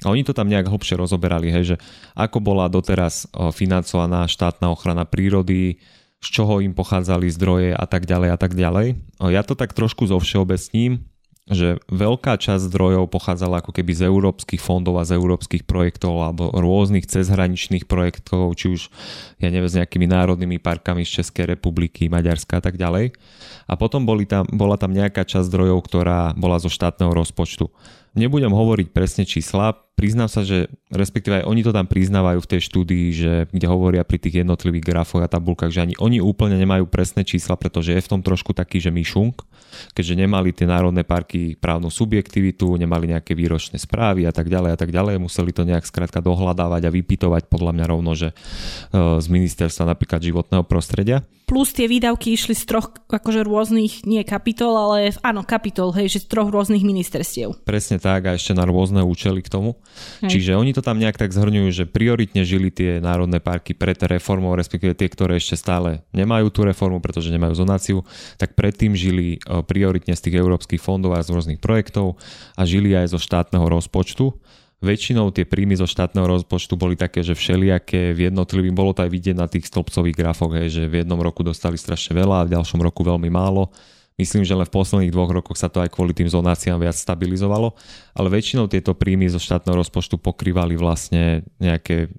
a 0.00 0.12
oni 0.12 0.24
to 0.24 0.32
tam 0.32 0.48
nejak 0.48 0.68
hlbšie 0.68 0.96
rozoberali, 0.96 1.52
hej, 1.52 1.74
že 1.74 1.76
ako 2.16 2.40
bola 2.40 2.72
doteraz 2.72 3.28
financovaná 3.52 4.24
štátna 4.24 4.72
ochrana 4.72 5.04
prírody, 5.04 5.80
z 6.20 6.28
čoho 6.28 6.60
im 6.60 6.76
pochádzali 6.76 7.32
zdroje 7.32 7.70
a 7.72 7.84
tak 7.88 8.04
ďalej 8.04 8.28
a 8.32 8.38
tak 8.40 8.52
ďalej. 8.52 9.00
Ja 9.24 9.40
to 9.40 9.56
tak 9.56 9.72
trošku 9.72 10.04
zo 10.04 10.20
všeobecním, 10.20 11.04
že 11.50 11.82
veľká 11.90 12.38
časť 12.38 12.70
zdrojov 12.70 13.10
pochádzala 13.10 13.64
ako 13.64 13.74
keby 13.74 13.90
z 13.96 14.06
európskych 14.06 14.62
fondov 14.62 15.00
a 15.00 15.08
z 15.08 15.18
európskych 15.18 15.66
projektov 15.66 16.22
alebo 16.22 16.52
rôznych 16.54 17.10
cezhraničných 17.10 17.90
projektov, 17.90 18.54
či 18.54 18.70
už 18.70 18.86
ja 19.42 19.50
neviem, 19.50 19.66
s 19.66 19.74
nejakými 19.74 20.06
národnými 20.06 20.62
parkami 20.62 21.02
z 21.02 21.24
Českej 21.24 21.50
republiky, 21.58 22.06
Maďarska 22.06 22.60
a 22.60 22.62
tak 22.62 22.78
ďalej. 22.78 23.16
A 23.66 23.74
potom 23.74 24.06
boli 24.06 24.30
tam, 24.30 24.46
bola 24.46 24.78
tam 24.78 24.94
nejaká 24.94 25.26
časť 25.26 25.50
zdrojov, 25.50 25.82
ktorá 25.90 26.38
bola 26.38 26.62
zo 26.62 26.70
štátneho 26.70 27.10
rozpočtu. 27.10 27.66
Nebudem 28.14 28.54
hovoriť 28.54 28.94
presne 28.94 29.26
čísla, 29.26 29.74
priznám 30.00 30.32
sa, 30.32 30.40
že 30.40 30.72
respektíve 30.88 31.44
aj 31.44 31.44
oni 31.44 31.60
to 31.60 31.76
tam 31.76 31.84
priznávajú 31.84 32.40
v 32.40 32.50
tej 32.56 32.60
štúdii, 32.72 33.06
že 33.12 33.32
kde 33.52 33.66
hovoria 33.68 34.00
pri 34.00 34.16
tých 34.16 34.40
jednotlivých 34.40 34.88
grafoch 34.88 35.20
a 35.20 35.28
tabulkách, 35.28 35.68
že 35.68 35.84
ani 35.84 35.94
oni 36.00 36.24
úplne 36.24 36.56
nemajú 36.56 36.88
presné 36.88 37.28
čísla, 37.28 37.60
pretože 37.60 37.92
je 37.92 38.00
v 38.00 38.08
tom 38.16 38.24
trošku 38.24 38.56
taký, 38.56 38.80
že 38.80 38.88
myšunk, 38.88 39.44
keďže 39.92 40.16
nemali 40.16 40.56
tie 40.56 40.64
národné 40.64 41.04
parky 41.04 41.52
právnu 41.52 41.92
subjektivitu, 41.92 42.80
nemali 42.80 43.12
nejaké 43.12 43.36
výročné 43.36 43.76
správy 43.76 44.24
a 44.24 44.32
tak 44.32 44.48
ďalej 44.48 44.72
a 44.72 44.78
tak 44.80 44.88
ďalej, 44.88 45.20
museli 45.20 45.52
to 45.52 45.68
nejak 45.68 45.84
skrátka 45.84 46.24
dohľadávať 46.24 46.88
a 46.88 46.94
vypitovať 46.96 47.52
podľa 47.52 47.76
mňa 47.76 47.84
rovno, 47.84 48.16
že 48.16 48.32
e, 48.32 48.34
z 49.20 49.26
ministerstva 49.28 49.92
napríklad 49.92 50.24
životného 50.24 50.64
prostredia. 50.64 51.28
Plus 51.50 51.74
tie 51.74 51.90
výdavky 51.90 52.38
išli 52.38 52.54
z 52.54 52.62
troch 52.62 52.94
akože 53.10 53.42
rôznych, 53.42 54.06
nie 54.06 54.22
kapitol, 54.22 54.70
ale 54.70 55.10
áno, 55.26 55.42
kapitol, 55.42 55.90
hej, 55.98 56.06
že 56.06 56.22
z 56.22 56.30
troch 56.30 56.46
rôznych 56.46 56.86
ministerstiev. 56.86 57.66
Presne 57.66 57.98
tak 57.98 58.30
a 58.30 58.38
ešte 58.38 58.54
na 58.54 58.62
rôzne 58.62 59.02
účely 59.02 59.42
k 59.42 59.50
tomu. 59.50 59.74
Čiže 60.20 60.56
oni 60.56 60.76
to 60.76 60.84
tam 60.84 61.00
nejak 61.00 61.16
tak 61.16 61.32
zhrňujú, 61.32 61.68
že 61.72 61.84
prioritne 61.88 62.44
žili 62.44 62.68
tie 62.68 63.00
národné 63.00 63.40
parky 63.40 63.72
pred 63.72 63.96
reformou, 63.96 64.52
respektíve 64.52 64.92
tie, 64.92 65.08
ktoré 65.08 65.40
ešte 65.40 65.56
stále 65.56 66.04
nemajú 66.12 66.52
tú 66.52 66.64
reformu, 66.64 67.00
pretože 67.00 67.32
nemajú 67.32 67.56
zonáciu, 67.56 67.98
tak 68.36 68.52
predtým 68.52 68.92
žili 68.92 69.40
e, 69.40 69.60
prioritne 69.64 70.12
z 70.12 70.22
tých 70.28 70.36
európskych 70.40 70.80
fondov 70.80 71.16
a 71.16 71.24
z 71.24 71.32
rôznych 71.32 71.60
projektov 71.60 72.20
a 72.56 72.62
žili 72.68 72.92
aj 72.92 73.16
zo 73.16 73.18
štátneho 73.20 73.64
rozpočtu. 73.64 74.36
Väčšinou 74.80 75.28
tie 75.28 75.44
príjmy 75.44 75.76
zo 75.76 75.84
štátneho 75.84 76.24
rozpočtu 76.24 76.72
boli 76.72 76.96
také, 76.96 77.20
že 77.20 77.36
všelijaké 77.36 78.16
v 78.16 78.32
jednotlivých, 78.32 78.72
bolo 78.72 78.96
to 78.96 79.04
aj 79.04 79.12
vidieť 79.12 79.36
na 79.36 79.44
tých 79.44 79.68
stĺpcových 79.68 80.16
grafoch, 80.16 80.56
hej, 80.56 80.72
že 80.72 80.82
v 80.88 81.04
jednom 81.04 81.20
roku 81.20 81.44
dostali 81.44 81.76
strašne 81.76 82.16
veľa 82.16 82.44
a 82.44 82.46
v 82.48 82.52
ďalšom 82.56 82.80
roku 82.80 83.04
veľmi 83.04 83.28
málo 83.28 83.68
Myslím, 84.20 84.44
že 84.44 84.52
len 84.52 84.68
v 84.68 84.76
posledných 84.76 85.14
dvoch 85.16 85.32
rokoch 85.32 85.56
sa 85.56 85.72
to 85.72 85.80
aj 85.80 85.88
kvôli 85.88 86.12
tým 86.12 86.28
zonáciám 86.28 86.76
viac 86.76 86.92
stabilizovalo, 86.92 87.72
ale 88.12 88.28
väčšinou 88.28 88.68
tieto 88.68 88.92
príjmy 88.92 89.32
zo 89.32 89.40
štátneho 89.40 89.80
rozpočtu 89.80 90.20
pokrývali 90.20 90.76
vlastne 90.76 91.40
nejaké 91.56 92.12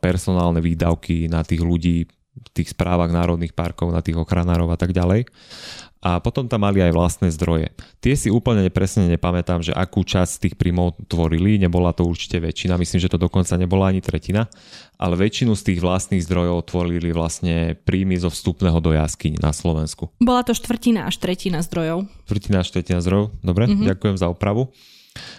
personálne 0.00 0.64
výdavky 0.64 1.28
na 1.28 1.44
tých 1.44 1.60
ľudí 1.60 2.08
v 2.34 2.48
tých 2.50 2.72
správach 2.72 3.12
národných 3.12 3.52
parkov, 3.54 3.94
na 3.94 4.02
tých 4.02 4.18
ochranárov 4.18 4.72
a 4.72 4.78
tak 4.80 4.90
ďalej 4.90 5.28
a 6.04 6.20
potom 6.20 6.44
tam 6.44 6.68
mali 6.68 6.84
aj 6.84 6.92
vlastné 6.92 7.32
zdroje. 7.32 7.72
Tie 8.04 8.12
si 8.12 8.28
úplne 8.28 8.68
presne 8.68 9.08
nepamätám, 9.08 9.64
že 9.64 9.72
akú 9.72 10.04
časť 10.04 10.44
tých 10.44 10.54
príjmov 10.60 11.00
tvorili, 11.08 11.56
nebola 11.56 11.96
to 11.96 12.04
určite 12.04 12.36
väčšina, 12.44 12.76
myslím, 12.76 13.00
že 13.00 13.08
to 13.08 13.16
dokonca 13.16 13.56
nebola 13.56 13.88
ani 13.88 14.04
tretina, 14.04 14.44
ale 15.00 15.16
väčšinu 15.16 15.56
z 15.56 15.72
tých 15.72 15.80
vlastných 15.80 16.20
zdrojov 16.20 16.68
tvorili 16.68 17.08
vlastne 17.16 17.72
príjmy 17.88 18.20
zo 18.20 18.28
vstupného 18.28 18.76
do 18.84 18.92
jaskyň 18.92 19.40
na 19.40 19.56
Slovensku. 19.56 20.12
Bola 20.20 20.44
to 20.44 20.52
štvrtina 20.52 21.08
až 21.08 21.16
tretina 21.16 21.64
zdrojov. 21.64 22.04
Štvrtina 22.28 22.60
až 22.60 22.68
tretina 22.68 23.00
zdrojov, 23.00 23.32
dobre, 23.40 23.64
mm-hmm. 23.64 23.88
ďakujem 23.88 24.16
za 24.20 24.28
opravu. 24.28 24.68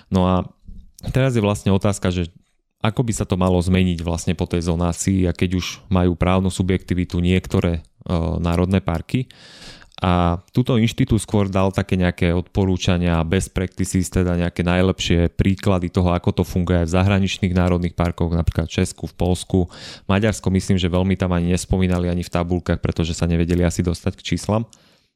No 0.10 0.26
a 0.26 0.50
teraz 1.14 1.38
je 1.38 1.46
vlastne 1.46 1.70
otázka, 1.70 2.10
že 2.10 2.34
ako 2.82 3.02
by 3.06 3.14
sa 3.14 3.26
to 3.26 3.38
malo 3.38 3.58
zmeniť 3.62 4.02
vlastne 4.02 4.34
po 4.34 4.50
tej 4.50 4.66
zonácii 4.66 5.30
a 5.30 5.34
keď 5.34 5.62
už 5.62 5.66
majú 5.90 6.14
právnu 6.14 6.54
subjektivitu 6.54 7.18
niektoré 7.18 7.82
e, 7.82 8.14
národné 8.38 8.78
parky, 8.78 9.26
a 9.96 10.44
túto 10.52 10.76
inštitút 10.76 11.24
skôr 11.24 11.48
dal 11.48 11.72
také 11.72 11.96
nejaké 11.96 12.36
odporúčania, 12.36 13.24
best 13.24 13.56
practices, 13.56 14.12
teda 14.12 14.36
nejaké 14.36 14.60
najlepšie 14.60 15.32
príklady 15.32 15.88
toho, 15.88 16.12
ako 16.12 16.36
to 16.36 16.44
funguje 16.44 16.84
v 16.84 16.94
zahraničných 17.00 17.56
národných 17.56 17.96
parkoch, 17.96 18.36
napríklad 18.36 18.68
v 18.68 18.76
Česku, 18.84 19.08
v 19.08 19.16
Polsku. 19.16 19.60
Maďarsko 20.12 20.52
myslím, 20.52 20.76
že 20.76 20.92
veľmi 20.92 21.16
tam 21.16 21.32
ani 21.32 21.56
nespomínali 21.56 22.12
ani 22.12 22.28
v 22.28 22.34
tabulkách, 22.34 22.84
pretože 22.84 23.16
sa 23.16 23.24
nevedeli 23.24 23.64
asi 23.64 23.80
dostať 23.80 24.20
k 24.20 24.36
číslam. 24.36 24.68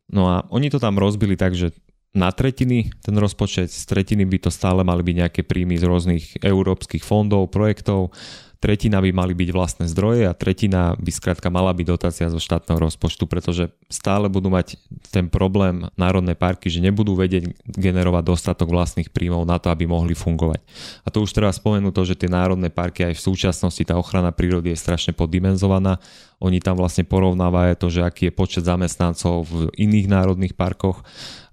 No 0.07 0.31
a 0.31 0.47
oni 0.47 0.71
to 0.71 0.79
tam 0.79 0.95
rozbili 0.95 1.35
tak, 1.35 1.59
že 1.59 1.75
na 2.15 2.31
tretiny 2.33 2.89
ten 3.03 3.13
rozpočet, 3.13 3.69
z 3.69 3.83
tretiny 3.85 4.25
by 4.25 4.47
to 4.47 4.49
stále 4.49 4.81
mali 4.81 5.05
byť 5.05 5.15
nejaké 5.27 5.41
príjmy 5.45 5.77
z 5.77 5.85
rôznych 5.85 6.25
európskych 6.41 7.05
fondov, 7.05 7.53
projektov, 7.53 8.15
tretina 8.59 8.99
by 8.99 9.15
mali 9.15 9.31
byť 9.31 9.49
vlastné 9.55 9.85
zdroje 9.87 10.27
a 10.27 10.35
tretina 10.35 10.91
by 10.99 11.11
skrátka 11.15 11.47
mala 11.47 11.71
byť 11.71 11.87
dotácia 11.87 12.27
zo 12.27 12.43
štátneho 12.43 12.75
rozpočtu, 12.75 13.23
pretože 13.23 13.71
stále 13.87 14.27
budú 14.27 14.51
mať 14.51 14.75
ten 15.15 15.31
problém 15.31 15.87
národné 15.95 16.35
parky, 16.35 16.67
že 16.67 16.83
nebudú 16.83 17.15
vedieť 17.15 17.55
generovať 17.65 18.23
dostatok 18.27 18.67
vlastných 18.67 19.15
príjmov 19.15 19.47
na 19.47 19.63
to, 19.63 19.71
aby 19.71 19.87
mohli 19.87 20.11
fungovať. 20.11 20.59
A 21.03 21.07
to 21.07 21.23
už 21.23 21.31
treba 21.31 21.55
spomenúť 21.55 21.95
to, 21.95 22.03
že 22.03 22.19
tie 22.19 22.29
národné 22.29 22.67
parky 22.67 23.07
aj 23.07 23.15
v 23.15 23.25
súčasnosti 23.31 23.79
tá 23.87 23.95
ochrana 23.95 24.35
prírody 24.35 24.75
je 24.75 24.83
strašne 24.83 25.15
poddimenzovaná. 25.15 25.95
Oni 26.43 26.59
tam 26.59 26.75
vlastne 26.75 27.07
porovnávajú 27.07 27.73
to, 27.79 27.87
že 27.87 28.01
aký 28.03 28.27
je 28.27 28.33
počet 28.35 28.67
zamestnancov 28.67 29.47
v 29.47 29.71
iných 29.79 30.07
národných 30.11 30.53
parkoch 30.59 30.99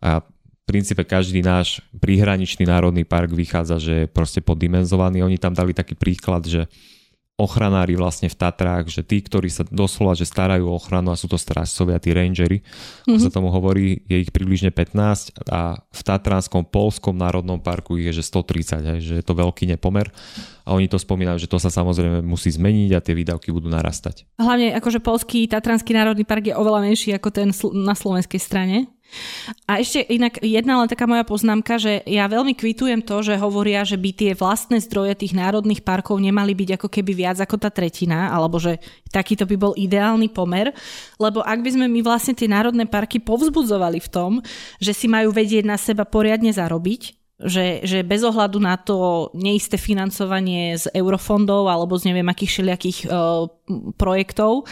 a 0.02 0.26
v 0.26 0.74
princípe 0.74 1.07
každý 1.07 1.46
náš 1.46 1.78
príhraničný 2.02 2.66
národný 2.66 3.07
park 3.07 3.30
vychádza, 3.30 3.78
že 3.78 3.94
je 4.02 4.07
proste 4.11 4.42
poddimenzovaný. 4.42 5.22
Oni 5.22 5.38
tam 5.38 5.54
dali 5.54 5.70
taký 5.70 5.94
príklad, 5.94 6.42
že 6.42 6.66
ochranári 7.37 8.01
vlastne 8.01 8.32
v 8.32 8.37
Tatrách, 8.37 8.89
že 8.89 9.05
tí, 9.05 9.20
ktorí 9.20 9.53
sa 9.53 9.61
doslova 9.68 10.16
že 10.16 10.24
starajú 10.24 10.72
o 10.72 10.76
ochranu 10.80 11.12
a 11.12 11.20
sú 11.20 11.28
to 11.28 11.37
strážcovia, 11.37 12.01
tí 12.01 12.16
rangery, 12.16 12.64
mm-hmm. 12.64 13.12
ako 13.12 13.20
sa 13.20 13.28
tomu 13.28 13.53
hovorí, 13.53 14.01
je 14.09 14.24
ich 14.24 14.32
približne 14.32 14.72
15 14.72 15.45
a 15.53 15.76
v 15.76 16.01
Tatranskom 16.01 16.64
Polskom 16.64 17.12
národnom 17.12 17.61
parku 17.61 18.01
ich 18.01 18.09
je 18.09 18.24
že 18.24 18.32
130, 18.32 18.89
hej, 18.89 19.01
že 19.05 19.14
je 19.20 19.24
to 19.24 19.37
veľký 19.37 19.68
nepomer 19.68 20.09
a 20.64 20.72
oni 20.72 20.89
to 20.89 20.97
spomínajú, 20.97 21.45
že 21.45 21.53
to 21.53 21.61
sa 21.61 21.68
samozrejme 21.68 22.24
musí 22.24 22.49
zmeniť 22.57 22.91
a 22.97 23.05
tie 23.05 23.12
výdavky 23.12 23.53
budú 23.53 23.68
narastať. 23.68 24.24
Hlavne 24.41 24.72
akože 24.80 25.05
Polský 25.05 25.45
Tatranský 25.45 25.93
národný 25.93 26.24
park 26.24 26.49
je 26.49 26.57
oveľa 26.57 26.89
menší 26.89 27.12
ako 27.12 27.28
ten 27.28 27.53
na 27.76 27.93
slovenskej 27.93 28.41
strane. 28.41 28.89
A 29.66 29.80
ešte 29.80 30.02
inak 30.02 30.42
jedna 30.42 30.82
len 30.82 30.90
taká 30.90 31.07
moja 31.09 31.24
poznámka, 31.24 31.78
že 31.78 32.02
ja 32.04 32.26
veľmi 32.26 32.52
kvitujem 32.52 33.00
to, 33.02 33.22
že 33.22 33.40
hovoria, 33.40 33.86
že 33.86 33.96
by 33.96 34.11
tie 34.12 34.32
vlastné 34.34 34.82
zdroje 34.82 35.22
tých 35.22 35.34
národných 35.34 35.82
parkov 35.86 36.18
nemali 36.18 36.52
byť 36.52 36.78
ako 36.78 36.88
keby 36.90 37.12
viac 37.14 37.38
ako 37.40 37.57
tá 37.57 37.70
tretina, 37.70 38.30
alebo 38.34 38.59
že 38.61 38.82
takýto 39.09 39.46
by 39.48 39.57
bol 39.57 39.72
ideálny 39.78 40.28
pomer, 40.30 40.74
lebo 41.16 41.40
ak 41.40 41.59
by 41.62 41.70
sme 41.72 41.86
my 41.88 42.00
vlastne 42.02 42.36
tie 42.36 42.50
národné 42.50 42.84
parky 42.90 43.22
povzbudzovali 43.22 43.98
v 44.02 44.09
tom, 44.12 44.32
že 44.82 44.92
si 44.92 45.07
majú 45.07 45.32
vedieť 45.32 45.64
na 45.64 45.78
seba 45.78 46.04
poriadne 46.04 46.50
zarobiť, 46.52 47.16
že, 47.36 47.84
že 47.84 48.00
bez 48.00 48.24
ohľadu 48.24 48.57
na 48.57 48.80
to 48.80 49.28
neisté 49.36 49.76
financovanie 49.76 50.80
z 50.80 50.88
eurofondov 50.96 51.68
alebo 51.68 51.92
z 52.00 52.12
neviem 52.12 52.28
akých 52.32 52.50
všelijakých 52.52 52.98
uh, 53.12 53.44
projektov, 54.00 54.64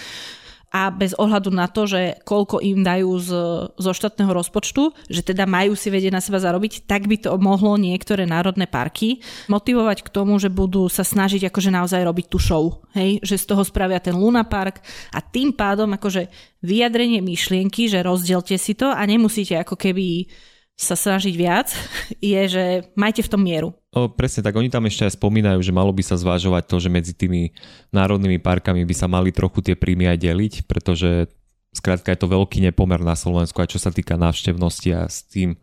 a 0.74 0.90
bez 0.90 1.14
ohľadu 1.14 1.54
na 1.54 1.70
to, 1.70 1.86
že 1.86 2.18
koľko 2.26 2.58
im 2.58 2.82
dajú 2.82 3.14
z, 3.22 3.30
zo 3.78 3.92
štátneho 3.94 4.34
rozpočtu, 4.34 4.90
že 5.06 5.22
teda 5.22 5.46
majú 5.46 5.78
si 5.78 5.86
vedieť 5.86 6.10
na 6.10 6.18
seba 6.18 6.42
zarobiť, 6.42 6.90
tak 6.90 7.06
by 7.06 7.22
to 7.22 7.30
mohlo 7.38 7.78
niektoré 7.78 8.26
národné 8.26 8.66
parky 8.66 9.22
motivovať 9.46 10.02
k 10.02 10.10
tomu, 10.10 10.34
že 10.42 10.50
budú 10.50 10.90
sa 10.90 11.06
snažiť 11.06 11.46
akože 11.46 11.70
naozaj 11.70 12.02
robiť 12.02 12.26
tú 12.26 12.42
show, 12.42 12.82
hej? 12.98 13.22
že 13.22 13.38
z 13.38 13.54
toho 13.54 13.62
spravia 13.62 14.02
ten 14.02 14.18
Luna 14.18 14.42
Park 14.42 14.82
a 15.14 15.22
tým 15.22 15.54
pádom 15.54 15.94
akože 15.94 16.26
vyjadrenie 16.66 17.22
myšlienky, 17.22 17.86
že 17.86 18.02
rozdielte 18.02 18.58
si 18.58 18.74
to 18.74 18.90
a 18.90 18.98
nemusíte 19.06 19.54
ako 19.54 19.78
keby 19.78 20.26
sa 20.74 20.98
snažiť 20.98 21.34
viac, 21.38 21.70
je, 22.18 22.40
že 22.50 22.64
majte 22.98 23.22
v 23.22 23.30
tom 23.30 23.46
mieru. 23.46 23.78
O, 23.94 24.10
presne 24.10 24.42
tak, 24.42 24.58
oni 24.58 24.66
tam 24.66 24.90
ešte 24.90 25.06
aj 25.06 25.14
spomínajú, 25.14 25.62
že 25.62 25.70
malo 25.70 25.94
by 25.94 26.02
sa 26.02 26.18
zvážovať 26.18 26.66
to, 26.66 26.76
že 26.82 26.90
medzi 26.90 27.14
tými 27.14 27.54
národnými 27.94 28.42
parkami 28.42 28.82
by 28.82 28.94
sa 28.94 29.06
mali 29.06 29.30
trochu 29.30 29.62
tie 29.62 29.78
príjmy 29.78 30.10
aj 30.10 30.18
deliť, 30.18 30.54
pretože 30.66 31.30
skrátka 31.70 32.10
je 32.10 32.18
to 32.18 32.26
veľký 32.26 32.58
nepomer 32.58 32.98
na 32.98 33.14
Slovensku 33.14 33.54
aj 33.62 33.70
čo 33.70 33.78
sa 33.78 33.94
týka 33.94 34.18
návštevnosti 34.18 34.90
a 34.98 35.06
s 35.06 35.22
tým, 35.22 35.54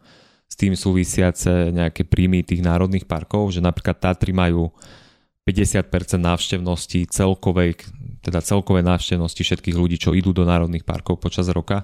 s 0.48 0.56
tým 0.56 0.80
súvisiace 0.80 1.76
nejaké 1.76 2.08
príjmy 2.08 2.48
tých 2.48 2.64
národných 2.64 3.04
parkov, 3.04 3.52
že 3.52 3.60
napríklad 3.60 4.00
Tatry 4.00 4.32
majú 4.32 4.72
50% 5.44 5.92
návštevnosti 6.16 7.12
celkovej, 7.12 7.84
teda 8.24 8.40
celkovej 8.40 8.88
návštevnosti 8.88 9.44
všetkých 9.44 9.76
ľudí, 9.76 10.00
čo 10.00 10.16
idú 10.16 10.32
do 10.32 10.48
národných 10.48 10.88
parkov 10.88 11.20
počas 11.20 11.52
roka 11.52 11.84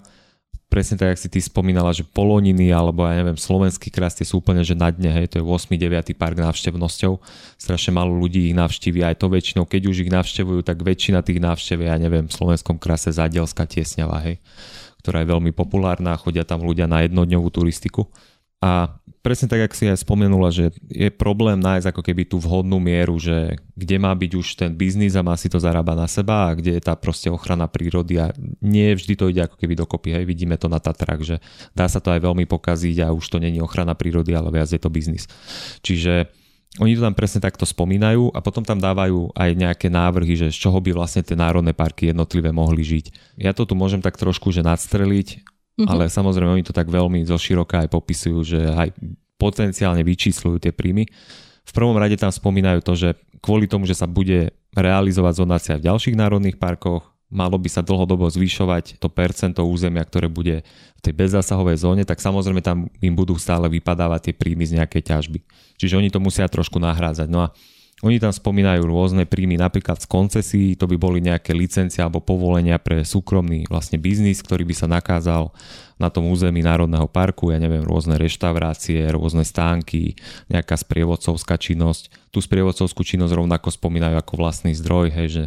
presne 0.67 0.99
tak, 0.99 1.15
jak 1.15 1.19
si 1.19 1.29
ty 1.31 1.39
spomínala, 1.39 1.95
že 1.95 2.03
Poloniny 2.03 2.75
alebo 2.75 3.07
ja 3.07 3.23
neviem, 3.23 3.39
Slovenský 3.39 3.87
krast 3.87 4.19
sú 4.19 4.43
úplne 4.43 4.61
že 4.67 4.75
na 4.75 4.91
dne, 4.91 5.11
hej, 5.15 5.31
to 5.31 5.35
je 5.39 5.43
8. 5.43 5.71
9. 5.73 6.13
park 6.19 6.35
návštevnosťou, 6.43 7.19
strašne 7.55 7.95
málo 7.95 8.11
ľudí 8.15 8.51
ich 8.51 8.55
navštíví, 8.55 8.99
aj 9.03 9.23
to 9.23 9.31
väčšinou, 9.31 9.63
keď 9.63 9.81
už 9.87 10.07
ich 10.07 10.11
navštevujú, 10.11 10.59
tak 10.67 10.83
väčšina 10.83 11.23
tých 11.23 11.39
návštev 11.39 11.87
ja 11.87 11.95
neviem, 11.95 12.27
v 12.27 12.35
Slovenskom 12.35 12.75
krase 12.77 13.15
Zadielská 13.15 13.63
tiesňava, 13.63 14.19
hej, 14.27 14.43
ktorá 15.01 15.23
je 15.23 15.31
veľmi 15.31 15.55
populárna, 15.55 16.19
chodia 16.19 16.43
tam 16.43 16.67
ľudia 16.67 16.85
na 16.85 17.07
jednodňovú 17.07 17.47
turistiku. 17.47 18.11
A 18.57 18.97
presne 19.21 19.51
tak, 19.51 19.69
ako 19.69 19.75
si 19.75 19.85
aj 19.85 20.01
spomenula, 20.01 20.49
že 20.49 20.73
je 20.89 21.11
problém 21.13 21.59
nájsť 21.59 21.93
ako 21.93 22.01
keby 22.01 22.23
tú 22.25 22.41
vhodnú 22.41 22.81
mieru, 22.81 23.19
že 23.21 23.59
kde 23.77 23.97
má 24.01 24.15
byť 24.15 24.31
už 24.33 24.47
ten 24.57 24.71
biznis 24.73 25.13
a 25.13 25.21
má 25.21 25.37
si 25.37 25.51
to 25.51 25.61
zarábať 25.61 25.97
na 25.99 26.07
seba 26.09 26.49
a 26.49 26.55
kde 26.57 26.79
je 26.79 26.81
tá 26.81 26.97
proste 26.97 27.29
ochrana 27.29 27.69
prírody 27.69 28.17
a 28.17 28.33
nie 28.63 28.95
vždy 28.95 29.13
to 29.13 29.29
ide 29.29 29.45
ako 29.45 29.59
keby 29.59 29.77
dokopy. 29.77 30.15
Hej. 30.15 30.23
Vidíme 30.25 30.55
to 30.55 30.71
na 30.71 30.81
Tatrach, 30.81 31.21
že 31.21 31.43
dá 31.77 31.85
sa 31.85 32.01
to 32.01 32.09
aj 32.09 32.23
veľmi 32.23 32.47
pokaziť 32.49 33.03
a 33.05 33.13
už 33.13 33.25
to 33.29 33.37
není 33.37 33.61
ochrana 33.61 33.93
prírody, 33.93 34.33
ale 34.33 34.49
viac 34.49 34.71
je 34.71 34.81
to 34.81 34.89
biznis. 34.89 35.29
Čiže 35.85 36.31
oni 36.77 36.93
to 36.93 37.01
tam 37.01 37.17
presne 37.17 37.41
takto 37.41 37.65
spomínajú 37.65 38.31
a 38.31 38.39
potom 38.39 38.61
tam 38.61 38.77
dávajú 38.77 39.33
aj 39.33 39.49
nejaké 39.57 39.87
návrhy, 39.89 40.37
že 40.37 40.53
z 40.53 40.57
čoho 40.65 40.77
by 40.77 40.93
vlastne 40.93 41.25
tie 41.25 41.33
národné 41.33 41.73
parky 41.73 42.13
jednotlivé 42.13 42.53
mohli 42.53 42.85
žiť. 42.85 43.37
Ja 43.41 43.51
to 43.51 43.65
tu 43.65 43.73
môžem 43.73 43.99
tak 43.99 44.15
trošku 44.15 44.53
že 44.53 44.61
nadstreliť 44.61 45.56
Mm-hmm. 45.77 45.89
Ale 45.93 46.09
samozrejme 46.09 46.57
oni 46.57 46.65
to 46.65 46.73
tak 46.73 46.89
veľmi 46.89 47.21
zoširoka 47.29 47.85
aj 47.85 47.89
popisujú, 47.93 48.39
že 48.41 48.59
aj 48.65 48.97
potenciálne 49.37 50.01
vyčíslujú 50.01 50.57
tie 50.57 50.73
príjmy. 50.73 51.05
V 51.67 51.71
prvom 51.71 51.93
rade 51.93 52.17
tam 52.17 52.33
spomínajú 52.33 52.81
to, 52.81 52.93
že 52.97 53.09
kvôli 53.45 53.69
tomu, 53.69 53.85
že 53.85 53.93
sa 53.93 54.09
bude 54.09 54.49
realizovať 54.73 55.33
zonácia 55.37 55.75
v 55.77 55.85
ďalších 55.85 56.17
národných 56.17 56.57
parkoch, 56.57 57.05
malo 57.27 57.59
by 57.59 57.69
sa 57.69 57.83
dlhodobo 57.83 58.25
zvyšovať 58.31 58.97
to 58.97 59.11
percento 59.11 59.61
územia, 59.67 60.01
ktoré 60.07 60.31
bude 60.31 60.63
v 60.97 61.01
tej 61.03 61.13
bezzásahovej 61.13 61.77
zóne, 61.77 62.03
tak 62.07 62.23
samozrejme 62.23 62.63
tam 62.63 62.87
im 63.03 63.13
budú 63.13 63.35
stále 63.35 63.67
vypadávať 63.67 64.31
tie 64.31 64.33
príjmy 64.33 64.63
z 64.65 64.75
nejakej 64.79 65.03
ťažby. 65.13 65.39
Čiže 65.75 65.99
oni 65.99 66.09
to 66.09 66.23
musia 66.23 66.47
trošku 66.47 66.79
nahrádzať. 66.79 67.27
No 67.27 67.45
a 67.45 67.47
oni 68.05 68.21
tam 68.21 68.29
spomínajú 68.29 68.85
rôzne 68.85 69.25
príjmy, 69.25 69.57
napríklad 69.57 69.97
z 69.97 70.05
koncesí, 70.05 70.63
to 70.77 70.85
by 70.85 71.01
boli 71.01 71.17
nejaké 71.17 71.49
licencie 71.49 71.97
alebo 71.97 72.21
povolenia 72.21 72.77
pre 72.77 73.01
súkromný 73.01 73.65
vlastne 73.73 73.97
biznis, 73.97 74.45
ktorý 74.45 74.69
by 74.69 74.75
sa 74.77 74.85
nakázal 74.85 75.49
na 75.97 76.13
tom 76.13 76.29
území 76.29 76.61
Národného 76.61 77.09
parku, 77.09 77.49
ja 77.49 77.57
neviem, 77.57 77.81
rôzne 77.81 78.21
reštaurácie, 78.21 79.01
rôzne 79.09 79.41
stánky, 79.41 80.13
nejaká 80.45 80.77
sprievodcovská 80.77 81.57
činnosť. 81.57 82.29
Tu 82.29 82.37
sprievodcovskú 82.37 83.01
činnosť 83.01 83.33
rovnako 83.33 83.73
spomínajú 83.73 84.13
ako 84.21 84.33
vlastný 84.45 84.77
zdroj, 84.77 85.09
hej, 85.17 85.27
že 85.33 85.43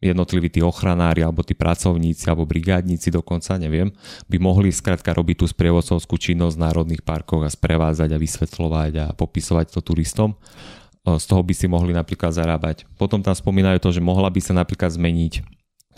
jednotliví 0.00 0.48
tí 0.48 0.64
ochranári 0.64 1.20
alebo 1.20 1.44
tí 1.44 1.52
pracovníci 1.52 2.24
alebo 2.24 2.48
brigádnici 2.48 3.12
dokonca, 3.12 3.60
neviem, 3.60 3.92
by 4.32 4.40
mohli 4.40 4.72
skrátka 4.72 5.12
robiť 5.12 5.44
tú 5.44 5.46
sprievodcovskú 5.46 6.16
činnosť 6.16 6.56
v 6.56 6.64
národných 6.64 7.04
parkoch 7.04 7.44
a 7.44 7.52
sprevádzať 7.52 8.16
a 8.16 8.18
vysvetľovať 8.18 8.92
a 8.96 9.06
popisovať 9.12 9.76
to 9.76 9.80
turistom 9.84 10.40
z 11.02 11.24
toho 11.26 11.42
by 11.42 11.54
si 11.54 11.66
mohli 11.66 11.90
napríklad 11.90 12.30
zarábať. 12.30 12.86
Potom 12.94 13.22
tam 13.22 13.34
spomínajú 13.34 13.82
to, 13.82 13.90
že 13.90 14.02
mohla 14.02 14.30
by 14.30 14.38
sa 14.38 14.54
napríklad 14.54 14.94
zmeniť 14.94 15.42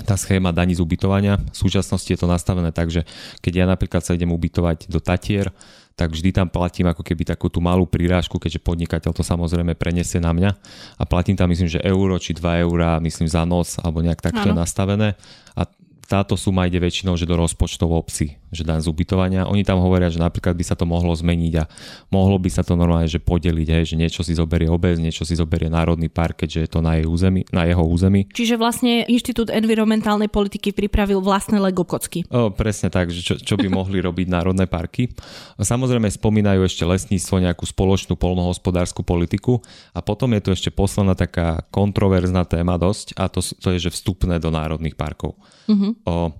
tá 0.03 0.19
schéma 0.19 0.51
daní 0.51 0.75
z 0.75 0.83
ubytovania. 0.83 1.39
V 1.55 1.57
súčasnosti 1.69 2.09
je 2.11 2.19
to 2.19 2.27
nastavené 2.27 2.75
tak, 2.75 2.91
že 2.91 3.07
keď 3.39 3.53
ja 3.55 3.67
napríklad 3.69 4.03
sa 4.03 4.17
idem 4.17 4.33
ubytovať 4.35 4.91
do 4.91 4.99
Tatier, 4.99 5.55
tak 5.95 6.11
vždy 6.11 6.35
tam 6.35 6.51
platím 6.51 6.91
ako 6.91 7.07
keby 7.07 7.23
takú 7.23 7.47
tú 7.47 7.63
malú 7.63 7.87
prírážku, 7.87 8.43
keďže 8.43 8.59
podnikateľ 8.67 9.15
to 9.15 9.23
samozrejme 9.23 9.79
preniesie 9.79 10.19
na 10.19 10.35
mňa 10.35 10.51
a 10.99 11.03
platím 11.07 11.39
tam 11.39 11.47
myslím, 11.47 11.71
že 11.71 11.79
euro 11.87 12.19
či 12.19 12.35
2 12.35 12.67
eurá, 12.67 12.99
myslím 12.99 13.31
za 13.31 13.47
noc 13.47 13.79
alebo 13.79 14.03
nejak 14.03 14.19
takto 14.19 14.51
je 14.51 14.57
nastavené 14.59 15.15
a 15.55 15.63
táto 16.07 16.37
suma 16.37 16.69
ide 16.69 16.79
väčšinou 16.79 17.17
že 17.17 17.25
do 17.25 17.35
rozpočtov 17.35 17.91
obci, 17.91 18.37
že 18.53 18.63
dan 18.63 18.79
z 18.79 18.89
ubytovania. 18.93 19.49
Oni 19.49 19.67
tam 19.67 19.81
hovoria, 19.83 20.13
že 20.13 20.23
napríklad 20.23 20.55
by 20.55 20.65
sa 20.65 20.77
to 20.79 20.87
mohlo 20.87 21.11
zmeniť 21.11 21.55
a 21.59 21.65
mohlo 22.13 22.39
by 22.39 22.51
sa 22.53 22.63
to 22.63 22.79
normálne 22.79 23.09
že 23.11 23.19
podeliť, 23.19 23.69
hej, 23.69 23.85
že 23.93 23.97
niečo 23.99 24.21
si 24.23 24.37
zoberie 24.37 24.69
obec, 24.71 25.01
niečo 25.01 25.27
si 25.27 25.35
zoberie 25.35 25.73
Národný 25.73 26.13
park, 26.13 26.45
keďže 26.45 26.59
je 26.61 26.69
to 26.71 26.81
na, 26.85 27.01
jej 27.01 27.07
území, 27.09 27.49
na 27.51 27.67
jeho 27.67 27.83
území. 27.83 28.29
Čiže 28.31 28.61
vlastne 28.61 29.03
Inštitút 29.09 29.51
environmentálnej 29.51 30.29
politiky 30.29 30.71
pripravil 30.77 31.19
vlastné 31.25 31.59
Lego 31.59 31.83
kocky. 31.83 32.29
O, 32.31 32.53
presne 32.55 32.93
tak, 32.93 33.11
že 33.11 33.25
čo, 33.25 33.35
čo 33.41 33.55
by 33.57 33.67
mohli 33.73 33.99
robiť 34.01 34.27
národné 34.29 34.69
parky. 34.69 35.11
Samozrejme 35.59 36.07
spomínajú 36.13 36.63
ešte 36.65 36.85
lesníctvo, 36.87 37.45
nejakú 37.45 37.65
spoločnú 37.65 38.15
polnohospodárskú 38.15 39.03
politiku 39.03 39.65
a 39.97 40.05
potom 40.05 40.31
je 40.37 40.41
tu 40.45 40.51
ešte 40.53 40.71
posledná 40.71 41.17
taká 41.17 41.65
kontroverzná 41.73 42.47
téma 42.47 42.77
dosť 42.77 43.17
a 43.17 43.27
to, 43.27 43.41
to 43.41 43.75
je, 43.75 43.89
že 43.89 43.95
vstupné 43.95 44.39
do 44.39 44.53
národných 44.53 44.95
parkov. 44.95 45.35
Uh-huh. 45.65 45.97
O, 46.05 46.33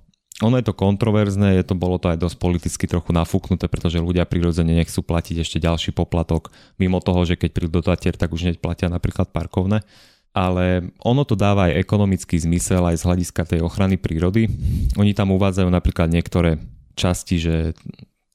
ono 0.43 0.55
je 0.59 0.67
to 0.67 0.75
kontroverzné, 0.75 1.55
je 1.59 1.63
to, 1.63 1.79
bolo 1.79 1.95
to 1.95 2.11
aj 2.11 2.19
dosť 2.19 2.37
politicky 2.37 2.85
trochu 2.91 3.15
nafúknuté, 3.15 3.71
pretože 3.71 4.03
ľudia 4.03 4.27
prirodzene 4.27 4.75
nechcú 4.75 4.99
platiť 4.99 5.41
ešte 5.41 5.57
ďalší 5.63 5.95
poplatok, 5.95 6.51
mimo 6.75 6.99
toho, 6.99 7.23
že 7.23 7.39
keď 7.39 7.49
prídu 7.55 7.79
do 7.79 7.87
Tatier, 7.87 8.19
tak 8.19 8.35
už 8.35 8.51
neplatia 8.51 8.91
napríklad 8.91 9.31
parkovné. 9.31 9.87
Ale 10.35 10.91
ono 10.99 11.23
to 11.23 11.39
dáva 11.39 11.71
aj 11.71 11.79
ekonomický 11.79 12.35
zmysel 12.35 12.83
aj 12.83 12.99
z 12.99 13.07
hľadiska 13.07 13.41
tej 13.47 13.63
ochrany 13.63 13.95
prírody. 13.95 14.51
Oni 14.99 15.15
tam 15.15 15.31
uvádzajú 15.31 15.71
napríklad 15.71 16.11
niektoré 16.11 16.59
časti, 16.99 17.39
že 17.39 17.55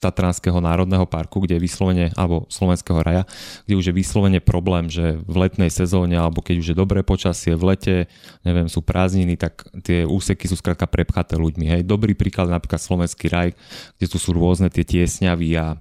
Tatranského 0.00 0.56
národného 0.64 1.04
parku, 1.04 1.44
kde 1.44 1.60
je 1.60 1.64
vyslovene, 1.68 2.06
alebo 2.16 2.48
Slovenského 2.48 3.04
raja, 3.04 3.28
kde 3.68 3.76
už 3.76 3.92
je 3.92 3.94
vyslovene 3.94 4.40
problém, 4.40 4.88
že 4.88 5.20
v 5.28 5.34
letnej 5.44 5.68
sezóne, 5.68 6.16
alebo 6.16 6.40
keď 6.40 6.56
už 6.56 6.68
je 6.72 6.80
dobré 6.80 7.04
počasie, 7.04 7.52
v 7.52 7.76
lete, 7.76 7.96
neviem, 8.40 8.64
sú 8.64 8.80
prázdniny, 8.80 9.36
tak 9.36 9.68
tie 9.84 10.08
úseky 10.08 10.48
sú 10.48 10.56
skrátka 10.56 10.88
prepchaté 10.88 11.36
ľuďmi. 11.36 11.66
Hej. 11.68 11.82
Dobrý 11.84 12.16
príklad 12.16 12.48
napríklad 12.48 12.80
Slovenský 12.80 13.28
raj, 13.28 13.52
kde 14.00 14.06
tu 14.08 14.16
sú 14.16 14.32
rôzne 14.32 14.72
tie 14.72 14.88
tiesňavy 14.88 15.52
a 15.60 15.76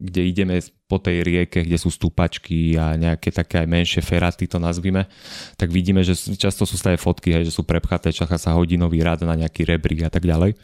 kde 0.00 0.24
ideme 0.24 0.56
po 0.88 0.96
tej 0.96 1.20
rieke, 1.20 1.62
kde 1.62 1.76
sú 1.76 1.92
stúpačky 1.92 2.80
a 2.80 2.96
nejaké 2.96 3.28
také 3.28 3.60
aj 3.60 3.68
menšie 3.68 4.02
feraty, 4.02 4.48
to 4.48 4.56
nazvime, 4.56 5.04
tak 5.60 5.68
vidíme, 5.68 6.00
že 6.00 6.16
často 6.34 6.64
sú 6.64 6.80
stále 6.80 6.96
fotky, 6.96 7.30
hej, 7.30 7.52
že 7.52 7.54
sú 7.54 7.62
prepchaté, 7.62 8.08
čaká 8.08 8.40
sa 8.40 8.56
hodinový 8.56 9.04
rad 9.04 9.20
na 9.22 9.36
nejaký 9.36 9.68
rebrík 9.68 10.08
a 10.08 10.10
tak 10.10 10.24
ďalej 10.24 10.56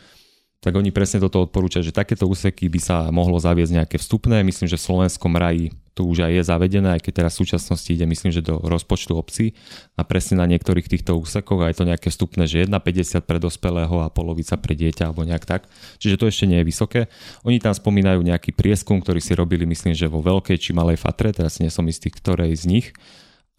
tak 0.60 0.76
oni 0.76 0.92
presne 0.92 1.24
toto 1.24 1.40
odporúčajú, 1.48 1.88
že 1.88 1.96
takéto 1.96 2.28
úseky 2.28 2.68
by 2.68 2.80
sa 2.80 2.96
mohlo 3.08 3.40
zaviesť 3.40 3.80
nejaké 3.80 3.96
vstupné. 3.96 4.44
Myslím, 4.44 4.68
že 4.68 4.76
v 4.76 4.86
slovenskom 4.92 5.32
raji 5.32 5.72
to 5.96 6.04
už 6.04 6.28
aj 6.28 6.32
je 6.36 6.42
zavedené, 6.44 6.88
aj 6.96 7.02
keď 7.04 7.12
teraz 7.24 7.32
v 7.36 7.44
súčasnosti 7.44 7.88
ide, 7.88 8.04
myslím, 8.04 8.32
že 8.32 8.44
do 8.44 8.60
rozpočtu 8.60 9.16
obcí 9.16 9.56
a 9.96 10.04
presne 10.04 10.40
na 10.40 10.46
niektorých 10.48 10.88
týchto 10.88 11.16
úsekoch 11.16 11.60
aj 11.64 11.80
to 11.80 11.84
nejaké 11.88 12.08
vstupné, 12.12 12.44
že 12.44 12.64
1,50 12.68 13.20
pre 13.24 13.36
dospelého 13.40 14.04
a 14.04 14.12
polovica 14.12 14.56
pre 14.60 14.76
dieťa 14.76 15.10
alebo 15.10 15.24
nejak 15.24 15.44
tak. 15.48 15.68
Čiže 16.00 16.16
to 16.20 16.24
ešte 16.28 16.44
nie 16.44 16.60
je 16.60 16.68
vysoké. 16.68 17.00
Oni 17.44 17.60
tam 17.60 17.72
spomínajú 17.72 18.20
nejaký 18.20 18.52
prieskum, 18.52 19.00
ktorý 19.00 19.20
si 19.20 19.32
robili, 19.32 19.64
myslím, 19.64 19.96
že 19.96 20.08
vo 20.08 20.20
veľkej 20.20 20.56
či 20.56 20.76
malej 20.76 21.00
fatre, 21.00 21.32
teraz 21.32 21.60
nie 21.60 21.68
som 21.68 21.84
istý, 21.88 22.12
ktorej 22.12 22.52
z 22.56 22.64
nich. 22.68 22.86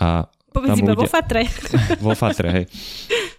A 0.01 0.29
Povedz 0.51 0.83
iba 0.83 0.93
ľudia... 0.93 1.01
vo 1.01 1.07
fatre. 1.07 1.41
vo 2.05 2.13
fatre, 2.13 2.49
hej. 2.51 2.65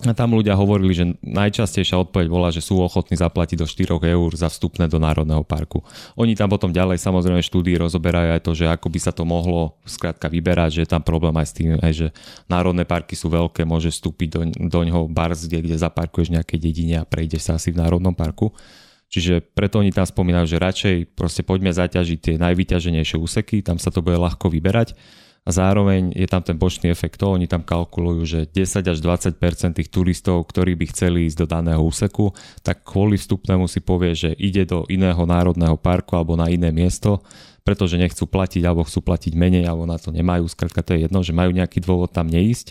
A 0.00 0.16
tam 0.16 0.32
ľudia 0.32 0.56
hovorili, 0.56 0.96
že 0.96 1.04
najčastejšia 1.20 2.00
odpoveď 2.00 2.32
bola, 2.32 2.48
že 2.48 2.64
sú 2.64 2.80
ochotní 2.80 3.20
zaplatiť 3.20 3.60
do 3.60 3.68
4 3.68 4.00
eur 4.00 4.30
za 4.32 4.48
vstupné 4.48 4.88
do 4.88 4.96
Národného 4.96 5.44
parku. 5.44 5.84
Oni 6.16 6.32
tam 6.32 6.48
potom 6.48 6.72
ďalej 6.72 6.96
samozrejme 6.96 7.44
štúdii 7.44 7.76
rozoberajú 7.76 8.32
aj 8.32 8.40
to, 8.40 8.52
že 8.56 8.64
ako 8.72 8.88
by 8.88 8.96
sa 8.96 9.12
to 9.12 9.28
mohlo 9.28 9.76
skrátka 9.84 10.32
vyberať, 10.32 10.80
že 10.80 10.80
je 10.88 10.90
tam 10.96 11.04
problém 11.04 11.36
aj 11.36 11.46
s 11.46 11.52
tým, 11.52 11.68
aj, 11.76 11.92
že 11.92 12.06
národné 12.48 12.88
parky 12.88 13.12
sú 13.12 13.28
veľké, 13.28 13.68
môže 13.68 13.92
vstúpiť 13.92 14.28
do, 14.32 14.40
do 14.72 14.80
ňoho 14.88 15.04
bars, 15.12 15.44
kde, 15.44 15.68
kde 15.68 15.76
zaparkuješ 15.76 16.32
nejaké 16.32 16.56
dedine 16.56 17.04
a 17.04 17.04
prejde 17.04 17.36
sa 17.36 17.60
asi 17.60 17.68
v 17.68 17.84
Národnom 17.84 18.16
parku. 18.16 18.56
Čiže 19.12 19.42
preto 19.42 19.84
oni 19.84 19.92
tam 19.92 20.08
spomínajú, 20.08 20.46
že 20.48 20.62
radšej 20.62 20.96
proste 21.12 21.44
poďme 21.44 21.76
zaťažiť 21.76 22.18
tie 22.24 22.34
najvyťaženejšie 22.40 23.20
úseky, 23.20 23.60
tam 23.60 23.76
sa 23.76 23.92
to 23.92 24.00
bude 24.00 24.16
ľahko 24.16 24.48
vyberať 24.48 24.96
a 25.50 25.58
zároveň 25.58 26.14
je 26.14 26.30
tam 26.30 26.46
ten 26.46 26.54
bočný 26.54 26.94
efekt, 26.94 27.18
to 27.18 27.34
oni 27.34 27.50
tam 27.50 27.66
kalkulujú, 27.66 28.22
že 28.22 28.40
10 28.46 28.86
až 28.86 28.98
20% 29.02 29.34
tých 29.74 29.90
turistov, 29.90 30.46
ktorí 30.46 30.78
by 30.78 30.86
chceli 30.94 31.26
ísť 31.26 31.42
do 31.42 31.46
daného 31.50 31.82
úseku, 31.82 32.30
tak 32.62 32.86
kvôli 32.86 33.18
vstupnému 33.18 33.66
si 33.66 33.82
povie, 33.82 34.14
že 34.14 34.30
ide 34.38 34.62
do 34.62 34.86
iného 34.86 35.18
národného 35.26 35.74
parku 35.74 36.14
alebo 36.14 36.38
na 36.38 36.46
iné 36.46 36.70
miesto, 36.70 37.26
pretože 37.66 37.98
nechcú 37.98 38.30
platiť 38.30 38.62
alebo 38.62 38.86
chcú 38.86 39.02
platiť 39.02 39.34
menej 39.34 39.66
alebo 39.66 39.90
na 39.90 39.98
to 39.98 40.14
nemajú, 40.14 40.46
skrátka 40.46 40.86
to 40.86 40.94
je 40.94 41.10
jedno, 41.10 41.18
že 41.26 41.34
majú 41.34 41.50
nejaký 41.50 41.82
dôvod 41.82 42.14
tam 42.14 42.30
neísť 42.30 42.70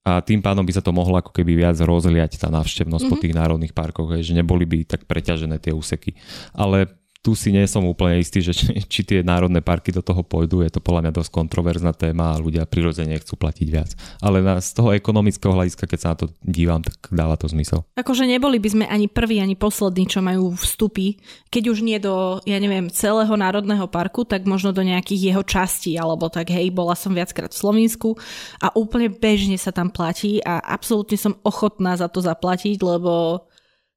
a 0.00 0.24
tým 0.24 0.40
pádom 0.40 0.64
by 0.64 0.72
sa 0.72 0.82
to 0.82 0.96
mohlo 0.96 1.20
ako 1.20 1.30
keby 1.30 1.60
viac 1.60 1.76
rozliať 1.78 2.40
tá 2.40 2.48
návštevnosť 2.48 3.04
mm-hmm. 3.04 3.12
po 3.12 3.16
mhm. 3.20 3.22
tých 3.22 3.36
národných 3.36 3.76
parkoch, 3.76 4.18
že 4.18 4.32
neboli 4.32 4.64
by 4.64 4.88
tak 4.88 5.04
preťažené 5.04 5.60
tie 5.60 5.76
úseky. 5.76 6.16
Ale 6.56 6.99
tu 7.20 7.36
si 7.36 7.52
nie 7.52 7.68
som 7.68 7.84
úplne 7.84 8.16
istý, 8.16 8.40
že 8.40 8.56
či, 8.56 8.80
či 8.88 9.00
tie 9.04 9.20
národné 9.20 9.60
parky 9.60 9.92
do 9.92 10.00
toho 10.00 10.24
pôjdu. 10.24 10.64
Je 10.64 10.72
to 10.72 10.80
podľa 10.80 11.08
mňa 11.08 11.12
dosť 11.20 11.30
kontroverzná 11.36 11.92
téma 11.92 12.32
a 12.32 12.40
ľudia 12.40 12.64
prirodzene 12.64 13.12
chcú 13.20 13.36
platiť 13.36 13.66
viac. 13.68 13.92
Ale 14.24 14.40
na, 14.40 14.56
z 14.56 14.72
toho 14.72 14.96
ekonomického 14.96 15.52
hľadiska, 15.52 15.84
keď 15.84 15.98
sa 16.00 16.10
na 16.12 16.16
to 16.24 16.26
dívam, 16.40 16.80
tak 16.80 16.96
dáva 17.12 17.36
to 17.36 17.44
zmysel. 17.52 17.84
Akože 18.00 18.24
neboli 18.24 18.56
by 18.56 18.68
sme 18.72 18.84
ani 18.88 19.04
prví, 19.04 19.36
ani 19.36 19.52
poslední, 19.52 20.08
čo 20.08 20.24
majú 20.24 20.56
vstupy. 20.56 21.20
Keď 21.52 21.62
už 21.68 21.84
nie 21.84 22.00
do, 22.00 22.40
ja 22.48 22.56
neviem, 22.56 22.88
celého 22.88 23.36
národného 23.36 23.84
parku, 23.92 24.24
tak 24.24 24.48
možno 24.48 24.72
do 24.72 24.80
nejakých 24.80 25.36
jeho 25.36 25.42
častí, 25.44 26.00
alebo 26.00 26.32
tak 26.32 26.48
hej, 26.48 26.72
bola 26.72 26.96
som 26.96 27.12
viackrát 27.12 27.52
v 27.52 27.60
Slovensku 27.60 28.16
a 28.64 28.72
úplne 28.72 29.12
bežne 29.12 29.60
sa 29.60 29.76
tam 29.76 29.92
platí 29.92 30.40
a 30.40 30.56
absolútne 30.56 31.20
som 31.20 31.36
ochotná 31.44 32.00
za 32.00 32.08
to 32.08 32.24
zaplatiť, 32.24 32.80
lebo 32.80 33.44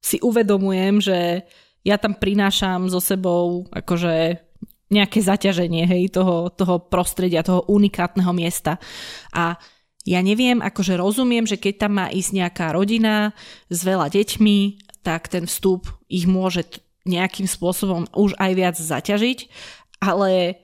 si 0.04 0.20
uvedomujem, 0.20 1.00
že 1.00 1.48
ja 1.84 2.00
tam 2.00 2.16
prinášam 2.16 2.88
so 2.88 3.04
sebou 3.04 3.68
akože 3.72 4.40
nejaké 4.94 5.20
zaťaženie 5.20 5.84
hej, 5.90 6.04
toho, 6.14 6.54
toho 6.54 6.80
prostredia, 6.80 7.46
toho 7.46 7.66
unikátneho 7.68 8.30
miesta. 8.32 8.78
A 9.34 9.58
ja 10.04 10.20
neviem, 10.20 10.60
akože 10.60 11.00
rozumiem, 11.00 11.48
že 11.48 11.56
keď 11.58 11.88
tam 11.88 12.04
má 12.04 12.08
ísť 12.12 12.32
nejaká 12.36 12.66
rodina 12.76 13.32
s 13.72 13.80
veľa 13.82 14.12
deťmi, 14.12 14.58
tak 15.04 15.32
ten 15.32 15.48
vstup 15.48 15.88
ich 16.08 16.28
môže 16.28 16.64
nejakým 17.04 17.48
spôsobom 17.48 18.08
už 18.16 18.36
aj 18.40 18.52
viac 18.56 18.76
zaťažiť, 18.80 19.40
ale 20.00 20.63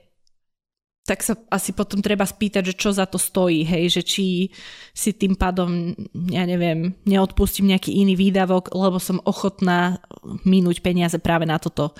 tak 1.10 1.26
sa 1.26 1.34
asi 1.50 1.74
potom 1.74 1.98
treba 1.98 2.22
spýtať, 2.22 2.70
že 2.70 2.78
čo 2.78 2.94
za 2.94 3.02
to 3.02 3.18
stojí, 3.18 3.66
hej, 3.66 3.98
že 3.98 4.02
či 4.06 4.54
si 4.94 5.10
tým 5.10 5.34
pádom, 5.34 5.90
ja 6.30 6.46
neviem, 6.46 6.94
neodpustím 7.02 7.74
nejaký 7.74 7.90
iný 7.98 8.14
výdavok, 8.14 8.70
lebo 8.70 9.02
som 9.02 9.18
ochotná 9.26 9.98
minúť 10.46 10.78
peniaze 10.78 11.18
práve 11.18 11.50
na 11.50 11.58
toto. 11.58 11.98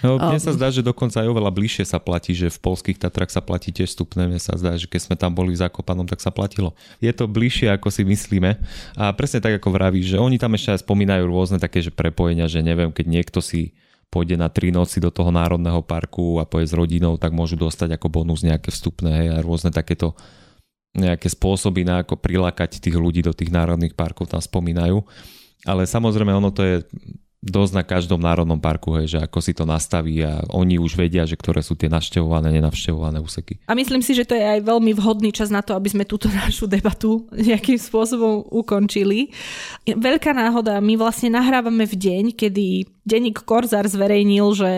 No, 0.00 0.16
mne 0.16 0.40
um, 0.40 0.46
sa 0.48 0.56
zdá, 0.56 0.72
že 0.72 0.80
dokonca 0.80 1.20
aj 1.20 1.28
oveľa 1.28 1.52
bližšie 1.52 1.84
sa 1.84 2.00
platí, 2.00 2.32
že 2.32 2.48
v 2.48 2.56
polských 2.64 2.96
Tatrach 2.96 3.28
sa 3.28 3.44
platí 3.44 3.68
tiež 3.68 3.92
vstupné. 3.92 4.24
Mne 4.24 4.40
sa 4.40 4.56
zdá, 4.56 4.72
že 4.80 4.88
keď 4.88 5.12
sme 5.12 5.16
tam 5.20 5.36
boli 5.36 5.52
v 5.52 5.60
Zakopanom, 5.60 6.08
tak 6.08 6.24
sa 6.24 6.32
platilo. 6.32 6.72
Je 7.04 7.12
to 7.12 7.28
bližšie, 7.28 7.68
ako 7.68 7.92
si 7.92 8.00
myslíme. 8.00 8.56
A 8.96 9.12
presne 9.12 9.44
tak, 9.44 9.60
ako 9.60 9.68
vraví, 9.68 10.00
že 10.00 10.16
oni 10.16 10.40
tam 10.40 10.56
ešte 10.56 10.72
aj 10.72 10.88
spomínajú 10.88 11.28
rôzne 11.28 11.60
také 11.60 11.84
že 11.84 11.92
prepojenia, 11.92 12.48
že 12.48 12.64
neviem, 12.64 12.88
keď 12.88 13.04
niekto 13.04 13.44
si 13.44 13.76
pôjde 14.12 14.36
na 14.36 14.52
tri 14.52 14.68
noci 14.68 15.00
do 15.00 15.08
toho 15.08 15.32
národného 15.32 15.80
parku 15.80 16.36
a 16.36 16.44
pôjde 16.44 16.68
s 16.68 16.76
rodinou, 16.76 17.16
tak 17.16 17.32
môžu 17.32 17.56
dostať 17.56 17.96
ako 17.96 18.12
bonus 18.12 18.44
nejaké 18.44 18.68
vstupné 18.68 19.08
hej, 19.24 19.28
a 19.32 19.36
rôzne 19.40 19.72
takéto 19.72 20.12
nejaké 20.92 21.32
spôsoby 21.32 21.88
na 21.88 22.04
ako 22.04 22.20
prilákať 22.20 22.76
tých 22.76 22.92
ľudí 22.92 23.24
do 23.24 23.32
tých 23.32 23.48
národných 23.48 23.96
parkov 23.96 24.28
tam 24.28 24.44
spomínajú. 24.44 25.00
Ale 25.64 25.88
samozrejme 25.88 26.28
ono 26.36 26.52
to 26.52 26.60
je 26.60 26.76
dosť 27.42 27.72
na 27.74 27.82
každom 27.82 28.22
národnom 28.22 28.62
parku, 28.62 28.94
hej, 28.94 29.18
že 29.18 29.18
ako 29.18 29.38
si 29.42 29.50
to 29.50 29.66
nastaví 29.66 30.22
a 30.22 30.46
oni 30.54 30.78
už 30.78 30.94
vedia, 30.94 31.26
že 31.26 31.34
ktoré 31.34 31.58
sú 31.58 31.74
tie 31.74 31.90
navštevované, 31.90 32.54
nenavštevované 32.54 33.18
úseky. 33.18 33.58
A 33.66 33.74
myslím 33.74 33.98
si, 33.98 34.14
že 34.14 34.22
to 34.22 34.38
je 34.38 34.46
aj 34.46 34.62
veľmi 34.62 34.94
vhodný 34.94 35.34
čas 35.34 35.50
na 35.50 35.58
to, 35.58 35.74
aby 35.74 35.90
sme 35.90 36.06
túto 36.06 36.30
našu 36.30 36.70
debatu 36.70 37.26
nejakým 37.34 37.82
spôsobom 37.82 38.46
ukončili. 38.46 39.34
Veľká 39.82 40.30
náhoda, 40.30 40.78
my 40.78 40.94
vlastne 40.94 41.34
nahrávame 41.34 41.82
v 41.82 41.94
deň, 41.98 42.24
kedy 42.38 42.86
denník 43.02 43.42
Korzar 43.42 43.90
zverejnil, 43.90 44.46
že 44.54 44.70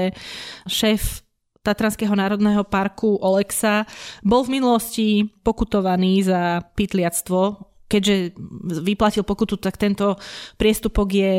šéf 0.65 1.21
Tatranského 1.65 2.13
národného 2.13 2.61
parku 2.65 3.17
Olexa 3.21 3.89
bol 4.21 4.45
v 4.45 4.61
minulosti 4.61 5.09
pokutovaný 5.45 6.21
za 6.21 6.61
pytliactvo. 6.77 7.73
Keďže 7.89 8.37
vyplatil 8.85 9.25
pokutu, 9.25 9.57
tak 9.57 9.81
tento 9.81 10.21
priestupok 10.61 11.09
je 11.09 11.33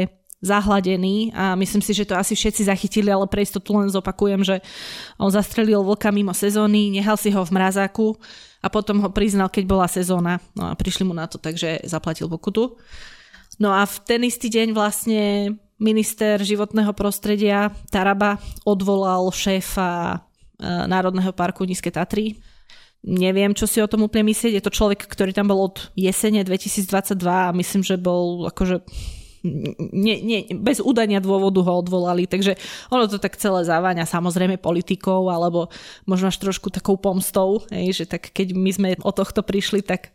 zahladený 0.46 1.34
a 1.34 1.58
myslím 1.58 1.82
si, 1.82 1.98
že 1.98 2.06
to 2.06 2.14
asi 2.14 2.38
všetci 2.38 2.70
zachytili, 2.70 3.10
ale 3.10 3.26
pre 3.26 3.42
istotu 3.42 3.74
len 3.74 3.90
zopakujem, 3.90 4.46
že 4.46 4.62
on 5.18 5.34
zastrelil 5.34 5.82
vlka 5.82 6.14
mimo 6.14 6.38
sezóny, 6.38 6.94
nehal 6.94 7.18
si 7.18 7.34
ho 7.34 7.42
v 7.42 7.54
mrazáku 7.58 8.14
a 8.62 8.70
potom 8.70 9.02
ho 9.02 9.10
priznal, 9.10 9.50
keď 9.50 9.64
bola 9.66 9.90
sezóna. 9.90 10.38
No 10.54 10.70
a 10.70 10.78
prišli 10.78 11.02
mu 11.02 11.18
na 11.18 11.26
to, 11.26 11.42
takže 11.42 11.82
zaplatil 11.90 12.30
pokutu. 12.30 12.78
No 13.58 13.74
a 13.74 13.90
v 13.90 13.96
ten 14.06 14.22
istý 14.22 14.54
deň 14.54 14.78
vlastne 14.78 15.54
minister 15.80 16.40
životného 16.40 16.92
prostredia 16.96 17.72
Taraba 17.92 18.40
odvolal 18.64 19.28
šéfa 19.32 19.92
e, 20.12 20.18
Národného 20.88 21.36
parku 21.36 21.68
Nízke 21.68 21.92
Tatry. 21.92 22.40
Neviem, 23.06 23.54
čo 23.54 23.70
si 23.70 23.78
o 23.84 23.92
tom 23.92 24.08
úplne 24.08 24.34
myslieť. 24.34 24.58
Je 24.58 24.66
to 24.66 24.74
človek, 24.74 25.06
ktorý 25.06 25.30
tam 25.30 25.52
bol 25.52 25.70
od 25.70 25.94
jesene 25.94 26.42
2022 26.42 27.22
a 27.22 27.54
myslím, 27.54 27.86
že 27.86 28.02
bol 28.02 28.50
akože 28.50 28.82
nie, 29.94 30.18
nie, 30.26 30.40
bez 30.58 30.82
udania 30.82 31.22
dôvodu 31.22 31.62
ho 31.62 31.74
odvolali, 31.78 32.26
takže 32.26 32.58
ono 32.90 33.06
to 33.06 33.22
tak 33.22 33.38
celé 33.38 33.62
zaváňa 33.62 34.10
samozrejme 34.10 34.58
politikou 34.58 35.30
alebo 35.30 35.70
možno 36.10 36.34
až 36.34 36.42
trošku 36.42 36.74
takou 36.74 36.98
pomstou, 36.98 37.62
hej, 37.70 38.04
že 38.04 38.06
tak 38.10 38.34
keď 38.34 38.48
my 38.58 38.72
sme 38.74 38.90
o 39.06 39.12
tohto 39.14 39.46
prišli, 39.46 39.86
tak 39.86 40.12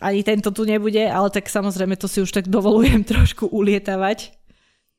ani 0.00 0.20
tento 0.24 0.52
tu 0.52 0.64
nebude, 0.64 1.00
ale 1.08 1.28
tak 1.32 1.48
samozrejme 1.48 1.96
to 1.96 2.08
si 2.08 2.20
už 2.24 2.32
tak 2.32 2.48
dovolujem 2.48 3.04
trošku 3.12 3.48
ulietavať. 3.52 4.32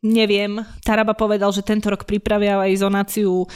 Neviem, 0.06 0.62
Taraba 0.86 1.18
povedal, 1.18 1.50
že 1.50 1.66
tento 1.66 1.90
rok 1.90 2.06
pripravia 2.06 2.62
aj 2.62 2.86
zonáciu 2.86 3.50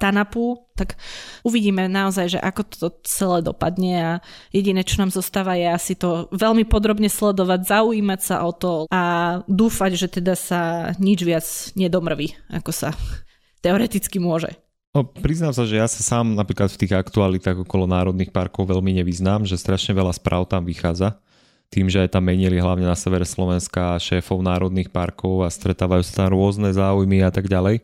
Tanapu, 0.00 0.64
tak 0.72 0.96
uvidíme 1.44 1.84
naozaj, 1.84 2.32
že 2.32 2.40
ako 2.40 2.62
to 2.64 2.88
celé 3.04 3.44
dopadne 3.44 3.94
a 4.00 4.12
jediné, 4.56 4.80
čo 4.88 5.04
nám 5.04 5.12
zostáva 5.12 5.52
je 5.52 5.68
asi 5.68 5.92
to 5.92 6.32
veľmi 6.32 6.64
podrobne 6.64 7.12
sledovať, 7.12 7.68
zaujímať 7.68 8.20
sa 8.24 8.48
o 8.48 8.56
to 8.56 8.88
a 8.88 9.02
dúfať, 9.44 9.92
že 10.00 10.08
teda 10.16 10.32
sa 10.32 10.60
nič 10.96 11.20
viac 11.20 11.44
nedomrví, 11.76 12.32
ako 12.56 12.72
sa 12.72 12.96
teoreticky 13.60 14.16
môže. 14.16 14.56
No, 14.96 15.04
priznám 15.04 15.52
sa, 15.52 15.68
že 15.68 15.76
ja 15.76 15.84
sa 15.84 16.00
sám 16.00 16.32
napríklad 16.32 16.72
v 16.72 16.80
tých 16.88 16.96
aktualitách 16.96 17.68
okolo 17.68 17.84
národných 17.84 18.32
parkov 18.32 18.64
veľmi 18.64 18.96
nevyznám, 18.96 19.44
že 19.44 19.60
strašne 19.60 19.92
veľa 19.92 20.16
správ 20.16 20.48
tam 20.48 20.64
vychádza 20.64 21.20
tým, 21.66 21.90
že 21.90 22.06
aj 22.06 22.14
tam 22.14 22.30
menili 22.30 22.62
hlavne 22.62 22.86
na 22.86 22.94
severe 22.94 23.26
Slovenska 23.26 23.98
šéfov 23.98 24.38
národných 24.40 24.88
parkov 24.88 25.42
a 25.42 25.50
stretávajú 25.50 26.06
sa 26.06 26.24
tam 26.24 26.38
rôzne 26.38 26.70
záujmy 26.70 27.26
a 27.26 27.30
tak 27.34 27.50
ďalej. 27.50 27.82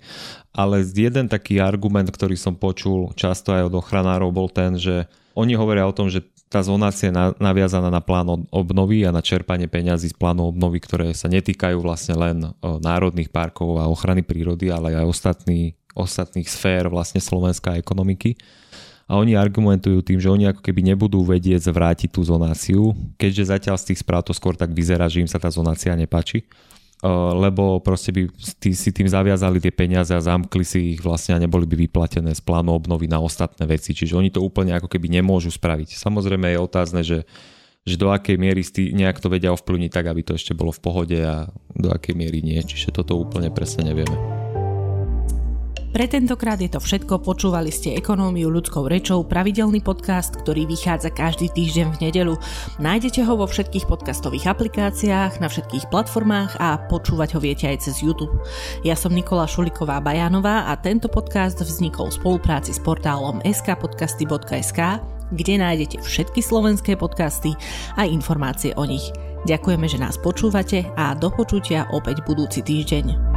Ale 0.54 0.86
jeden 0.86 1.26
taký 1.26 1.58
argument, 1.58 2.06
ktorý 2.08 2.38
som 2.38 2.54
počul 2.54 3.10
často 3.18 3.50
aj 3.50 3.72
od 3.72 3.74
ochranárov, 3.82 4.30
bol 4.30 4.48
ten, 4.52 4.78
že 4.78 5.10
oni 5.34 5.56
hovoria 5.56 5.88
o 5.88 5.96
tom, 5.96 6.12
že 6.12 6.22
tá 6.52 6.60
zonácia 6.60 7.08
je 7.08 7.16
naviazaná 7.40 7.88
na 7.88 8.04
plán 8.04 8.28
obnovy 8.52 9.08
a 9.08 9.10
na 9.10 9.24
čerpanie 9.24 9.64
peňazí 9.72 10.12
z 10.12 10.16
plánu 10.20 10.52
obnovy, 10.52 10.84
ktoré 10.84 11.16
sa 11.16 11.32
netýkajú 11.32 11.80
vlastne 11.80 12.12
len 12.12 12.36
národných 12.60 13.32
parkov 13.32 13.80
a 13.80 13.88
ochrany 13.88 14.20
prírody, 14.20 14.68
ale 14.68 14.92
aj 14.92 15.08
ostatný, 15.08 15.72
ostatných 15.96 16.44
sfér 16.44 16.92
vlastne 16.92 17.24
slovenská 17.24 17.80
ekonomiky 17.80 18.36
a 19.06 19.18
oni 19.18 19.36
argumentujú 19.36 20.00
tým, 20.00 20.18
že 20.22 20.30
oni 20.30 20.50
ako 20.50 20.62
keby 20.64 20.94
nebudú 20.94 21.22
vedieť 21.26 21.68
zvrátiť 21.68 22.10
tú 22.14 22.22
zonáciu, 22.22 22.96
keďže 23.18 23.52
zatiaľ 23.52 23.76
z 23.78 23.92
tých 23.92 24.00
správ 24.00 24.24
to 24.24 24.32
skôr 24.32 24.56
tak 24.56 24.70
vyzerá, 24.70 25.10
že 25.10 25.20
im 25.20 25.30
sa 25.30 25.42
tá 25.42 25.50
zonácia 25.50 25.92
nepáči 25.94 26.46
lebo 27.34 27.82
proste 27.82 28.14
by 28.14 28.30
si 28.70 28.94
tým 28.94 29.10
zaviazali 29.10 29.58
tie 29.58 29.74
peniaze 29.74 30.14
a 30.14 30.22
zamkli 30.22 30.62
si 30.62 30.94
ich 30.94 31.02
vlastne 31.02 31.34
a 31.34 31.42
neboli 31.42 31.66
by 31.66 31.74
vyplatené 31.74 32.30
z 32.30 32.38
plánu 32.46 32.78
obnovy 32.78 33.10
na 33.10 33.18
ostatné 33.18 33.66
veci. 33.66 33.90
Čiže 33.90 34.14
oni 34.14 34.30
to 34.30 34.38
úplne 34.38 34.78
ako 34.78 34.86
keby 34.86 35.10
nemôžu 35.10 35.50
spraviť. 35.50 35.98
Samozrejme 35.98 36.54
je 36.54 36.58
otázne, 36.62 37.02
že, 37.02 37.26
že 37.82 37.98
do 37.98 38.14
akej 38.14 38.38
miery 38.38 38.62
stý, 38.62 38.94
nejak 38.94 39.18
to 39.18 39.26
vedia 39.26 39.50
ovplyvniť 39.50 39.90
tak, 39.90 40.06
aby 40.06 40.22
to 40.22 40.38
ešte 40.38 40.54
bolo 40.54 40.70
v 40.70 40.78
pohode 40.78 41.18
a 41.18 41.50
do 41.74 41.90
akej 41.90 42.14
miery 42.14 42.38
nie. 42.38 42.62
Čiže 42.62 42.94
toto 42.94 43.18
úplne 43.18 43.50
presne 43.50 43.82
nevieme. 43.82 44.41
Pre 45.92 46.08
tentokrát 46.08 46.56
je 46.56 46.72
to 46.72 46.80
všetko, 46.80 47.20
počúvali 47.20 47.68
ste 47.68 47.92
Ekonómiu 47.92 48.48
ľudskou 48.48 48.88
rečou, 48.88 49.28
pravidelný 49.28 49.84
podcast, 49.84 50.32
ktorý 50.40 50.64
vychádza 50.64 51.12
každý 51.12 51.52
týždeň 51.52 51.86
v 51.92 52.00
nedelu. 52.08 52.34
Nájdete 52.80 53.20
ho 53.28 53.36
vo 53.36 53.44
všetkých 53.44 53.84
podcastových 53.84 54.56
aplikáciách, 54.56 55.36
na 55.36 55.52
všetkých 55.52 55.92
platformách 55.92 56.56
a 56.56 56.80
počúvať 56.88 57.36
ho 57.36 57.44
viete 57.44 57.68
aj 57.68 57.84
cez 57.84 58.00
YouTube. 58.00 58.32
Ja 58.88 58.96
som 58.96 59.12
Nikola 59.12 59.44
Šuliková 59.44 60.00
Bajanová 60.00 60.72
a 60.72 60.80
tento 60.80 61.12
podcast 61.12 61.60
vznikol 61.60 62.08
v 62.08 62.24
spolupráci 62.24 62.72
s 62.72 62.80
portálom 62.80 63.44
skpodcasty.sk, 63.44 64.80
kde 65.36 65.54
nájdete 65.60 66.00
všetky 66.00 66.40
slovenské 66.40 66.96
podcasty 66.96 67.52
a 68.00 68.08
informácie 68.08 68.72
o 68.80 68.88
nich. 68.88 69.12
Ďakujeme, 69.44 69.84
že 69.92 70.00
nás 70.00 70.16
počúvate 70.16 70.88
a 70.96 71.12
do 71.12 71.28
počutia 71.28 71.84
opäť 71.92 72.24
budúci 72.24 72.64
týždeň. 72.64 73.32